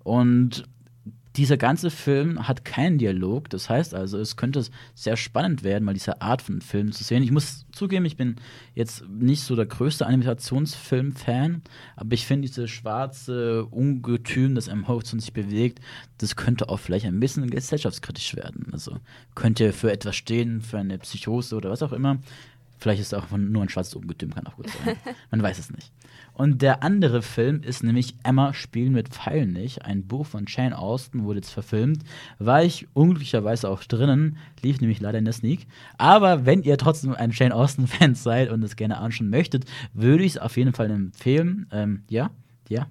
Und 0.03 0.65
dieser 1.37 1.57
ganze 1.57 1.91
Film 1.91 2.47
hat 2.47 2.65
keinen 2.65 2.99
Dialog. 2.99 3.49
Das 3.49 3.71
heißt 3.71 3.95
also, 3.95 4.19
es 4.19 4.37
könnte 4.37 4.65
sehr 4.95 5.17
spannend 5.17 5.63
werden, 5.63 5.85
mal 5.85 5.95
diese 5.95 6.21
Art 6.21 6.43
von 6.43 6.61
Film 6.61 6.93
zu 6.93 7.05
sehen. 7.05 7.23
Ich 7.23 7.31
muss 7.31 7.65
zugeben, 7.73 8.05
ich 8.05 8.17
bin 8.17 8.37
jetzt 8.75 9.09
nicht 9.09 9.43
so 9.43 9.57
der 9.57 9.67
größte 9.67 10.07
Animationsfilm-Fan, 10.07 11.63
aber 11.97 12.13
ich 12.13 12.27
finde 12.27 12.49
diese 12.49 12.69
schwarze 12.69 13.65
Ungetüm, 13.67 14.55
das 14.55 14.69
am 14.69 14.89
Horizont 14.89 15.23
sich 15.23 15.33
bewegt, 15.33 15.81
das 16.19 16.37
könnte 16.37 16.69
auch 16.69 16.79
vielleicht 16.79 17.07
ein 17.07 17.21
bisschen 17.21 17.49
gesellschaftskritisch 17.49 18.37
werden. 18.37 18.67
Also 18.73 18.99
könnte 19.35 19.73
für 19.73 19.91
etwas 19.91 20.17
stehen, 20.17 20.61
für 20.61 20.79
eine 20.79 20.99
Psychose 20.99 21.57
oder 21.57 21.71
was 21.71 21.83
auch 21.83 21.93
immer. 21.93 22.19
Vielleicht 22.83 23.01
ist 23.01 23.15
auch 23.15 23.31
nur 23.31 23.63
ein 23.63 23.69
schwarzes 23.69 23.95
Ungetüm, 23.95 24.35
kann 24.35 24.45
auch 24.49 24.57
gut 24.57 24.69
sein. 24.69 24.97
Man 25.31 25.41
weiß 25.41 25.61
es 25.61 25.71
nicht. 25.71 25.93
Und 26.35 26.63
der 26.63 26.83
andere 26.83 27.23
Film 27.23 27.63
ist 27.63 27.85
nämlich 27.85 28.17
Emma 28.25 28.55
spielen 28.55 28.93
mit 28.93 29.11
Pfeilen 29.11 29.53
nicht. 29.53 29.85
Ein 29.85 30.09
Buch 30.09 30.27
von 30.27 30.49
Shane 30.49 30.73
Austen 30.73 31.23
wurde 31.23 31.39
jetzt 31.39 31.53
verfilmt. 31.53 32.03
War 32.41 32.65
ich 32.65 32.89
unglücklicherweise 32.93 33.69
auch 33.69 33.85
drinnen, 33.85 34.37
lief 34.63 34.81
nämlich 34.81 34.99
leider 34.99 35.19
in 35.19 35.25
der 35.25 35.33
Sneak. 35.33 35.69
Aber 35.97 36.45
wenn 36.45 36.65
ihr 36.65 36.77
trotzdem 36.77 37.15
ein 37.15 37.33
Shane 37.33 37.53
Austen-Fan 37.53 38.17
seid 38.17 38.51
und 38.51 38.65
es 38.65 38.75
gerne 38.75 38.99
anschauen 38.99 39.31
möchtet, 39.31 39.65
würde 39.95 40.25
ich 40.25 40.33
es 40.33 40.39
auf 40.39 40.57
jeden 40.57 40.73
Fall 40.73 40.91
empfehlen. 40.91 41.69
Ähm, 41.71 42.03
ja, 42.09 42.31
ja. 42.69 42.89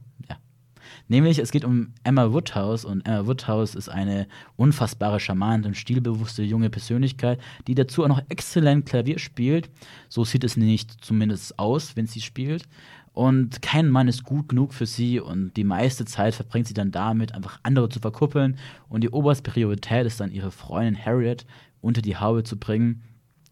Nämlich, 1.11 1.39
es 1.39 1.51
geht 1.51 1.65
um 1.65 1.93
Emma 2.05 2.31
Woodhouse 2.31 2.85
und 2.85 3.05
Emma 3.05 3.27
Woodhouse 3.27 3.75
ist 3.75 3.89
eine 3.89 4.29
unfassbare, 4.55 5.19
charmante 5.19 5.67
und 5.67 5.75
stilbewusste 5.75 6.41
junge 6.41 6.69
Persönlichkeit, 6.69 7.37
die 7.67 7.75
dazu 7.75 8.05
auch 8.05 8.07
noch 8.07 8.21
exzellent 8.29 8.85
Klavier 8.85 9.19
spielt. 9.19 9.69
So 10.07 10.23
sieht 10.23 10.45
es 10.45 10.55
nicht 10.55 11.03
zumindest 11.03 11.59
aus, 11.59 11.97
wenn 11.97 12.07
sie 12.07 12.21
spielt. 12.21 12.63
Und 13.11 13.61
kein 13.61 13.89
Mann 13.89 14.07
ist 14.07 14.23
gut 14.23 14.47
genug 14.47 14.73
für 14.73 14.85
sie 14.85 15.19
und 15.19 15.57
die 15.57 15.65
meiste 15.65 16.05
Zeit 16.05 16.33
verbringt 16.33 16.67
sie 16.67 16.73
dann 16.73 16.91
damit, 16.91 17.33
einfach 17.33 17.59
andere 17.61 17.89
zu 17.89 17.99
verkuppeln. 17.99 18.55
Und 18.87 19.01
die 19.01 19.09
oberste 19.09 19.51
Priorität 19.51 20.05
ist 20.05 20.21
dann, 20.21 20.31
ihre 20.31 20.51
Freundin 20.51 20.97
Harriet 20.97 21.45
unter 21.81 22.01
die 22.01 22.15
Haube 22.15 22.45
zu 22.45 22.57
bringen. 22.57 23.03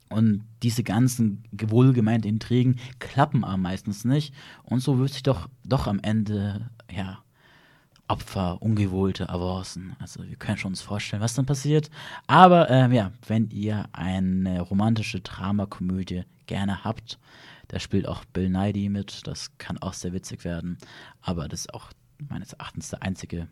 Und 0.08 0.46
diese 0.64 0.84
ganzen 0.84 1.44
wohlgemeinten 1.52 2.30
Intrigen 2.30 2.78
klappen 3.00 3.44
aber 3.44 3.58
meistens 3.58 4.06
nicht. 4.06 4.34
Und 4.64 4.80
so 4.80 4.98
wird 4.98 5.12
sich 5.12 5.24
doch, 5.24 5.50
doch 5.66 5.88
am 5.88 6.00
Ende, 6.00 6.70
ja, 6.90 7.20
Opfer, 8.10 8.62
ungewohlte 8.62 9.30
Avancen. 9.30 9.96
Also 10.00 10.28
wir 10.28 10.36
können 10.36 10.58
schon 10.58 10.72
uns 10.72 10.82
vorstellen, 10.82 11.22
was 11.22 11.36
dann 11.36 11.46
passiert. 11.46 11.90
Aber 12.28 12.70
ähm, 12.70 12.92
ja, 12.92 13.12
wenn 13.28 13.50
ihr 13.52 13.88
eine 13.94 14.62
romantische 14.62 15.22
Dramakomödie 15.22 16.24
gerne 16.48 16.84
habt, 16.84 17.20
da 17.68 17.80
spielt 17.80 18.08
auch 18.08 18.26
Bill 18.26 18.50
Nighy 18.50 18.90
mit. 18.90 19.28
Das 19.28 19.58
kann 19.60 19.78
auch 19.78 19.94
sehr 19.94 20.12
witzig 20.12 20.44
werden. 20.44 20.78
Aber 21.22 21.48
das 21.48 21.62
ist 21.62 21.74
auch 21.74 21.92
meines 22.18 22.54
Erachtens 22.54 22.90
der 22.90 23.04
einzige 23.04 23.48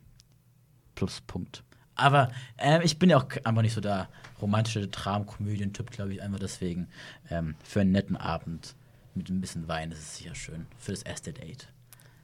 Pluspunkt. 0.95 1.63
Aber 1.93 2.29
äh, 2.57 2.83
ich 2.83 2.97
bin 2.99 3.09
ja 3.09 3.17
auch 3.17 3.27
einfach 3.43 3.61
nicht 3.61 3.73
so 3.73 3.81
der 3.81 4.09
romantische 4.41 4.87
Dramakomödien-Typ, 4.87 5.91
glaube 5.91 6.13
ich, 6.13 6.21
einfach 6.21 6.39
deswegen. 6.39 6.87
Ähm, 7.29 7.55
für 7.63 7.81
einen 7.81 7.91
netten 7.91 8.17
Abend 8.17 8.75
mit 9.13 9.29
ein 9.29 9.41
bisschen 9.41 9.67
Wein 9.67 9.91
ist 9.91 9.99
es 9.99 10.17
sicher 10.17 10.35
schön. 10.35 10.65
Für 10.77 10.91
das 10.91 11.03
erste 11.03 11.33
Date. 11.33 11.67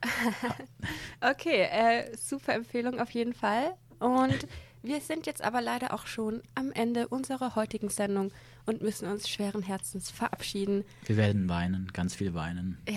okay, 1.22 1.64
äh, 1.64 2.16
super 2.18 2.54
Empfehlung 2.54 3.00
auf 3.00 3.12
jeden 3.12 3.34
Fall. 3.34 3.76
Und 4.00 4.48
wir 4.82 5.00
sind 5.00 5.26
jetzt 5.26 5.42
aber 5.42 5.62
leider 5.62 5.94
auch 5.94 6.08
schon 6.08 6.42
am 6.56 6.72
Ende 6.74 7.08
unserer 7.08 7.56
heutigen 7.56 7.90
Sendung 7.90 8.32
und 8.66 8.82
müssen 8.82 9.08
uns 9.10 9.30
schweren 9.30 9.62
Herzens 9.62 10.12
verabschieden. 10.12 10.84
Wir 11.06 11.18
werden 11.18 11.48
weinen, 11.48 11.90
ganz 11.94 12.16
viel 12.16 12.34
weinen. 12.34 12.78
Ja. 12.88 12.96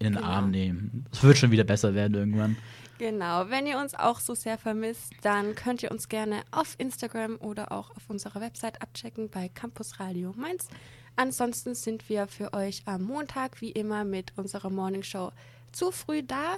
In 0.00 0.06
den 0.06 0.14
genau. 0.14 0.26
Arm 0.26 0.50
nehmen. 0.50 1.06
Es 1.12 1.22
wird 1.22 1.38
schon 1.38 1.50
wieder 1.50 1.64
besser 1.64 1.94
werden 1.94 2.14
irgendwann. 2.14 2.56
Genau, 2.98 3.48
wenn 3.48 3.68
ihr 3.68 3.78
uns 3.78 3.94
auch 3.94 4.18
so 4.18 4.34
sehr 4.34 4.58
vermisst, 4.58 5.12
dann 5.22 5.54
könnt 5.54 5.84
ihr 5.84 5.92
uns 5.92 6.08
gerne 6.08 6.42
auf 6.50 6.74
Instagram 6.78 7.36
oder 7.36 7.70
auch 7.70 7.90
auf 7.96 8.08
unserer 8.08 8.40
Website 8.40 8.82
abchecken 8.82 9.30
bei 9.30 9.48
Campus 9.48 10.00
Radio 10.00 10.34
Mainz. 10.36 10.68
Ansonsten 11.14 11.76
sind 11.76 12.08
wir 12.08 12.26
für 12.26 12.52
euch 12.52 12.82
am 12.86 13.04
Montag 13.04 13.60
wie 13.60 13.70
immer 13.70 14.04
mit 14.04 14.32
unserer 14.36 14.70
Morning 14.70 15.04
Show 15.04 15.30
zu 15.72 15.90
früh 15.90 16.22
da. 16.22 16.56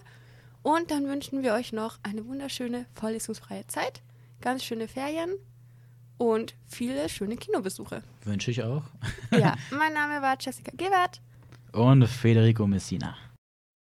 Und 0.63 0.91
dann 0.91 1.07
wünschen 1.07 1.43
wir 1.43 1.55
euch 1.55 1.73
noch 1.73 1.99
eine 2.03 2.27
wunderschöne, 2.27 2.87
vorlesungsfreie 2.95 3.67
Zeit, 3.67 4.03
ganz 4.41 4.63
schöne 4.63 4.89
Ferien 4.89 5.31
und 6.19 6.55
viele 6.67 7.09
schöne 7.09 7.37
Kinobesuche. 7.37 8.03
Wünsche 8.25 8.51
ich 8.51 8.63
auch. 8.63 8.83
ja, 9.33 9.57
mein 9.71 9.95
Name 9.95 10.21
war 10.21 10.37
Jessica 10.39 10.73
Gewert. 10.77 11.21
Und 11.73 12.07
Federico 12.07 12.67
Messina. 12.67 13.17